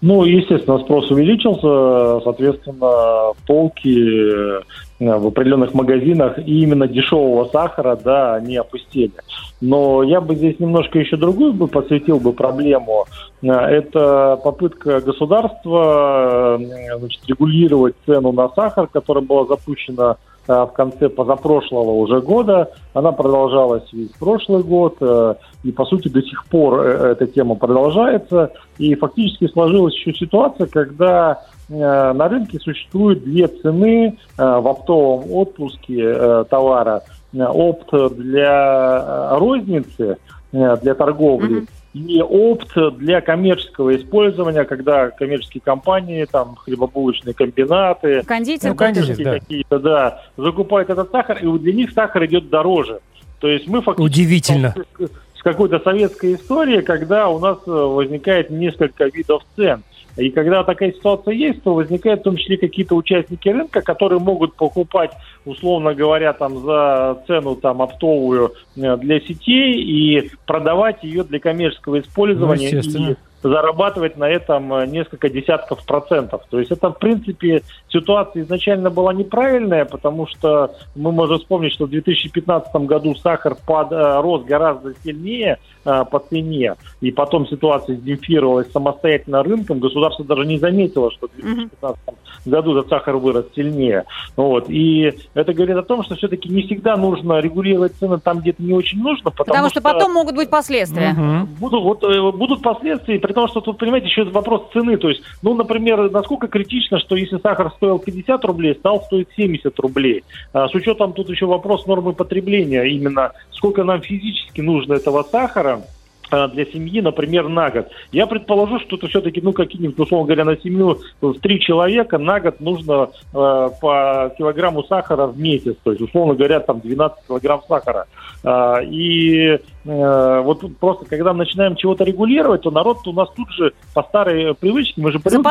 Ну, 0.00 0.24
естественно, 0.24 0.78
спрос 0.78 1.10
увеличился, 1.10 2.20
соответственно, 2.22 3.32
полки 3.46 4.62
в 5.00 5.26
определенных 5.26 5.74
магазинах 5.74 6.38
и 6.38 6.62
именно 6.62 6.86
дешевого 6.86 7.48
сахара, 7.50 7.96
да, 7.96 8.34
они 8.36 8.56
опустили. 8.56 9.12
Но 9.60 10.02
я 10.04 10.20
бы 10.20 10.36
здесь 10.36 10.58
немножко 10.60 10.98
еще 10.98 11.16
другую 11.16 11.52
бы 11.52 11.66
посвятил 11.66 12.20
бы 12.20 12.32
проблему. 12.32 13.06
Э, 13.42 13.48
Это 13.48 14.38
попытка 14.42 15.00
государства 15.00 16.58
э, 16.60 16.98
значит, 16.98 17.20
регулировать 17.26 17.96
цену 18.06 18.32
на 18.32 18.48
сахар, 18.50 18.86
которая 18.86 19.24
была 19.24 19.46
запущена 19.46 20.12
э, 20.12 20.27
в 20.48 20.72
конце 20.72 21.08
позапрошлого 21.10 21.90
уже 21.90 22.20
года. 22.20 22.70
Она 22.94 23.12
продолжалась 23.12 23.84
весь 23.92 24.10
прошлый 24.18 24.62
год, 24.62 24.96
э, 25.00 25.34
и, 25.62 25.72
по 25.72 25.84
сути, 25.84 26.08
до 26.08 26.22
сих 26.22 26.46
пор 26.46 26.80
э, 26.80 27.12
эта 27.12 27.26
тема 27.26 27.54
продолжается. 27.54 28.52
И 28.78 28.94
фактически 28.94 29.46
сложилась 29.48 29.94
еще 29.94 30.14
ситуация, 30.14 30.66
когда 30.66 31.42
э, 31.68 31.74
на 31.74 32.28
рынке 32.28 32.58
существует 32.60 33.22
две 33.24 33.46
цены 33.46 34.16
в 34.38 34.68
оптовом 34.68 35.30
отпуске 35.30 36.44
товара. 36.44 37.02
Опт 37.34 38.14
для 38.16 39.36
розницы, 39.38 40.16
для 40.50 40.94
торговли, 40.94 41.66
и 41.94 42.22
опт 42.22 42.72
для 42.98 43.20
коммерческого 43.20 43.96
использования, 43.96 44.64
когда 44.64 45.10
коммерческие 45.10 45.60
компании, 45.60 46.26
там, 46.30 46.56
хлебобулочные 46.56 47.34
комбинаты, 47.34 48.22
Кондитер? 48.22 48.70
Ну, 48.70 48.76
кондитер, 48.76 49.04
кондитерские 49.06 49.24
да. 49.24 49.38
какие-то, 49.38 49.78
да, 49.78 50.22
закупают 50.36 50.90
этот 50.90 51.10
сахар, 51.10 51.38
и 51.38 51.46
вот 51.46 51.62
для 51.62 51.72
них 51.72 51.92
сахар 51.92 52.24
идет 52.26 52.50
дороже. 52.50 53.00
То 53.40 53.48
есть 53.48 53.66
мы 53.68 53.80
фактически 53.82 54.20
Удивительно. 54.20 54.74
с 54.98 55.42
какой-то 55.42 55.78
советской 55.80 56.34
историей, 56.34 56.82
когда 56.82 57.28
у 57.28 57.38
нас 57.38 57.58
э, 57.66 57.70
возникает 57.70 58.50
несколько 58.50 59.06
видов 59.06 59.42
цен. 59.56 59.82
И 60.18 60.30
когда 60.30 60.64
такая 60.64 60.92
ситуация 60.92 61.34
есть, 61.34 61.62
то 61.62 61.74
возникают 61.74 62.20
в 62.20 62.24
том 62.24 62.36
числе 62.36 62.56
какие-то 62.56 62.96
участники 62.96 63.48
рынка, 63.48 63.82
которые 63.82 64.18
могут 64.18 64.54
покупать, 64.54 65.12
условно 65.44 65.94
говоря, 65.94 66.32
там 66.32 66.58
за 66.58 67.22
цену 67.26 67.54
там 67.54 67.80
оптовую 67.80 68.54
э, 68.76 68.96
для 68.96 69.20
сетей 69.20 69.74
и 69.74 70.30
продавать 70.44 71.04
ее 71.04 71.22
для 71.22 71.38
коммерческого 71.38 72.00
использования. 72.00 72.82
Ну, 72.84 73.16
зарабатывать 73.42 74.16
на 74.16 74.28
этом 74.28 74.72
э, 74.74 74.86
несколько 74.86 75.28
десятков 75.28 75.84
процентов. 75.86 76.42
То 76.50 76.58
есть 76.58 76.70
это, 76.70 76.90
в 76.90 76.98
принципе, 76.98 77.62
ситуация 77.88 78.42
изначально 78.42 78.90
была 78.90 79.12
неправильная, 79.12 79.84
потому 79.84 80.26
что 80.26 80.74
мы 80.96 81.12
можем 81.12 81.38
вспомнить, 81.38 81.72
что 81.72 81.86
в 81.86 81.90
2015 81.90 82.74
году 82.86 83.14
сахар 83.14 83.56
под, 83.66 83.92
э, 83.92 84.20
рос 84.20 84.44
гораздо 84.44 84.94
сильнее 85.04 85.58
э, 85.84 86.04
по 86.10 86.18
цене, 86.18 86.74
и 87.00 87.10
потом 87.10 87.46
ситуация 87.46 87.96
сдемпфировалась 87.96 88.70
самостоятельно 88.72 89.42
рынком, 89.42 89.78
государство 89.78 90.24
даже 90.24 90.44
не 90.44 90.58
заметило, 90.58 91.10
что 91.12 91.28
в 91.28 91.40
2015 91.40 92.00
году 92.46 92.76
этот 92.76 92.88
сахар 92.88 93.16
вырос 93.16 93.46
сильнее. 93.54 94.04
Вот. 94.36 94.68
И 94.68 95.12
это 95.34 95.52
говорит 95.52 95.76
о 95.76 95.82
том, 95.82 96.02
что 96.02 96.16
все-таки 96.16 96.48
не 96.48 96.62
всегда 96.62 96.96
нужно 96.96 97.38
регулировать 97.40 97.94
цены 97.94 98.18
там, 98.18 98.40
где 98.40 98.50
это 98.50 98.62
не 98.62 98.72
очень 98.72 99.00
нужно, 99.00 99.30
потому, 99.30 99.46
Потому 99.46 99.70
что 99.70 99.80
потом 99.80 100.12
могут 100.12 100.34
быть 100.34 100.50
последствия. 100.50 101.12
Мгм. 101.12 101.46
Будут, 101.60 101.82
вот, 101.82 102.04
э, 102.04 102.32
будут 102.32 102.62
последствия, 102.62 103.18
при 103.28 103.34
том, 103.34 103.46
что 103.46 103.60
тут, 103.60 103.76
понимаете, 103.76 104.06
еще 104.06 104.24
вопрос 104.24 104.62
цены. 104.72 104.96
То 104.96 105.10
есть, 105.10 105.20
ну, 105.42 105.52
например, 105.52 106.10
насколько 106.10 106.48
критично, 106.48 106.98
что 106.98 107.14
если 107.14 107.36
сахар 107.38 107.70
стоил 107.76 107.98
50 107.98 108.42
рублей, 108.46 108.74
стал 108.74 109.02
стоить 109.02 109.28
70 109.36 109.78
рублей. 109.80 110.24
А, 110.54 110.66
с 110.66 110.74
учетом 110.74 111.12
тут 111.12 111.28
еще 111.28 111.44
вопрос 111.44 111.86
нормы 111.86 112.14
потребления, 112.14 112.84
именно 112.84 113.32
сколько 113.50 113.84
нам 113.84 114.00
физически 114.00 114.62
нужно 114.62 114.94
этого 114.94 115.22
сахара, 115.24 115.82
а, 116.30 116.48
для 116.48 116.64
семьи, 116.64 117.02
например, 117.02 117.48
на 117.48 117.70
год. 117.70 117.88
Я 118.12 118.26
предположу, 118.26 118.80
что 118.80 118.96
это 118.96 119.08
все-таки, 119.08 119.40
ну, 119.42 119.52
какие-нибудь, 119.52 119.98
условно 119.98 120.26
говоря, 120.26 120.44
на 120.44 120.56
семью 120.56 120.98
в 121.20 121.34
три 121.40 121.60
человека 121.60 122.16
на 122.16 122.40
год 122.40 122.60
нужно 122.60 123.10
э, 123.32 123.68
по 123.80 124.32
килограмму 124.36 124.84
сахара 124.84 125.26
в 125.26 125.38
месяц. 125.38 125.76
То 125.82 125.92
есть, 125.92 126.02
условно 126.02 126.34
говоря, 126.34 126.60
там 126.60 126.80
12 126.80 127.26
килограмм 127.26 127.62
сахара. 127.66 128.06
А, 128.44 128.80
и 128.82 129.58
э, 129.84 130.40
вот 130.40 130.64
просто, 130.78 131.06
когда 131.06 131.32
мы 131.32 131.40
начинаем 131.40 131.76
чего-то 131.76 132.04
регулировать, 132.04 132.62
то 132.62 132.70
народ 132.70 133.06
у 133.06 133.12
нас 133.12 133.28
тут 133.34 133.50
же 133.52 133.72
по 133.94 134.02
старой 134.02 134.54
привычке, 134.54 135.00
мы 135.00 135.12
же 135.12 135.18
привыкли... 135.18 135.42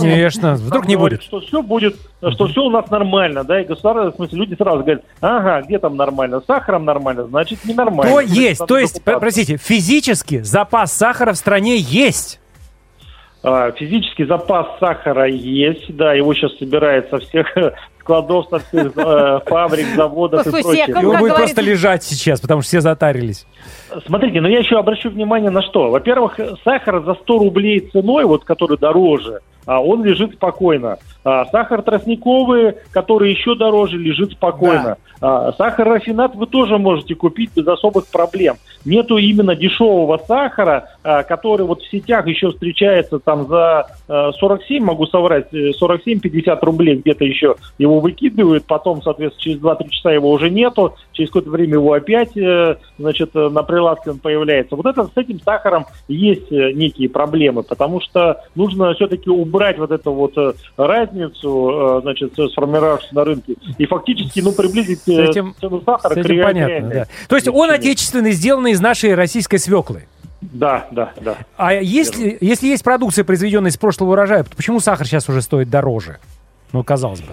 Конечно, 0.00 0.54
вдруг 0.54 0.86
не 0.86 0.96
будет. 0.96 1.22
Что 1.22 1.40
все 1.40 1.62
будет, 1.62 1.96
что 2.32 2.46
все 2.46 2.62
у 2.62 2.70
нас 2.70 2.88
нормально, 2.90 3.44
да, 3.44 3.60
и 3.60 3.64
государство, 3.64 4.12
в 4.12 4.16
смысле, 4.16 4.38
люди 4.38 4.54
сразу 4.54 4.78
говорят, 4.82 5.02
ага, 5.20 5.62
где 5.62 5.78
там 5.78 5.96
нормально, 5.96 6.40
с 6.40 6.46
сахаром 6.46 6.84
нормально, 6.84 7.24
значит, 7.24 7.64
ненормально. 7.64 8.14
То 8.14 8.22
Значит, 8.22 8.36
есть, 8.36 8.66
то 8.66 8.78
есть, 8.78 9.02
простите, 9.02 9.56
физически 9.56 10.42
запас 10.42 10.92
сахара 10.92 11.32
в 11.32 11.36
стране 11.36 11.76
есть. 11.76 12.40
А, 13.46 13.70
Физический 13.72 14.24
запас 14.24 14.66
сахара 14.80 15.28
есть, 15.28 15.94
да, 15.94 16.14
его 16.14 16.32
сейчас 16.32 16.56
собирают 16.56 17.10
со 17.10 17.18
всех 17.18 17.46
складов, 18.00 18.46
со 18.48 18.58
всех 18.58 18.96
э, 18.96 19.40
фабрик, 19.44 19.86
заводов 19.94 20.46
и 20.46 20.50
прочее. 20.50 20.86
как 20.86 21.04
будет 21.04 21.34
просто 21.34 21.60
лежать 21.60 22.02
сейчас, 22.02 22.40
потому 22.40 22.62
что 22.62 22.68
все 22.68 22.80
затарились. 22.80 23.46
Смотрите, 24.06 24.40
но 24.40 24.48
я 24.48 24.60
еще 24.60 24.78
обращу 24.78 25.10
внимание 25.10 25.50
на 25.50 25.60
что. 25.60 25.90
Во-первых, 25.90 26.40
сахар 26.64 27.04
за 27.04 27.14
100 27.14 27.38
рублей 27.38 27.80
ценой, 27.92 28.24
вот 28.24 28.44
который 28.44 28.78
дороже, 28.78 29.40
он 29.66 30.04
лежит 30.04 30.34
спокойно. 30.34 30.98
А, 31.24 31.46
сахар 31.46 31.82
тростниковый, 31.82 32.74
который 32.90 33.30
еще 33.30 33.54
дороже, 33.54 33.96
лежит 33.96 34.32
спокойно. 34.32 34.98
А, 35.20 35.52
сахар 35.52 35.88
рафинат 35.88 36.34
вы 36.34 36.46
тоже 36.46 36.76
можете 36.76 37.14
купить 37.14 37.50
без 37.56 37.66
особых 37.66 38.06
проблем. 38.08 38.56
Нету 38.84 39.16
именно 39.16 39.56
дешевого 39.56 40.18
сахара, 40.18 40.90
а, 41.02 41.22
который 41.22 41.64
вот 41.64 41.80
в 41.80 41.90
сетях 41.90 42.26
еще 42.26 42.50
встречается 42.50 43.18
там 43.18 43.48
за 43.48 43.86
э, 44.06 44.32
47, 44.38 44.84
могу 44.84 45.06
соврать, 45.06 45.52
э, 45.54 45.70
47-50 45.80 46.58
рублей 46.60 46.96
где-то 46.96 47.24
еще 47.24 47.56
его 47.78 48.00
выкидывают, 48.00 48.66
потом, 48.66 49.02
соответственно, 49.02 49.42
через 49.42 49.58
2-3 49.60 49.88
часа 49.88 50.12
его 50.12 50.30
уже 50.30 50.50
нету, 50.50 50.94
через 51.12 51.30
какое-то 51.30 51.50
время 51.50 51.74
его 51.74 51.94
опять, 51.94 52.36
э, 52.36 52.76
значит, 52.98 53.30
э, 53.34 53.48
на 53.48 53.62
прилавке 53.62 54.10
он 54.10 54.18
появляется. 54.18 54.76
Вот 54.76 54.84
это 54.84 55.04
с 55.04 55.16
этим 55.16 55.40
сахаром 55.40 55.86
есть 56.08 56.52
э, 56.52 56.72
некие 56.72 57.08
проблемы, 57.08 57.62
потому 57.62 58.02
что 58.02 58.42
нужно 58.54 58.92
все-таки 58.94 59.30
убрать 59.30 59.53
вот 59.78 59.90
эту 59.90 60.12
вот 60.12 60.32
э, 60.36 60.52
разницу, 60.76 61.98
э, 61.98 62.00
значит, 62.02 62.38
э, 62.38 62.48
сформировавшуюся 62.48 63.14
на 63.14 63.24
рынке, 63.24 63.54
и 63.78 63.86
фактически, 63.86 64.40
ну, 64.40 64.52
приблизить 64.52 65.00
С 65.00 65.08
этим- 65.08 65.54
цену 65.60 65.82
сахара 65.84 66.12
С 66.12 66.14
к 66.14 66.18
этим 66.18 66.30
реаль- 66.30 66.44
понятно, 66.54 66.88
да. 66.90 67.06
То 67.28 67.36
есть 67.36 67.48
он 67.48 67.70
отечественный, 67.70 68.32
сделанный 68.32 68.72
из 68.72 68.80
нашей 68.80 69.14
российской 69.14 69.58
свеклы. 69.58 70.04
Да, 70.40 70.86
да, 70.90 71.12
да. 71.20 71.38
А 71.56 71.72
если, 71.74 72.36
если 72.40 72.66
есть 72.68 72.84
продукция, 72.84 73.24
произведенная 73.24 73.70
из 73.70 73.76
прошлого 73.78 74.12
урожая, 74.12 74.44
то 74.44 74.50
почему 74.54 74.78
сахар 74.80 75.06
сейчас 75.06 75.28
уже 75.28 75.40
стоит 75.40 75.70
дороже? 75.70 76.18
Ну, 76.72 76.82
казалось 76.84 77.20
бы. 77.20 77.32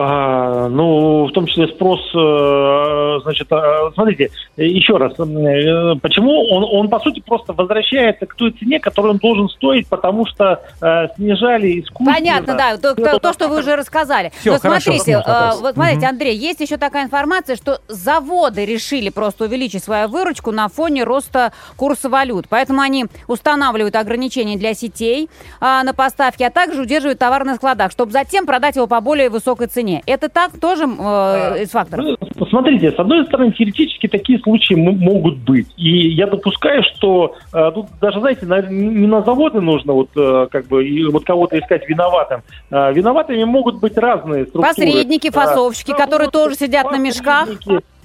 А, 0.00 0.68
ну, 0.68 1.26
в 1.26 1.32
том 1.32 1.46
числе 1.46 1.66
спрос, 1.66 1.98
э, 2.14 3.20
значит, 3.24 3.48
а, 3.50 3.90
смотрите, 3.94 4.30
еще 4.56 4.96
раз, 4.96 5.12
э, 5.14 5.94
почему 6.00 6.46
он, 6.50 6.64
он, 6.70 6.88
по 6.88 7.00
сути, 7.00 7.18
просто 7.18 7.52
возвращается 7.52 8.24
к 8.26 8.34
той 8.36 8.52
цене, 8.52 8.78
которую 8.78 9.14
он 9.14 9.18
должен 9.18 9.48
стоить, 9.48 9.88
потому 9.88 10.24
что 10.26 10.60
э, 10.80 11.08
снижали 11.16 11.80
искусственно. 11.80 12.14
Понятно, 12.14 12.54
да, 12.56 12.76
то, 12.76 12.94
то- 12.94 13.18
то, 13.18 13.32
что 13.32 13.48
вы 13.48 13.58
уже 13.58 13.74
рассказали. 13.74 14.30
Всё, 14.38 14.52
Но 14.52 14.58
хорошо, 14.60 14.92
смотрите, 14.92 15.20
вот 15.60 15.74
смотрите. 15.74 16.06
Андрей, 16.06 16.36
есть 16.36 16.60
еще 16.60 16.76
такая 16.76 17.04
информация, 17.04 17.56
что 17.56 17.80
заводы 17.88 18.64
решили 18.64 19.08
просто 19.08 19.46
увеличить 19.46 19.82
свою 19.82 20.06
выручку 20.06 20.52
на 20.52 20.68
фоне 20.68 21.02
роста 21.02 21.52
курса 21.76 22.08
валют. 22.08 22.46
Поэтому 22.48 22.82
они 22.82 23.06
устанавливают 23.26 23.96
ограничения 23.96 24.56
для 24.56 24.74
сетей 24.74 25.28
а, 25.60 25.82
на 25.82 25.92
поставки, 25.92 26.44
а 26.44 26.50
также 26.50 26.82
удерживают 26.82 27.18
товар 27.18 27.44
на 27.44 27.56
складах, 27.56 27.90
чтобы 27.90 28.12
затем 28.12 28.46
продать 28.46 28.76
его 28.76 28.86
по 28.86 29.00
более 29.00 29.28
высокой 29.28 29.66
цене. 29.66 29.87
Это 30.06 30.28
так 30.28 30.52
тоже 30.60 30.84
э, 30.84 31.62
из 31.62 31.70
факторов? 31.70 32.04
Ну, 32.36 32.46
Смотрите, 32.48 32.92
с 32.92 32.98
одной 32.98 33.24
стороны, 33.26 33.52
теоретически 33.52 34.06
такие 34.08 34.38
случаи 34.40 34.74
могут 34.74 35.36
быть. 35.38 35.66
И 35.76 36.08
я 36.10 36.26
допускаю, 36.26 36.82
что 36.94 37.34
э, 37.52 37.70
тут 37.74 37.86
даже, 38.00 38.20
знаете, 38.20 38.46
на- 38.46 38.62
не 38.62 39.06
на 39.06 39.22
заводы 39.22 39.60
нужно 39.60 39.92
вот 39.92 40.10
э, 40.16 40.46
как 40.50 40.66
бы 40.68 40.86
и 40.86 41.04
вот 41.04 41.24
кого-то 41.24 41.58
искать 41.58 41.88
виноватым. 41.88 42.42
Э, 42.70 42.92
виноватыми 42.92 43.44
могут 43.44 43.80
быть 43.80 43.96
разные 43.98 44.44
структуры. 44.46 44.74
Посредники, 44.74 45.28
Э, 45.28 45.30
фасовщики, 45.30 45.92
которые 45.92 46.30
тоже 46.30 46.54
сидят 46.54 46.90
на 46.90 46.98
мешках. 46.98 47.48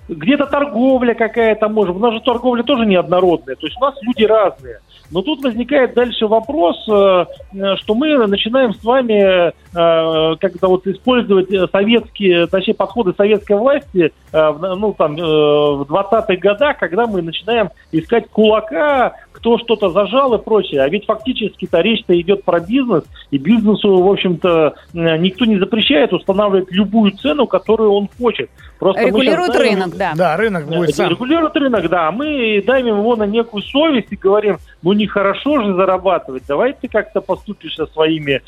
Где-то 0.09 0.45
торговля 0.47 1.13
какая-то 1.13 1.69
может. 1.69 1.95
У 1.95 1.99
нас 1.99 2.13
же 2.13 2.19
торговля 2.21 2.63
тоже 2.63 2.85
неоднородная. 2.85 3.55
То 3.55 3.65
есть 3.67 3.77
у 3.77 3.81
нас 3.81 3.95
люди 4.01 4.23
разные. 4.23 4.79
Но 5.13 5.21
тут 5.21 5.43
возникает 5.43 5.93
дальше 5.93 6.25
вопрос, 6.25 6.75
э, 6.89 7.25
э, 7.53 7.75
что 7.77 7.93
мы 7.93 8.25
начинаем 8.25 8.73
с 8.73 8.83
вами 8.83 9.49
э, 9.49 10.35
как-то 10.37 10.67
вот 10.67 10.87
использовать 10.87 11.49
советские, 11.71 12.47
точнее, 12.47 12.73
подходы 12.73 13.13
советской 13.15 13.55
власти 13.55 14.11
ну, 14.31 14.95
там, 14.97 15.15
в 15.15 15.85
20-х 15.87 16.35
годах, 16.37 16.79
когда 16.79 17.05
мы 17.05 17.21
начинаем 17.21 17.69
искать 17.91 18.27
кулака 18.29 19.13
кто 19.33 19.57
что-то 19.57 19.89
зажал 19.89 20.33
и 20.35 20.41
прочее. 20.43 20.81
А 20.81 20.89
ведь 20.89 21.05
фактически-то 21.05 21.81
речь-то 21.81 22.19
идет 22.19 22.43
про 22.43 22.59
бизнес, 22.59 23.03
и 23.31 23.37
бизнесу, 23.37 24.01
в 24.01 24.09
общем-то, 24.09 24.75
никто 24.93 25.45
не 25.45 25.57
запрещает 25.57 26.13
устанавливать 26.13 26.71
любую 26.71 27.11
цену, 27.11 27.47
которую 27.47 27.91
он 27.91 28.07
хочет. 28.17 28.49
Просто 28.79 29.03
Регулирует 29.05 29.47
щас 29.53 29.57
давим- 29.57 29.73
рынок, 29.75 29.97
да. 29.97 30.13
Да, 30.15 30.37
рынок 30.37 30.67
будет 30.67 30.95
сам. 30.95 31.09
Регулирует 31.09 31.55
рынок, 31.55 31.89
да. 31.89 32.11
Мы 32.11 32.63
давим 32.65 32.97
его 32.99 33.15
на 33.15 33.23
некую 33.25 33.63
совесть 33.63 34.07
и 34.11 34.15
говорим, 34.15 34.57
ну 34.81 34.93
нехорошо 34.93 35.61
же 35.61 35.73
зарабатывать, 35.75 36.43
давай 36.47 36.73
ты 36.73 36.87
как-то 36.87 37.21
поступишь 37.21 37.75
со 37.75 37.85
своими 37.87 38.41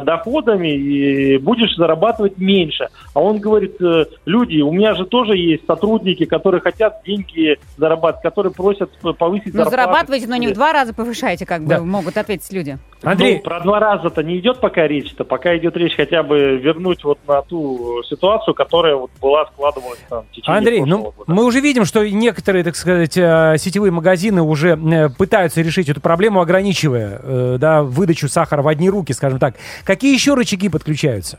доходами 0.00 0.68
и 0.68 1.38
будешь 1.38 1.74
зарабатывать 1.76 2.38
меньше. 2.38 2.88
А 3.14 3.20
он 3.20 3.38
говорит, 3.38 3.80
э, 3.80 4.06
люди, 4.26 4.60
у 4.60 4.72
меня 4.72 4.94
же 4.94 5.04
тоже 5.06 5.36
есть 5.36 5.66
сотрудники, 5.66 6.24
которые 6.24 6.60
хотят 6.60 7.02
деньги 7.06 7.58
зарабатывать, 7.76 8.22
которые 8.22 8.52
просят 8.52 8.90
повысить 9.18 9.46
Ну, 9.54 9.64
зарплату. 9.64 9.70
зарабатываете, 9.70 10.26
но 10.32 10.36
не 10.38 10.48
в 10.48 10.54
два 10.54 10.72
раза 10.72 10.94
повышаете, 10.94 11.44
как 11.44 11.62
бы 11.62 11.68
Да. 11.68 11.80
могут 11.80 12.16
ответить 12.16 12.50
люди. 12.52 12.78
Андрей, 13.02 13.36
Ну, 13.36 13.40
про 13.42 13.60
два 13.60 13.80
раза-то 13.80 14.22
не 14.22 14.38
идет 14.38 14.60
пока 14.60 14.86
речь-то, 14.86 15.24
пока 15.24 15.56
идет 15.58 15.76
речь 15.76 15.94
хотя 15.94 16.22
бы 16.22 16.56
вернуть 16.56 17.04
вот 17.04 17.18
на 17.26 17.42
ту 17.42 18.02
ситуацию, 18.04 18.54
которая 18.54 18.96
вот 18.96 19.10
была, 19.20 19.44
складывалась 19.46 19.98
там 20.08 20.24
в 20.30 20.34
течение 20.34 20.58
Андрей, 20.58 20.82
ну 20.84 21.12
года. 21.16 21.24
мы 21.26 21.44
уже 21.44 21.60
видим, 21.60 21.84
что 21.84 22.08
некоторые, 22.08 22.64
так 22.64 22.76
сказать, 22.76 23.16
э, 23.16 23.56
сетевые 23.58 23.90
магазины 23.90 24.40
уже 24.42 24.78
э, 24.78 25.08
пытаются 25.10 25.60
решить 25.60 25.88
эту 25.88 26.00
проблему, 26.00 26.40
ограничивая 26.40 27.20
э, 27.22 27.56
да, 27.58 27.82
выдачу 27.82 28.28
сахара 28.28 28.62
в 28.62 28.68
одни 28.68 28.88
руки, 28.88 29.12
скажем 29.12 29.38
так. 29.38 29.56
Какие 29.84 30.14
еще 30.14 30.34
рычаги 30.34 30.68
подключаются? 30.68 31.38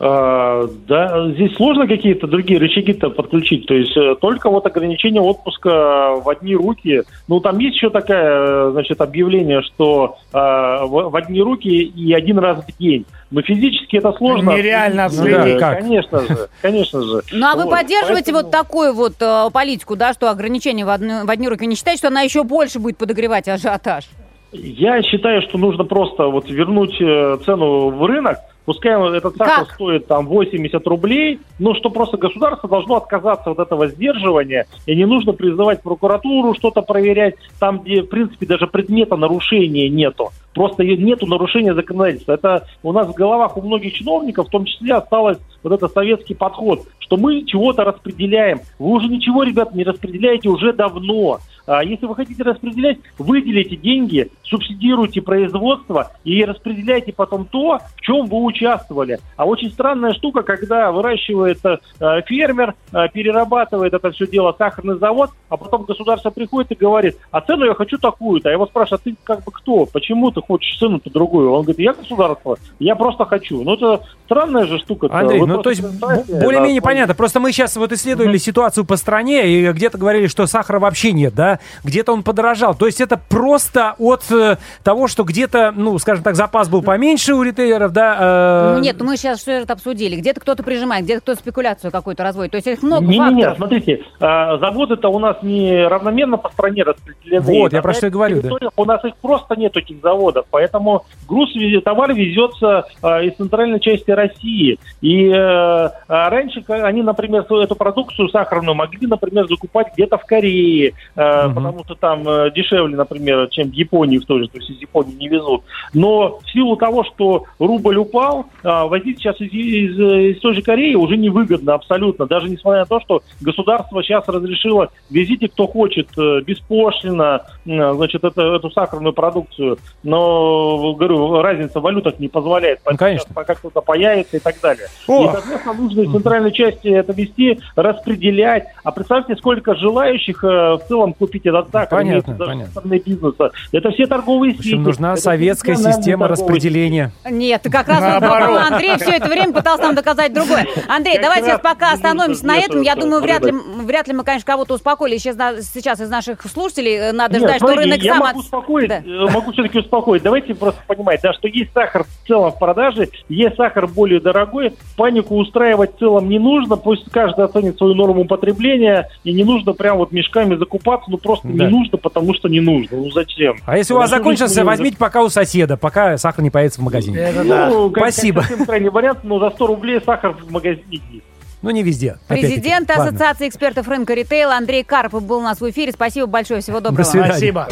А, 0.00 0.64
Да, 0.86 1.28
здесь 1.32 1.56
сложно 1.56 1.88
какие-то 1.88 2.28
другие 2.28 2.60
рычаги-то 2.60 3.10
подключить. 3.10 3.66
То 3.66 3.74
есть 3.74 3.96
э, 3.96 4.14
только 4.20 4.48
вот 4.48 4.64
ограничение 4.64 5.20
отпуска 5.20 6.14
в 6.22 6.28
одни 6.28 6.54
руки. 6.54 7.02
Ну, 7.26 7.40
там 7.40 7.58
есть 7.58 7.74
еще 7.74 7.90
такое, 7.90 8.68
э, 8.68 8.70
значит, 8.72 9.00
объявление, 9.00 9.60
что 9.62 10.16
а, 10.32 10.86
в 10.86 11.10
в 11.10 11.16
одни 11.16 11.40
руки 11.40 11.68
и 11.68 12.12
один 12.12 12.38
раз 12.38 12.64
в 12.64 12.78
день. 12.78 13.06
Но 13.32 13.42
физически 13.42 13.96
это 13.96 14.12
сложно. 14.12 14.50
Нереально 14.50 15.06
отследить. 15.06 15.54
Ну, 15.54 15.60
как? 15.60 15.80
Конечно 15.80 16.20
же, 16.20 16.48
конечно 16.62 17.02
же. 17.02 17.22
Ну, 17.32 17.46
а 17.46 17.56
вы 17.56 17.68
поддерживаете 17.68 18.32
вот 18.32 18.50
такую 18.50 18.94
вот 18.94 19.14
политику, 19.52 19.96
да, 19.96 20.12
что 20.12 20.30
ограничение 20.30 20.84
в, 20.84 20.90
одни 20.90 21.48
руки? 21.48 21.60
Вы 21.60 21.66
не 21.66 21.74
считаете, 21.74 21.98
что 21.98 22.08
она 22.08 22.22
еще 22.22 22.44
больше 22.44 22.78
будет 22.78 22.98
подогревать 22.98 23.48
ажиотаж? 23.48 24.04
Я 24.52 25.02
считаю, 25.02 25.42
что 25.42 25.58
нужно 25.58 25.84
просто 25.84 26.24
вот 26.24 26.48
вернуть 26.48 26.96
цену 27.44 27.90
в 27.90 28.04
рынок. 28.06 28.38
Пускай 28.68 28.92
этот 29.16 29.34
сахар 29.36 29.64
Как? 29.64 29.74
стоит 29.76 30.06
там 30.08 30.26
80 30.26 30.86
рублей, 30.86 31.40
но 31.58 31.74
что 31.74 31.88
просто 31.88 32.18
государство 32.18 32.68
должно 32.68 32.96
отказаться 32.96 33.50
от 33.52 33.58
этого 33.58 33.86
сдерживания, 33.86 34.66
и 34.84 34.94
не 34.94 35.06
нужно 35.06 35.32
призывать 35.32 35.82
прокуратуру 35.82 36.52
что-то 36.52 36.82
проверять, 36.82 37.36
там, 37.58 37.78
где, 37.78 38.02
в 38.02 38.08
принципе, 38.08 38.44
даже 38.44 38.66
предмета 38.66 39.16
нарушения 39.16 39.88
нету. 39.88 40.32
Просто 40.52 40.84
нету 40.84 41.26
нарушения 41.26 41.72
законодательства. 41.72 42.32
Это 42.32 42.66
у 42.82 42.92
нас 42.92 43.08
в 43.08 43.14
головах 43.14 43.56
у 43.56 43.62
многих 43.62 43.94
чиновников, 43.94 44.48
в 44.48 44.50
том 44.50 44.66
числе, 44.66 44.96
осталось 44.96 45.38
вот 45.62 45.72
это 45.72 45.88
советский 45.88 46.34
подход, 46.34 46.86
что 46.98 47.16
мы 47.16 47.44
чего-то 47.44 47.84
распределяем. 47.84 48.60
Вы 48.78 48.90
уже 48.90 49.08
ничего, 49.08 49.42
ребят, 49.42 49.74
не 49.74 49.84
распределяете 49.84 50.48
уже 50.48 50.72
давно. 50.72 51.40
А 51.68 51.84
если 51.84 52.06
вы 52.06 52.14
хотите 52.14 52.42
распределять, 52.42 52.98
выделите 53.18 53.76
деньги, 53.76 54.30
субсидируйте 54.42 55.20
производство 55.20 56.12
и 56.24 56.42
распределяйте 56.42 57.12
потом 57.12 57.44
то, 57.44 57.80
в 57.96 58.00
чем 58.00 58.24
вы 58.24 58.42
участвовали. 58.42 59.18
А 59.36 59.44
очень 59.44 59.70
странная 59.70 60.14
штука, 60.14 60.42
когда 60.42 60.90
выращивает 60.90 61.58
э, 61.64 61.78
фермер, 62.26 62.74
э, 62.92 63.08
перерабатывает 63.12 63.92
это 63.92 64.10
все 64.12 64.26
дело 64.26 64.54
сахарный 64.56 64.98
завод, 64.98 65.30
а 65.50 65.58
потом 65.58 65.84
государство 65.84 66.30
приходит 66.30 66.72
и 66.72 66.74
говорит, 66.74 67.18
а 67.30 67.42
цену 67.42 67.66
я 67.66 67.74
хочу 67.74 67.98
такую-то. 67.98 68.48
А 68.48 68.52
его 68.52 68.66
спрашивают, 68.66 69.02
а 69.02 69.04
ты 69.04 69.16
как 69.22 69.44
бы 69.44 69.52
кто? 69.52 69.84
Почему 69.84 70.30
ты 70.30 70.40
хочешь 70.40 70.78
цену-то 70.78 71.10
другую? 71.10 71.52
Он 71.52 71.62
говорит, 71.62 71.80
я 71.80 71.92
государство, 71.92 72.56
я 72.78 72.96
просто 72.96 73.26
хочу. 73.26 73.62
Ну 73.62 73.74
это 73.74 74.02
странная 74.24 74.64
же 74.64 74.78
штука. 74.78 75.08
Андрей, 75.10 75.40
ну 75.56 75.62
то 75.62 75.70
есть 75.70 75.82
более-менее 75.82 76.82
понятно. 76.82 77.14
Просто 77.14 77.40
мы 77.40 77.52
сейчас 77.52 77.76
вот 77.76 77.92
исследовали 77.92 78.36
ситуацию 78.38 78.84
по 78.84 78.96
стране, 78.96 79.48
и 79.48 79.72
где-то 79.72 79.98
говорили, 79.98 80.26
что 80.26 80.46
сахара 80.46 80.78
вообще 80.78 81.12
нет, 81.12 81.34
да? 81.34 81.58
Где-то 81.84 82.12
он 82.12 82.22
подорожал. 82.22 82.74
То 82.74 82.86
есть 82.86 83.00
это 83.00 83.20
просто 83.28 83.94
от 83.98 84.22
э, 84.30 84.56
того, 84.82 85.08
что 85.08 85.24
где-то, 85.24 85.72
ну, 85.74 85.98
скажем 85.98 86.24
так, 86.24 86.36
запас 86.36 86.68
был 86.68 86.82
поменьше 86.82 87.34
у 87.34 87.42
ритейлеров, 87.42 87.92
да? 87.92 88.16
э, 88.18 88.74
Ну, 88.76 88.80
нет, 88.80 89.00
мы 89.00 89.16
сейчас 89.16 89.40
все 89.40 89.62
это 89.62 89.72
обсудили. 89.72 90.16
Где-то 90.16 90.40
кто-то 90.40 90.62
прижимает, 90.62 91.04
где-то 91.04 91.20
кто-то 91.20 91.40
спекуляцию 91.40 91.90
какую-то 91.90 92.22
разводит. 92.22 92.52
То 92.52 92.56
есть 92.56 92.66
их 92.68 92.82
много 92.82 93.04
Не-не-не, 93.04 93.44
факторов. 93.44 93.56
смотрите, 93.56 94.04
а, 94.20 94.58
заводы-то 94.58 95.08
у 95.08 95.18
нас 95.18 95.36
не 95.42 95.86
равномерно 95.86 96.36
по 96.36 96.50
стране 96.50 96.82
распределены. 96.82 97.40
Вот, 97.40 97.72
я 97.72 97.82
про 97.82 97.94
что 97.94 98.06
и 98.06 98.10
говорю, 98.10 98.42
да. 98.42 98.50
У 98.76 98.84
нас 98.84 99.04
их 99.04 99.16
просто 99.16 99.56
нет, 99.56 99.76
этих 99.76 100.00
заводов, 100.00 100.46
поэтому 100.50 101.04
груз, 101.28 101.50
товар 101.84 102.12
везется 102.14 102.84
а, 103.02 103.22
из 103.22 103.34
центральной 103.34 103.80
части 103.80 104.10
России. 104.10 104.78
И 105.00 105.28
э, 105.38 105.90
а, 106.08 106.30
раньше 106.30 106.62
они, 106.68 107.02
например, 107.02 107.46
эту 107.48 107.74
продукцию 107.74 108.28
сахарную 108.28 108.74
могли, 108.74 109.06
например, 109.06 109.46
закупать 109.48 109.88
где-то 109.94 110.18
в 110.18 110.24
Корее, 110.24 110.92
э, 111.16 111.46
Мгм. 111.46 111.54
потому 111.54 111.84
что 111.84 111.94
там 111.94 112.28
э, 112.28 112.50
дешевле, 112.50 112.96
например, 112.96 113.48
чем 113.50 113.70
в 113.70 113.72
Японии 113.72 114.18
в 114.18 114.26
той 114.26 114.42
же, 114.42 114.48
то 114.48 114.58
есть 114.58 114.70
из 114.70 114.80
Японии 114.80 115.14
не 115.14 115.28
везут. 115.28 115.62
Но 115.94 116.38
в 116.38 116.50
силу 116.50 116.76
того, 116.76 117.04
что 117.04 117.44
рубль 117.58 117.96
упал, 117.96 118.46
а, 118.62 118.86
возить 118.86 119.18
сейчас 119.18 119.40
из, 119.40 119.52
из, 119.52 119.98
из 119.98 120.40
той 120.40 120.54
же 120.54 120.62
Кореи 120.62 120.94
уже 120.94 121.16
невыгодно 121.16 121.74
абсолютно. 121.74 122.26
Даже 122.26 122.48
несмотря 122.48 122.80
на 122.80 122.86
то, 122.86 123.00
что 123.00 123.22
государство 123.40 124.02
сейчас 124.02 124.26
разрешило 124.28 124.90
везите 125.10 125.48
кто 125.48 125.66
хочет, 125.66 126.08
э, 126.18 126.40
беспошлино, 126.40 127.42
э, 127.66 127.92
значит, 127.92 128.24
это, 128.24 128.42
эту 128.56 128.70
сахарную 128.70 129.12
продукцию. 129.12 129.78
Но, 130.02 130.94
говорю, 130.94 131.40
разница 131.42 131.80
в 131.80 131.82
валютах 131.82 132.18
не 132.18 132.28
позволяет. 132.28 132.80
Поэтому 132.84 132.98
конечно. 132.98 133.26
сейчас 133.26 133.34
пока 133.34 133.54
кто-то 133.54 133.80
появится 133.80 134.36
и 134.36 134.40
так 134.40 134.56
далее. 134.60 134.86
О! 135.06 135.27
И, 135.30 135.32
соответственно, 135.32 135.74
нужно 135.74 136.00
из 136.02 136.12
центральной 136.12 136.52
части 136.52 136.88
это 136.88 137.12
вести, 137.12 137.60
распределять. 137.76 138.66
А 138.84 138.92
представьте, 138.92 139.36
сколько 139.36 139.74
желающих 139.74 140.42
э, 140.44 140.46
в 140.46 140.80
целом 140.88 141.12
купить 141.14 141.46
этот 141.46 141.70
сахар. 141.70 141.98
Понятно, 141.98 142.34
понятно. 142.34 142.64
со 142.66 142.70
стороны 142.72 143.02
бизнеса. 143.04 143.50
Это 143.72 143.90
все 143.90 144.06
торговые 144.06 144.52
В 144.54 144.56
сети. 144.58 144.68
общем, 144.74 144.82
нужна 144.82 145.12
это 145.12 145.20
советская 145.22 145.76
система 145.76 146.28
распределения. 146.28 147.12
Нет, 147.30 147.62
как 147.70 147.88
раз 147.88 148.00
вот 148.00 148.20
Наоборот. 148.20 148.60
Андрей 148.70 148.96
все 148.96 149.12
это 149.16 149.26
время 149.28 149.52
пытался 149.52 149.82
нам 149.84 149.94
доказать 149.94 150.32
другое. 150.32 150.66
Андрей, 150.88 151.14
Как 151.14 151.22
давайте 151.22 151.46
сейчас 151.48 151.60
пока 151.60 151.92
остановимся 151.92 152.46
на 152.46 152.56
этом. 152.58 152.82
Я 152.82 152.94
думаю, 152.96 153.22
вряд 153.22 153.44
ли, 153.44 153.52
вряд 153.84 154.08
ли 154.08 154.14
мы, 154.14 154.24
конечно, 154.24 154.46
кого-то 154.46 154.74
успокоили. 154.74 155.16
Сейчас, 155.18 155.36
сейчас 155.72 156.00
из 156.00 156.08
наших 156.08 156.42
слушателей 156.42 156.96
э, 156.96 157.12
надо 157.12 157.34
Нет, 157.38 157.42
ждать, 157.42 157.56
что 157.56 157.66
смотрите, 157.66 157.90
рынок 157.90 158.02
я 158.04 158.12
сам... 158.14 158.20
могу 158.20 158.38
от- 158.38 158.44
успокоить, 158.44 158.88
Да. 158.88 158.98
э, 159.04 159.30
могу 159.32 159.52
все-таки 159.52 159.78
успокоить. 159.78 160.22
Давайте 160.22 160.54
просто 160.54 160.80
понимать, 160.86 161.20
да, 161.22 161.32
что 161.32 161.48
есть 161.48 161.72
сахар 161.72 162.04
в 162.04 162.26
целом 162.28 162.52
в 162.52 162.58
продаже, 162.58 163.08
есть 163.28 163.56
сахар 163.56 163.86
более 163.86 164.20
дорогой, 164.20 164.74
панику 165.18 165.36
устраивать 165.36 165.96
в 165.96 165.98
целом 165.98 166.28
не 166.28 166.38
нужно, 166.38 166.76
пусть 166.76 167.10
каждый 167.10 167.44
оценит 167.44 167.76
свою 167.78 167.94
норму 167.94 168.24
потребления, 168.24 169.08
и 169.24 169.32
не 169.32 169.44
нужно 169.44 169.72
прям 169.72 169.98
вот 169.98 170.12
мешками 170.12 170.56
закупаться, 170.56 171.10
ну 171.10 171.18
просто 171.18 171.48
Да. 171.48 171.64
не 171.64 171.70
нужно, 171.70 171.98
потому 171.98 172.34
что 172.34 172.48
не 172.48 172.60
нужно, 172.60 172.98
ну 172.98 173.10
зачем? 173.10 173.56
А 173.66 173.76
если 173.76 173.94
у 173.94 173.96
вас 173.96 174.10
закончился, 174.10 174.64
возьмите 174.64 174.96
пока 174.96 175.22
у 175.22 175.28
соседа, 175.28 175.76
пока 175.76 176.16
сахар 176.18 176.42
не 176.42 176.50
появится 176.50 176.80
в 176.80 176.84
магазине. 176.84 177.18
Это 177.18 177.44
да. 177.44 177.68
Ну, 177.68 177.90
как- 177.90 178.04
Спасибо. 178.12 178.40
как 178.40 178.48
совсем 178.50 178.66
крайний 178.66 178.90
вариант, 178.90 179.20
но 179.24 179.38
за 179.38 179.50
100 179.50 179.66
рублей 179.66 180.00
сахар 180.04 180.32
в 180.32 180.50
магазине 180.50 181.00
есть. 181.10 181.24
Ну, 181.60 181.70
не 181.70 181.82
везде. 181.82 182.18
Президент 182.28 182.88
Ладно. 182.88 183.04
Ассоциации 183.06 183.48
экспертов 183.48 183.88
рынка 183.88 184.14
ритейла 184.14 184.56
Андрей 184.56 184.84
Карпов 184.84 185.24
был 185.26 185.38
у 185.38 185.42
нас 185.42 185.60
в 185.60 185.68
эфире. 185.70 185.90
Спасибо 185.92 186.26
большое, 186.28 186.60
всего 186.60 186.78
доброго. 186.80 187.04
свидания. 187.04 187.32
Спасибо. 187.32 187.68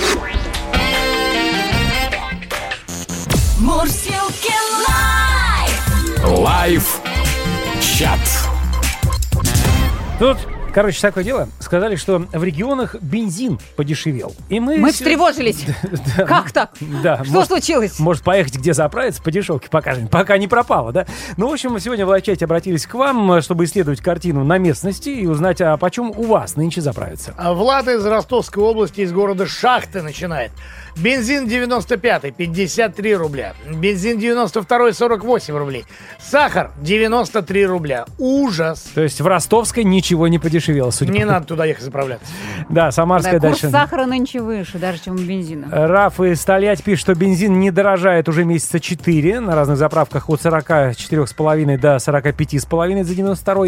Мурзилки 3.60 4.52
live! 4.88 6.38
Live 6.38 7.00
chat. 7.96 8.18
Тут, 10.18 10.36
короче, 10.74 11.00
такое 11.00 11.24
дело. 11.24 11.48
Сказали, 11.60 11.96
что 11.96 12.18
в 12.32 12.44
регионах 12.44 12.94
бензин 13.00 13.58
подешевел. 13.76 14.34
И 14.50 14.60
мы... 14.60 14.76
Мы 14.78 14.92
встревожились. 14.92 15.64
Да, 16.16 16.24
Как 16.24 16.52
так? 16.52 16.72
Да, 17.02 17.22
Что 17.24 17.32
может- 17.34 17.48
случилось? 17.48 17.98
Может, 17.98 18.22
поехать 18.22 18.56
где 18.56 18.72
заправиться 18.74 19.22
по 19.22 19.30
дешевке, 19.30 19.68
пока, 19.70 19.94
же- 19.94 20.06
пока 20.08 20.36
не 20.38 20.46
пропало, 20.48 20.92
да? 20.92 21.06
Ну, 21.38 21.48
в 21.48 21.52
общем, 21.52 21.72
мы 21.72 21.80
сегодня 21.80 22.04
в 22.06 22.08
Лайфчате 22.10 22.44
обратились 22.44 22.86
к 22.86 22.94
вам, 22.94 23.40
чтобы 23.42 23.64
исследовать 23.64 24.00
картину 24.00 24.44
на 24.44 24.58
местности 24.58 25.08
и 25.10 25.26
узнать, 25.26 25.60
а 25.60 25.76
почем 25.78 26.10
у 26.10 26.24
вас 26.24 26.56
нынче 26.56 26.80
заправиться. 26.82 27.34
А 27.36 27.52
Влад 27.54 27.88
из 27.88 28.04
Ростовской 28.04 28.62
области, 28.62 29.00
из 29.00 29.12
города 29.12 29.46
Шахты 29.46 30.02
начинает. 30.02 30.52
Бензин 30.96 31.46
95 31.46 32.34
53 32.34 33.16
рубля. 33.16 33.54
Бензин 33.70 34.18
92 34.18 34.92
48 34.92 35.56
рублей. 35.56 35.84
Сахар 36.18 36.70
93 36.80 37.66
рубля. 37.66 38.06
Ужас. 38.18 38.90
То 38.94 39.02
есть 39.02 39.20
в 39.20 39.26
Ростовской 39.26 39.84
ничего 39.84 40.26
не 40.28 40.38
подешевело, 40.38 40.90
судя 40.90 41.12
Не 41.12 41.20
по... 41.20 41.26
надо 41.26 41.46
туда 41.46 41.64
ехать 41.66 41.84
заправляться. 41.84 42.26
Да, 42.68 42.90
Самарская 42.90 43.38
Да, 43.38 43.48
курс 43.48 43.60
дальше. 43.60 43.70
сахара 43.70 44.06
нынче 44.06 44.40
выше, 44.40 44.78
даже 44.78 44.98
чем 44.98 45.14
у 45.14 45.18
бензина. 45.18 45.68
Раф 45.70 46.18
из 46.20 46.42
Тольятти 46.44 46.82
пишет, 46.82 47.00
что 47.00 47.14
бензин 47.14 47.60
не 47.60 47.70
дорожает 47.70 48.28
уже 48.28 48.44
месяца 48.44 48.80
4 48.80 49.40
на 49.40 49.54
разных 49.54 49.76
заправках 49.76 50.28
от 50.28 50.40
44,5 50.40 51.78
до 51.78 51.96
45,5 51.96 53.04
за 53.04 53.14
92 53.14 53.66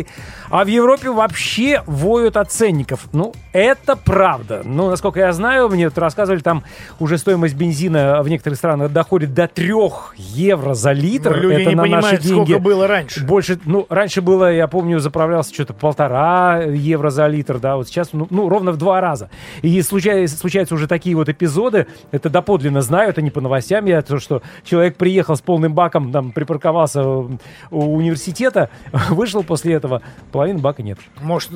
А 0.51 0.65
в 0.65 0.67
Европе 0.67 1.11
вообще 1.11 1.83
воют 1.87 2.37
от 2.37 2.51
ценников. 2.51 3.07
Ну, 3.13 3.35
это 3.53 3.95
правда. 3.97 4.63
Ну, 4.65 4.89
насколько 4.91 5.21
я 5.21 5.33
знаю, 5.33 5.69
мне 5.69 5.89
тут 5.89 5.99
рассказывали, 5.99 6.41
там 6.41 6.65
уже 6.99 7.18
стоимость 7.19 7.55
бензина 7.55 8.23
в 8.23 8.29
некоторых 8.29 8.59
странах 8.59 8.93
доходит 8.93 9.35
до 9.35 9.49
3 9.49 9.73
евро 10.17 10.75
за 10.75 10.93
литр. 10.93 11.31
Ну, 11.31 11.43
люди 11.43 11.63
это 11.63 11.71
не 11.71 11.75
на 11.75 11.83
наши 11.83 11.93
понимают, 11.93 12.23
деньги. 12.23 12.51
сколько 12.51 12.59
было 12.61 12.87
раньше. 12.87 13.25
Больше, 13.25 13.59
ну, 13.65 13.87
раньше 13.89 14.23
было, 14.23 14.53
я 14.53 14.69
помню, 14.69 14.99
заправлялся 15.01 15.53
что-то 15.53 15.75
полтора 15.75 16.63
евро 16.63 17.11
за 17.11 17.27
литр, 17.27 17.59
да, 17.59 17.77
вот 17.77 17.89
сейчас, 17.89 18.13
ну, 18.13 18.27
ну, 18.31 18.49
ровно 18.49 18.73
в 18.73 18.77
два 18.77 19.01
раза. 19.01 19.31
И 19.63 19.81
случаются, 19.83 20.37
случаются 20.37 20.75
уже 20.75 20.87
такие 20.87 21.17
вот 21.17 21.29
эпизоды, 21.29 21.87
это 22.11 22.31
доподлинно 22.31 22.83
знаю, 22.83 23.11
это 23.11 23.23
не 23.23 23.31
по 23.31 23.41
новостям, 23.41 23.85
я 23.87 24.03
то, 24.03 24.19
что 24.19 24.43
человек 24.65 24.97
приехал 24.97 25.37
с 25.37 25.41
полным 25.41 25.75
баком, 25.75 26.13
там, 26.13 26.33
припарковался 26.33 27.03
у 27.05 27.39
университета, 27.71 28.71
вышел 29.11 29.43
после 29.43 29.75
этого, 29.75 30.03
половины 30.33 30.59
бака 30.59 30.83
нет. 30.83 30.99
Может, 31.21 31.51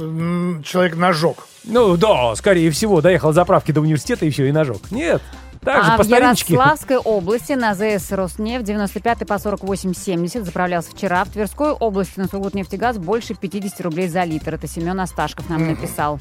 человек 0.65 0.97
нажег. 0.97 1.37
Ну, 1.65 1.97
да, 1.97 2.35
скорее 2.35 2.71
всего, 2.71 3.01
доехал 3.01 3.33
заправки 3.33 3.73
до 3.73 3.81
университета 3.81 4.27
и 4.27 4.31
все, 4.31 4.47
и 4.47 4.53
нажег. 4.53 4.91
Нет, 4.91 5.23
так 5.65 5.85
же, 5.85 5.91
а 5.93 5.97
по 5.97 6.03
в 6.03 6.07
стариночке. 6.07 6.55
Ярославской 6.55 6.97
области 6.97 7.53
на 7.53 7.75
ЗС 7.75 8.11
«Роснефть» 8.11 8.65
95 8.65 9.21
по 9.21 9.35
48,70 9.35 10.43
заправлялся 10.43 10.91
вчера. 10.91 11.25
В 11.25 11.31
Тверской 11.31 11.71
области 11.71 12.19
на 12.19 12.27
Сургутнефтегаз 12.27 12.99
больше 12.99 13.35
50 13.35 13.81
рублей 13.83 14.09
за 14.09 14.25
литр. 14.25 14.55
Это 14.55 14.67
Семен 14.67 14.99
Асташков 15.01 15.49
нам 15.49 15.67
написал. 15.67 16.19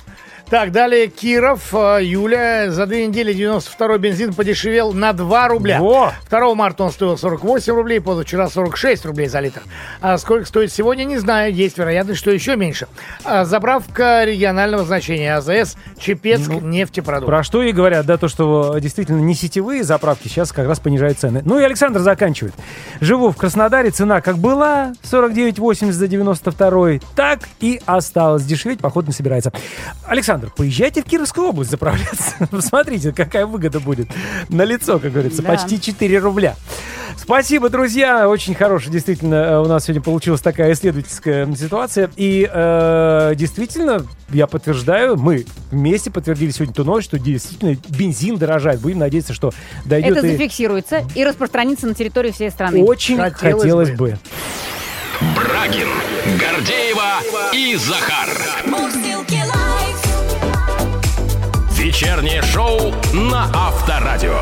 Так, 0.50 0.72
далее 0.72 1.08
Киров, 1.08 1.74
э, 1.74 2.00
Юля. 2.04 2.72
За 2.72 2.86
две 2.86 3.08
недели 3.08 3.34
92-й 3.34 3.98
бензин 4.00 4.34
подешевел 4.34 4.94
на 4.94 5.14
2 5.14 5.48
рубля. 5.48 5.80
Во! 5.80 6.12
2 6.30 6.56
марта 6.56 6.84
он 6.84 6.92
стоил 6.92 7.18
48 7.18 7.74
рублей, 7.74 8.00
позавчера 8.00 8.48
46 8.48 9.06
рублей 9.06 9.28
за 9.28 9.40
литр. 9.40 9.62
А 10.02 10.18
сколько 10.18 10.46
стоит 10.46 10.72
сегодня, 10.72 11.06
не 11.06 11.18
знаю. 11.18 11.54
Есть 11.54 11.78
вероятность, 11.78 12.20
что 12.20 12.32
еще 12.32 12.56
меньше. 12.56 12.88
А 13.24 13.46
заправка 13.46 14.24
регионального 14.26 14.84
значения 14.84 15.36
АЗС 15.36 15.78
Чепецк 15.98 16.50
нефтепродукт. 16.50 17.28
Про 17.28 17.44
что 17.44 17.64
и 17.64 17.72
говорят, 17.72 18.06
да, 18.06 18.18
то, 18.18 18.28
что 18.28 18.78
действительно 18.80 19.31
не 19.32 19.36
сетевые 19.36 19.86
заправки 19.86 20.28
сейчас 20.28 20.52
как 20.52 20.68
раз 20.68 20.82
понижают 20.82 21.18
цены. 21.18 21.42
Ну 21.46 21.58
и 21.58 21.64
Александр 21.64 22.02
заканчивает. 22.02 22.54
Живу 23.00 23.32
в 23.32 23.38
Краснодаре, 23.38 23.90
цена 23.90 24.20
как 24.20 24.38
была, 24.38 24.92
49,80 25.10 25.92
за 25.94 26.08
92 26.10 27.00
так 27.16 27.40
и 27.62 27.80
осталось. 27.86 28.44
Дешеветь, 28.44 28.80
походу, 28.80 29.08
не 29.08 29.14
собирается. 29.14 29.54
Александр, 30.06 30.52
поезжайте 30.56 31.02
в 31.02 31.06
Кировскую 31.06 31.48
область 31.48 31.72
заправляться. 31.72 32.36
Посмотрите, 32.52 33.14
какая 33.14 33.46
выгода 33.46 33.80
будет. 33.80 34.10
На 34.50 34.66
лицо, 34.66 35.00
как 35.00 35.14
говорится, 35.14 35.42
Да. 35.42 35.50
почти 35.50 35.80
4 35.80 36.20
рубля. 36.20 36.56
Спасибо, 37.18 37.70
друзья. 37.70 38.28
Очень 38.28 38.56
хорошая, 38.56 38.92
действительно, 38.92 39.36
э, 39.36 39.60
у 39.60 39.66
нас 39.66 39.84
сегодня 39.84 40.02
получилась 40.02 40.42
такая 40.42 40.74
исследовательская 40.74 41.54
ситуация. 41.56 42.10
И 42.16 42.50
э, 42.52 43.34
действительно, 43.36 44.06
я 44.30 44.48
подтверждаю, 44.48 45.18
мы 45.18 45.46
вместе 45.70 46.10
подтвердили 46.10 46.50
сегодня 46.50 46.74
ту 46.74 46.84
новость, 46.84 47.08
что 47.10 47.20
действительно 47.20 47.78
бензин 47.90 48.38
дорожает. 48.38 48.80
Будем 48.80 49.00
надеяться, 49.00 49.21
что 49.30 49.52
дойдет 49.86 50.18
Это 50.18 50.28
и 50.28 50.32
зафиксируется 50.32 51.04
и 51.16 51.24
распространится 51.24 51.88
на 51.88 51.94
территории 51.94 52.32
всей 52.32 52.50
страны. 52.52 52.84
очень 52.84 53.18
Хотелось 53.18 53.62
хотелось, 53.62 53.90
бы. 53.92 53.96
бы. 53.96 54.20
Брагин, 55.36 55.90
Гордеева 56.40 57.20
и 57.54 57.76
Захар. 57.76 58.30
Вечернее 61.74 62.42
шоу 62.42 62.94
на 63.14 63.50
Авторадио. 63.54 64.40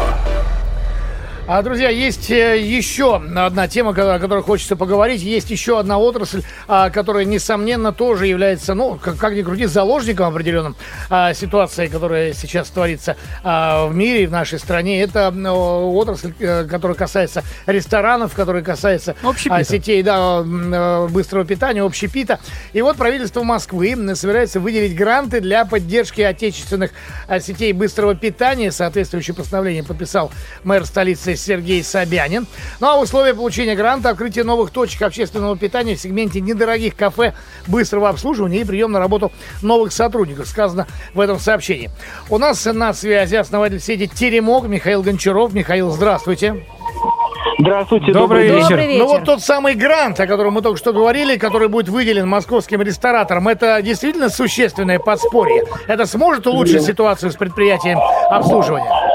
А, 1.51 1.63
друзья, 1.63 1.89
есть 1.89 2.29
э, 2.29 2.61
еще 2.61 3.15
одна 3.15 3.67
тема, 3.67 3.89
о 3.89 4.19
которой 4.19 4.43
хочется 4.43 4.75
поговорить. 4.75 5.23
Есть 5.23 5.49
еще 5.49 5.79
одна 5.79 5.97
отрасль, 5.97 6.43
а, 6.67 6.91
которая, 6.91 7.25
несомненно, 7.25 7.91
тоже 7.91 8.27
является, 8.27 8.75
ну, 8.75 8.99
как, 9.01 9.17
как 9.17 9.33
ни 9.33 9.41
крути, 9.41 9.65
заложником 9.65 10.27
определенным 10.27 10.75
а, 11.09 11.33
ситуации, 11.33 11.87
которая 11.87 12.33
сейчас 12.33 12.67
творится 12.69 13.17
а, 13.43 13.87
в 13.87 13.95
мире, 13.95 14.27
в 14.27 14.31
нашей 14.31 14.59
стране. 14.59 15.01
Это 15.01 15.29
отрасль, 15.29 16.35
э, 16.37 16.65
которая 16.65 16.95
касается 16.95 17.43
ресторанов, 17.65 18.35
которая 18.35 18.61
касается 18.61 19.15
Общепита. 19.23 19.63
сетей 19.63 20.03
да, 20.03 20.43
э, 20.45 21.07
быстрого 21.07 21.45
питания, 21.45 21.81
общепита. 21.81 22.39
И 22.73 22.83
вот 22.83 22.95
правительство 22.95 23.41
Москвы 23.41 23.95
собирается 24.15 24.59
выделить 24.59 24.95
гранты 24.95 25.41
для 25.41 25.65
поддержки 25.65 26.21
отечественных 26.21 26.91
сетей 27.39 27.73
быстрого 27.73 28.13
питания. 28.13 28.71
Соответствующее 28.71 29.33
постановление 29.33 29.83
подписал 29.83 30.31
мэр 30.63 30.85
столицы 30.85 31.38
Сергей 31.39 31.83
Собянин. 31.83 32.47
Ну 32.79 32.87
а 32.87 32.99
условия 32.99 33.33
получения 33.33 33.75
гранта– 33.75 34.09
открытие 34.11 34.43
новых 34.43 34.71
точек 34.71 35.01
общественного 35.01 35.57
питания 35.57 35.95
в 35.95 35.99
сегменте 35.99 36.41
недорогих 36.41 36.95
кафе 36.95 37.33
быстрого 37.67 38.09
обслуживания 38.09 38.61
и 38.61 38.63
прием 38.63 38.91
на 38.91 38.99
работу 38.99 39.31
новых 39.61 39.93
сотрудников, 39.93 40.47
сказано 40.47 40.87
в 41.13 41.19
этом 41.19 41.39
сообщении. 41.39 41.89
У 42.29 42.37
нас 42.37 42.65
на 42.65 42.93
связи 42.93 43.35
основатель 43.35 43.79
сети 43.79 44.07
«Теремок» 44.07 44.65
Михаил 44.67 45.01
Гончаров. 45.01 45.53
Михаил, 45.53 45.91
здравствуйте. 45.91 46.65
Здравствуйте, 47.59 48.13
Добрый 48.13 48.43
вечер. 48.43 48.61
Добрый 48.61 48.87
вечер. 48.87 48.99
Ну 48.99 49.07
вот 49.07 49.25
тот 49.25 49.41
самый 49.41 49.75
грант, 49.75 50.17
о 50.19 50.27
котором 50.27 50.53
мы 50.53 50.61
только 50.61 50.77
что 50.77 50.93
говорили, 50.93 51.37
который 51.37 51.67
будет 51.67 51.89
выделен 51.89 52.27
московским 52.27 52.81
рестораторам, 52.81 53.49
это 53.49 53.81
действительно 53.81 54.29
существенное 54.29 54.97
подспорье. 54.97 55.65
Это 55.87 56.05
сможет 56.05 56.47
улучшить 56.47 56.83
ситуацию 56.83 57.31
с 57.31 57.35
предприятием 57.35 57.99
обслуживания? 58.29 59.08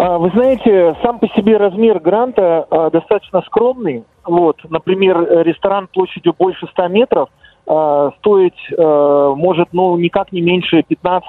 А, 0.00 0.16
Вы 0.16 0.30
знаете, 0.30 0.96
сам 1.02 1.18
по 1.18 1.28
себе 1.28 1.58
размер 1.58 2.00
гранта 2.00 2.66
а, 2.70 2.88
достаточно 2.88 3.42
скромный. 3.42 4.04
Вот, 4.24 4.56
например, 4.70 5.44
ресторан 5.44 5.88
площадью 5.92 6.34
больше 6.38 6.66
100 6.68 6.88
метров 6.88 7.28
а, 7.66 8.10
стоить 8.18 8.58
может, 8.78 9.68
ну, 9.72 9.98
никак 9.98 10.32
не 10.32 10.40
меньше 10.40 10.82
15-20 10.88 11.20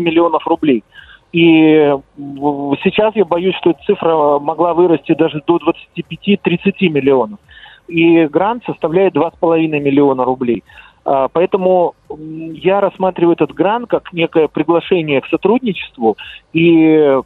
миллионов 0.00 0.46
рублей. 0.46 0.84
И 1.32 1.94
сейчас 2.82 3.14
я 3.14 3.26
боюсь, 3.26 3.54
что 3.56 3.70
эта 3.70 3.80
цифра 3.84 4.38
могла 4.38 4.72
вырасти 4.72 5.14
даже 5.14 5.42
до 5.46 5.58
25-30 5.58 6.88
миллионов. 6.88 7.38
И 7.88 8.24
грант 8.26 8.64
составляет 8.64 9.14
2,5 9.14 9.58
миллиона 9.68 10.24
рублей. 10.24 10.64
А, 11.10 11.28
Поэтому 11.28 11.94
я 12.10 12.80
рассматриваю 12.82 13.32
этот 13.34 13.52
грант 13.54 13.88
как 13.88 14.12
некое 14.12 14.46
приглашение 14.46 15.22
к 15.22 15.26
сотрудничеству 15.28 16.18
и 16.52 16.84
э, 16.86 17.22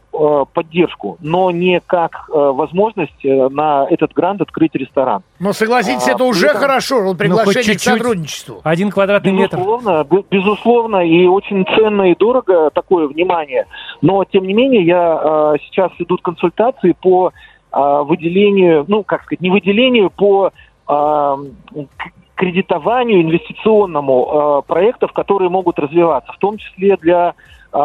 поддержку, 0.53 1.17
но 1.21 1.51
не 1.51 1.81
как 1.81 2.29
э, 2.29 2.33
возможность 2.33 3.25
э, 3.25 3.49
на 3.49 3.85
этот 3.91 4.13
грант 4.13 4.41
открыть 4.41 4.75
ресторан. 4.77 5.23
Но 5.41 5.53
согласитесь, 5.53 6.07
А, 6.07 6.13
это 6.13 6.23
уже 6.25 6.47
этом- 6.47 6.61
хорошо, 6.61 7.03
Ну, 7.03 7.15
приглашение 7.17 7.63
к 7.63 7.65
чуть-чуть. 7.65 7.83
сотрудничеству. 7.95 8.61
Один 8.63 8.91
квадратный 8.91 9.33
метр. 9.33 9.57
Безусловно, 9.57 10.05
бе- 10.09 10.25
безусловно, 10.31 10.97
и 11.05 11.27
очень 11.27 11.67
ценно 11.75 12.13
и 12.13 12.15
дорого 12.15 12.71
такое 12.71 13.09
внимание. 13.09 13.67
Но, 14.01 14.23
тем 14.25 14.45
не 14.47 14.53
менее, 14.55 14.85
я 14.85 15.55
сейчас 15.67 15.91
идут 15.99 16.23
консультации 16.23 16.93
по 16.93 17.33
выделению, 17.73 18.85
ну, 18.87 19.03
как 19.03 19.23
сказать, 19.25 19.41
не 19.41 19.51
выделению, 19.51 20.11
по 20.11 20.53
к- 20.87 22.13
кредитованию 22.43 23.23
инвестиционному 23.23 24.63
э, 24.65 24.67
проектов, 24.67 25.13
которые 25.13 25.49
могут 25.49 25.79
развиваться, 25.79 26.33
в 26.33 26.39
том 26.39 26.59
числе 26.59 26.97
для 26.97 27.35
э, 27.73 27.77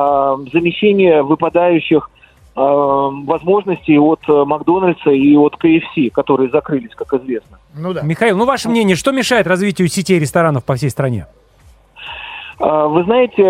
замещения 0.51 1.21
выпадающих 1.21 2.09
э, 2.55 2.59
возможностей 2.59 3.99
от 3.99 4.27
Макдональдса 4.27 5.11
и 5.11 5.37
от 5.37 5.57
КФС, 5.57 6.11
которые 6.11 6.49
закрылись, 6.49 6.89
как 6.95 7.13
известно. 7.21 7.59
Ну 7.75 7.93
да. 7.93 8.01
Михаил, 8.01 8.35
ну 8.35 8.45
ваше 8.45 8.67
мнение, 8.67 8.95
что 8.95 9.11
мешает 9.11 9.45
развитию 9.45 9.87
сетей 9.89 10.17
ресторанов 10.17 10.65
по 10.65 10.73
всей 10.73 10.89
стране? 10.89 11.27
Вы 12.59 13.03
знаете, 13.03 13.43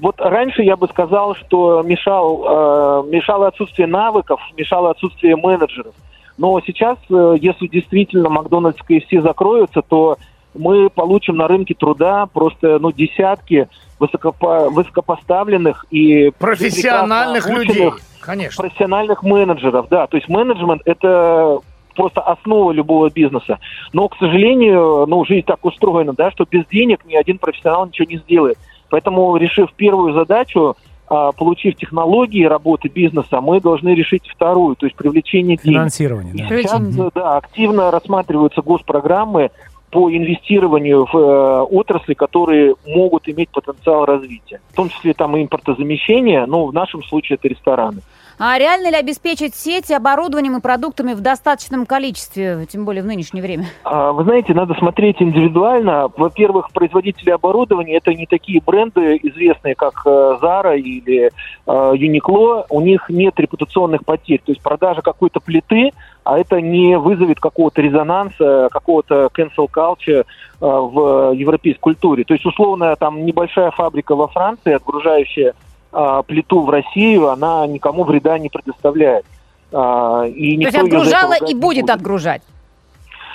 вот 0.00 0.16
раньше 0.18 0.62
я 0.62 0.76
бы 0.76 0.88
сказал, 0.88 1.36
что 1.36 1.84
мешал, 1.84 3.04
мешало 3.04 3.46
отсутствие 3.46 3.86
навыков, 3.86 4.40
мешало 4.56 4.90
отсутствие 4.90 5.36
менеджеров. 5.36 5.94
Но 6.38 6.60
сейчас, 6.64 6.96
э, 7.10 7.36
если 7.40 7.66
действительно 7.66 8.30
Макдональдс 8.30 8.78
и 8.88 8.98
KFC 8.98 9.20
закроются, 9.20 9.82
то 9.82 10.16
мы 10.54 10.88
получим 10.88 11.36
на 11.36 11.48
рынке 11.48 11.74
труда 11.74 12.26
просто 12.26 12.78
ну, 12.78 12.92
десятки 12.92 13.68
высокопо- 14.00 14.70
высокопоставленных 14.70 15.84
и 15.90 16.30
Профессиональных 16.38 17.48
людей. 17.48 17.90
Конечно. 18.20 18.62
профессиональных 18.62 19.22
менеджеров, 19.22 19.88
да. 19.88 20.06
То 20.06 20.16
есть 20.16 20.28
менеджмент– 20.28 20.82
это 20.84 21.60
просто 21.94 22.20
основа 22.20 22.70
любого 22.72 23.10
бизнеса. 23.10 23.58
Но, 23.92 24.08
к 24.08 24.16
сожалению, 24.18 25.06
ну, 25.08 25.24
жизнь 25.24 25.44
так 25.44 25.64
устроена, 25.64 26.12
да, 26.12 26.30
что 26.30 26.46
без 26.48 26.64
денег 26.66 27.04
ни 27.04 27.16
один 27.16 27.38
профессионал 27.38 27.86
ничего 27.86 28.06
не 28.08 28.18
сделает. 28.18 28.58
Поэтому, 28.90 29.36
решив 29.36 29.72
первую 29.72 30.14
задачу, 30.14 30.76
получив 31.08 31.76
технологии 31.76 32.44
работы 32.44 32.88
бизнеса, 32.88 33.40
мы 33.40 33.60
должны 33.60 33.90
решить 33.90 34.28
вторую, 34.28 34.76
то 34.76 34.86
есть 34.86 34.96
привлечение 34.96 35.56
денег. 35.56 35.78
Финансирование, 35.78 36.34
да. 36.34 36.48
Сейчас, 36.48 37.12
да, 37.14 37.36
активно 37.36 37.90
рассматриваются 37.90 38.62
госпрограммы 38.62 39.50
по 39.90 40.10
инвестированию 40.10 41.06
в 41.10 41.16
э, 41.16 41.62
отрасли, 41.62 42.14
которые 42.14 42.74
могут 42.86 43.28
иметь 43.28 43.48
потенциал 43.48 44.04
развития. 44.04 44.60
В 44.72 44.76
том 44.76 44.90
числе 44.90 45.14
там 45.14 45.36
и 45.36 45.42
импортозамещение, 45.42 46.46
но 46.46 46.66
в 46.66 46.74
нашем 46.74 47.02
случае 47.02 47.36
это 47.36 47.48
рестораны. 47.48 48.02
А 48.38 48.56
реально 48.56 48.90
ли 48.90 48.96
обеспечить 48.96 49.56
сети 49.56 49.92
оборудованием 49.92 50.56
и 50.56 50.60
продуктами 50.60 51.12
в 51.12 51.20
достаточном 51.20 51.86
количестве, 51.86 52.66
тем 52.70 52.84
более 52.84 53.02
в 53.02 53.06
нынешнее 53.06 53.42
время? 53.42 53.66
А, 53.82 54.12
Вы 54.12 54.22
знаете, 54.22 54.54
надо 54.54 54.74
смотреть 54.74 55.20
индивидуально. 55.20 56.08
Во-первых, 56.16 56.70
производители 56.70 57.30
оборудования 57.30 57.96
это 57.96 58.14
не 58.14 58.26
такие 58.26 58.60
бренды 58.64 59.18
известные, 59.24 59.74
как 59.74 60.02
э, 60.06 60.38
Zara 60.40 60.78
или 60.78 61.24
э, 61.26 61.30
Uniqlo. 61.66 62.66
У 62.70 62.80
них 62.80 63.08
нет 63.08 63.34
репутационных 63.40 64.04
потерь. 64.04 64.40
То 64.44 64.52
есть 64.52 64.62
продажа 64.62 65.02
какой-то 65.02 65.40
плиты, 65.40 65.90
а 66.22 66.38
это 66.38 66.60
не 66.60 66.96
вызовет 66.96 67.40
какого-то 67.40 67.82
резонанса, 67.82 68.68
какого-то 68.70 69.30
cancel 69.36 69.68
culture 69.68 70.20
э, 70.20 70.24
в 70.60 71.32
европейской 71.32 71.80
культуре. 71.80 72.22
То 72.22 72.34
есть, 72.34 72.46
условно, 72.46 72.94
там 72.94 73.26
небольшая 73.26 73.72
фабрика 73.72 74.14
во 74.14 74.28
Франции, 74.28 74.74
отгружающая 74.74 75.54
а, 75.92 76.22
плиту 76.22 76.62
в 76.62 76.70
Россию, 76.70 77.28
она 77.28 77.66
никому 77.66 78.04
вреда 78.04 78.38
не 78.38 78.48
предоставляет. 78.48 79.24
А, 79.72 80.24
и 80.24 80.56
То 80.56 80.62
есть 80.62 80.78
отгружала 80.78 81.34
и 81.34 81.54
не 81.54 81.54
будет 81.54 81.90
отгружать. 81.90 82.42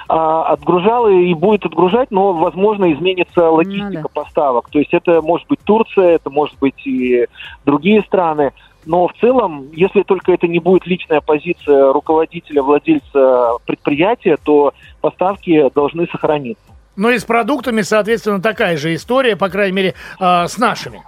а, 0.09 0.43
отгружала 0.53 1.07
и 1.07 1.33
будет 1.33 1.65
отгружать, 1.65 2.11
но, 2.11 2.33
возможно, 2.33 2.91
изменится 2.93 3.49
логистика 3.49 4.07
поставок. 4.09 4.69
То 4.69 4.79
есть 4.79 4.93
это 4.93 5.21
может 5.21 5.47
быть 5.47 5.59
Турция, 5.63 6.15
это 6.15 6.29
может 6.29 6.57
быть 6.59 6.85
и 6.85 7.27
другие 7.65 8.01
страны. 8.01 8.51
Но 8.85 9.07
в 9.07 9.13
целом, 9.21 9.69
если 9.71 10.03
только 10.03 10.33
это 10.33 10.47
не 10.47 10.59
будет 10.59 10.85
личная 10.85 11.21
позиция 11.21 11.93
руководителя, 11.93 12.61
владельца 12.61 13.53
предприятия, 13.65 14.37
то 14.43 14.73
поставки 14.99 15.69
должны 15.73 16.05
сохраниться. 16.07 16.63
Ну 16.95 17.09
и 17.09 17.17
с 17.17 17.23
продуктами, 17.23 17.81
соответственно, 17.81 18.41
такая 18.41 18.77
же 18.77 18.93
история, 18.93 19.35
по 19.35 19.49
крайней 19.49 19.75
мере, 19.75 19.93
э, 20.19 20.47
с 20.47 20.57
нашими. 20.57 21.01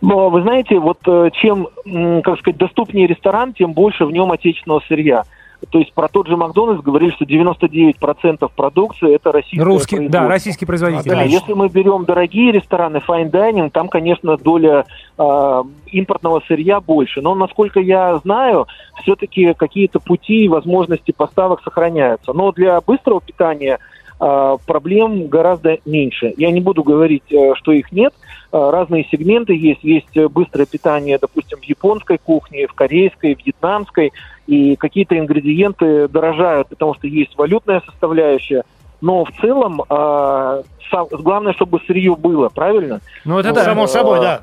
Но 0.00 0.30
вы 0.30 0.42
знаете, 0.42 0.78
вот 0.78 0.98
э, 1.06 1.30
чем, 1.32 1.68
как 2.22 2.38
сказать, 2.38 2.58
доступнее 2.58 3.06
ресторан, 3.06 3.52
тем 3.52 3.72
больше 3.72 4.04
в 4.04 4.12
нем 4.12 4.32
отечественного 4.32 4.82
сырья. 4.88 5.24
То 5.70 5.78
есть 5.78 5.92
про 5.94 6.08
тот 6.08 6.28
же 6.28 6.36
Макдональдс 6.36 6.82
говорили, 6.82 7.10
что 7.12 7.24
99% 7.24 8.50
продукции 8.54 9.14
это 9.14 9.32
российское 9.32 9.64
Русский, 9.64 9.96
да, 9.96 10.00
производство. 10.00 10.28
российский 10.28 10.66
производитель. 10.66 11.10
Да, 11.10 11.22
если 11.22 11.52
мы 11.54 11.68
берем 11.68 12.04
дорогие 12.04 12.52
рестораны, 12.52 12.98
fine 12.98 13.30
dining, 13.30 13.70
там, 13.70 13.88
конечно, 13.88 14.36
доля 14.36 14.84
э, 15.18 15.62
импортного 15.86 16.42
сырья 16.46 16.80
больше. 16.80 17.20
Но, 17.22 17.34
насколько 17.34 17.80
я 17.80 18.18
знаю, 18.18 18.66
все-таки 19.02 19.54
какие-то 19.54 19.98
пути 19.98 20.44
и 20.44 20.48
возможности 20.48 21.12
поставок 21.12 21.62
сохраняются. 21.62 22.32
Но 22.32 22.52
для 22.52 22.80
быстрого 22.82 23.20
питания 23.20 23.78
э, 24.20 24.56
проблем 24.66 25.26
гораздо 25.26 25.78
меньше. 25.86 26.34
Я 26.36 26.50
не 26.50 26.60
буду 26.60 26.84
говорить, 26.84 27.32
э, 27.32 27.54
что 27.54 27.72
их 27.72 27.92
нет. 27.92 28.12
Э, 28.56 28.70
Разные 28.70 29.06
сегменты 29.10 29.54
есть. 29.54 29.84
Есть 29.84 30.16
э, 30.16 30.28
быстрое 30.28 30.66
питание, 30.66 31.18
допустим, 31.20 31.58
в 31.60 31.64
японской 31.64 32.16
кухне, 32.16 32.66
в 32.66 32.72
корейской, 32.72 33.34
в 33.34 33.44
вьетнамской. 33.44 34.12
И 34.46 34.76
какие-то 34.76 35.18
ингредиенты 35.18 36.08
дорожают, 36.08 36.68
потому 36.68 36.94
что 36.94 37.06
есть 37.06 37.36
валютная 37.36 37.82
составляющая. 37.84 38.62
Но 39.02 39.24
в 39.26 39.30
целом 39.42 39.82
э, 39.82 40.62
сам- 40.90 41.08
главное, 41.10 41.52
чтобы 41.52 41.80
сырье 41.86 42.16
было, 42.16 42.48
правильно? 42.48 43.00
Ну, 43.26 43.38
это 43.38 43.48
Вот, 43.50 43.54
да. 43.56 43.64
Само 43.64 43.86
собой, 43.86 44.18
э, 44.18 44.22
да. 44.22 44.42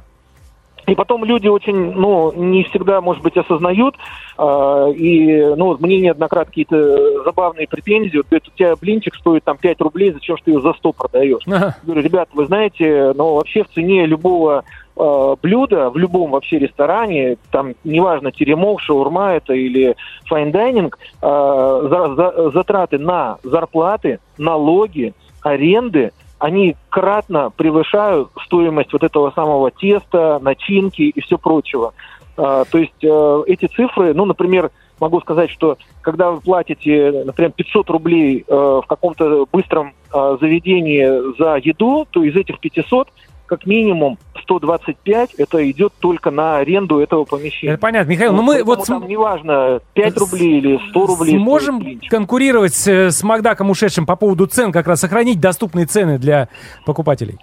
И 0.86 0.96
потом 0.96 1.24
люди 1.24 1.48
очень, 1.48 1.94
ну, 1.94 2.32
не 2.36 2.64
всегда, 2.66 3.02
может 3.02 3.24
быть, 3.24 3.38
осознают, 3.38 3.96
э, 4.38 4.92
и, 4.96 5.46
ну, 5.56 5.78
мне 5.80 6.00
неоднократно 6.02 6.50
какие-то 6.50 7.24
забавные 7.24 7.68
претензии, 7.68 8.18
вот, 8.18 8.28
говорят, 8.30 8.48
у 8.48 8.58
тебя 8.58 8.76
блинчик 8.76 9.16
стоит 9.16 9.44
там 9.44 9.58
5 9.58 9.82
рублей, 9.82 10.12
зачем 10.12 10.38
ж 10.38 10.42
ты 10.44 10.52
ее 10.52 10.62
за 10.62 10.74
100 10.74 10.92
продаешь? 10.94 11.44
Ага. 11.48 11.76
Я 11.82 11.86
говорю, 11.86 12.02
ребята, 12.02 12.32
вы 12.34 12.46
знаете, 12.48 13.14
но 13.16 13.36
вообще 13.36 13.64
в 13.64 13.70
цене 13.70 14.06
любого 14.06 14.64
э, 14.96 15.36
блюда, 15.42 15.90
в 15.90 15.98
любом 15.98 16.32
вообще 16.32 16.60
ресторане, 16.60 17.38
там, 17.50 17.74
неважно, 17.84 18.32
теремок, 18.32 18.80
шаурма 18.82 19.32
это 19.34 19.54
или 19.54 19.96
fine 20.28 20.54
dining, 20.54 21.00
э, 21.22 21.88
за- 21.90 22.14
за- 22.16 22.52
затраты 22.52 23.00
на 23.00 23.38
зарплаты, 23.44 24.20
налоги, 24.38 25.14
аренды, 25.42 26.12
они 26.44 26.76
кратно 26.90 27.52
превышают 27.56 28.30
стоимость 28.46 28.92
вот 28.92 29.02
этого 29.02 29.32
самого 29.32 29.72
теста, 29.72 30.40
начинки 30.42 31.04
и 31.04 31.22
все 31.22 31.38
прочего. 31.38 31.94
А, 32.36 32.66
то 32.66 32.80
есть 32.80 33.02
э, 33.02 33.44
эти 33.48 33.68
цифры, 33.68 34.14
ну, 34.14 34.26
например, 34.26 34.70
могу 35.00 35.22
сказать, 35.22 35.50
что 35.50 35.78
когда 36.02 36.32
вы 36.32 36.42
платите, 36.42 37.24
например, 37.26 37.54
500 37.54 37.90
рублей 37.90 38.44
э, 38.46 38.54
в 38.54 38.84
каком-то 38.86 39.46
быстром 39.54 39.94
э, 40.14 40.38
заведении 40.42 41.38
за 41.40 41.56
еду, 41.66 42.06
то 42.12 42.22
из 42.22 42.36
этих 42.36 42.60
500 42.60 43.08
как 43.46 43.66
минимум 43.66 44.18
125 44.44 45.36
это 45.38 45.70
идет 45.70 45.94
только 46.00 46.32
на 46.32 46.58
аренду 46.58 47.00
этого 47.00 47.24
помещения. 47.24 47.74
Это 47.74 47.82
понятно, 47.82 48.12
Михаил, 48.12 48.34
ну 48.34 48.42
мы 48.42 48.56
Поэтому 48.56 48.76
вот 48.76 48.86
там 48.86 49.08
неважно 49.08 49.80
5 49.94 50.18
рублей 50.18 50.58
или 50.60 50.80
100 50.90 51.06
рублей. 51.06 51.38
сможем 51.38 52.00
конкурировать 52.10 52.74
с, 52.74 52.88
с 52.88 53.24
Макдаком 53.24 53.70
ушедшим 53.70 54.06
по 54.06 54.16
поводу 54.16 54.48
цен, 54.48 54.72
как 54.72 54.88
раз 54.88 55.00
сохранить 55.00 55.40
доступные 55.40 55.86
цены 55.86 56.18
для 56.18 56.50
покупателей? 56.86 57.38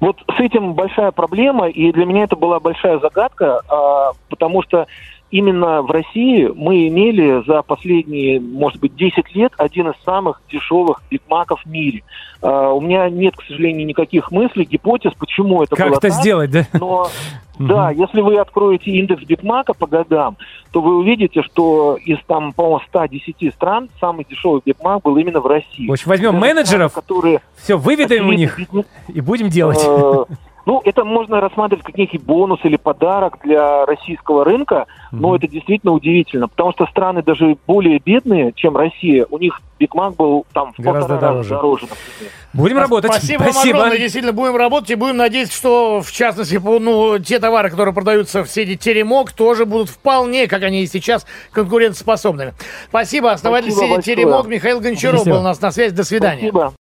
Вот 0.00 0.16
с 0.36 0.40
этим 0.40 0.74
большая 0.74 1.12
проблема, 1.12 1.68
и 1.68 1.92
для 1.92 2.04
меня 2.04 2.24
это 2.24 2.34
была 2.34 2.58
большая 2.58 2.98
загадка, 2.98 3.60
а, 3.68 4.12
потому 4.28 4.62
что 4.62 4.88
именно 5.32 5.82
в 5.82 5.90
России 5.90 6.48
мы 6.54 6.86
имели 6.86 7.42
за 7.44 7.62
последние, 7.62 8.38
может 8.38 8.78
быть, 8.78 8.94
10 8.94 9.34
лет 9.34 9.52
один 9.56 9.88
из 9.88 9.94
самых 10.04 10.40
дешевых 10.52 11.02
бигмаков 11.10 11.62
в 11.64 11.68
мире. 11.68 12.04
А, 12.42 12.70
у 12.72 12.80
меня 12.80 13.08
нет, 13.08 13.34
к 13.36 13.42
сожалению, 13.42 13.86
никаких 13.86 14.30
мыслей, 14.30 14.64
гипотез, 14.64 15.12
почему 15.18 15.62
это 15.62 15.74
Как 15.74 15.88
было 15.88 15.96
это 15.96 16.08
так. 16.08 16.12
сделать, 16.12 16.50
да? 16.50 16.66
Но 16.74 17.08
да, 17.58 17.90
если 17.90 18.20
вы 18.20 18.36
откроете 18.38 18.90
индекс 18.90 19.24
Бигмака 19.24 19.72
по 19.72 19.86
годам, 19.86 20.36
то 20.70 20.82
вы 20.82 20.98
увидите, 20.98 21.42
что 21.42 21.96
из 21.96 22.18
там, 22.26 22.52
по-моему, 22.52 22.80
110 22.88 23.54
стран 23.54 23.88
самый 23.98 24.26
дешевый 24.28 24.60
Бигмак 24.64 25.02
был 25.02 25.16
именно 25.16 25.40
в 25.40 25.46
России. 25.46 25.88
В 25.88 25.92
общем, 25.92 26.08
возьмем 26.08 26.32
Даже 26.32 26.40
менеджеров, 26.40 26.90
страны, 26.90 27.06
которые 27.06 27.40
все, 27.56 27.78
выведаем 27.78 28.28
у 28.28 28.32
них 28.32 28.60
и 29.08 29.20
будем 29.20 29.48
делать. 29.48 29.82
Ну, 30.64 30.80
это 30.84 31.04
можно 31.04 31.40
рассматривать 31.40 31.84
как 31.84 31.96
некий 31.96 32.18
бонус 32.18 32.60
или 32.64 32.76
подарок 32.76 33.38
для 33.42 33.84
российского 33.84 34.44
рынка, 34.44 34.86
но 35.10 35.34
это 35.34 35.48
действительно 35.48 35.92
удивительно, 35.92 36.48
потому 36.48 36.72
что 36.72 36.86
страны 36.86 37.22
даже 37.22 37.56
более 37.66 37.98
бедные, 37.98 38.52
чем 38.54 38.76
Россия, 38.76 39.26
у 39.30 39.38
них 39.38 39.60
Биг 39.78 39.94
Мак 39.94 40.14
был 40.14 40.46
там 40.52 40.72
в 40.72 40.78
Гораздо 40.78 41.14
полтора 41.14 41.32
раза 41.32 41.48
дороже. 41.48 41.50
дороже, 41.50 41.82
например. 41.82 42.32
Будем 42.52 42.78
работать. 42.78 43.12
Спасибо, 43.12 43.42
вам 43.42 43.56
огромное. 43.56 43.98
Действительно, 43.98 44.32
будем 44.32 44.56
работать 44.56 44.90
и 44.90 44.94
будем 44.94 45.16
надеяться, 45.16 45.56
что, 45.56 46.00
в 46.02 46.12
частности, 46.12 46.60
ну, 46.62 47.18
те 47.18 47.40
товары, 47.40 47.68
которые 47.68 47.92
продаются 47.92 48.44
в 48.44 48.48
сети 48.48 48.76
Теремок, 48.76 49.32
тоже 49.32 49.66
будут 49.66 49.88
вполне, 49.88 50.46
как 50.46 50.62
они 50.62 50.82
и 50.82 50.86
сейчас, 50.86 51.26
конкурентоспособными. 51.50 52.54
Спасибо. 52.88 53.32
Основатель 53.32 53.72
Спасибо 53.72 53.86
сети 53.86 53.94
большое. 53.96 54.16
Теремок 54.16 54.46
Михаил 54.46 54.80
Гончаров 54.80 55.20
Спасибо. 55.20 55.36
был 55.36 55.40
у 55.40 55.44
нас 55.44 55.60
на 55.60 55.72
связи. 55.72 55.94
До 55.94 56.04
свидания. 56.04 56.48
Спасибо. 56.48 56.74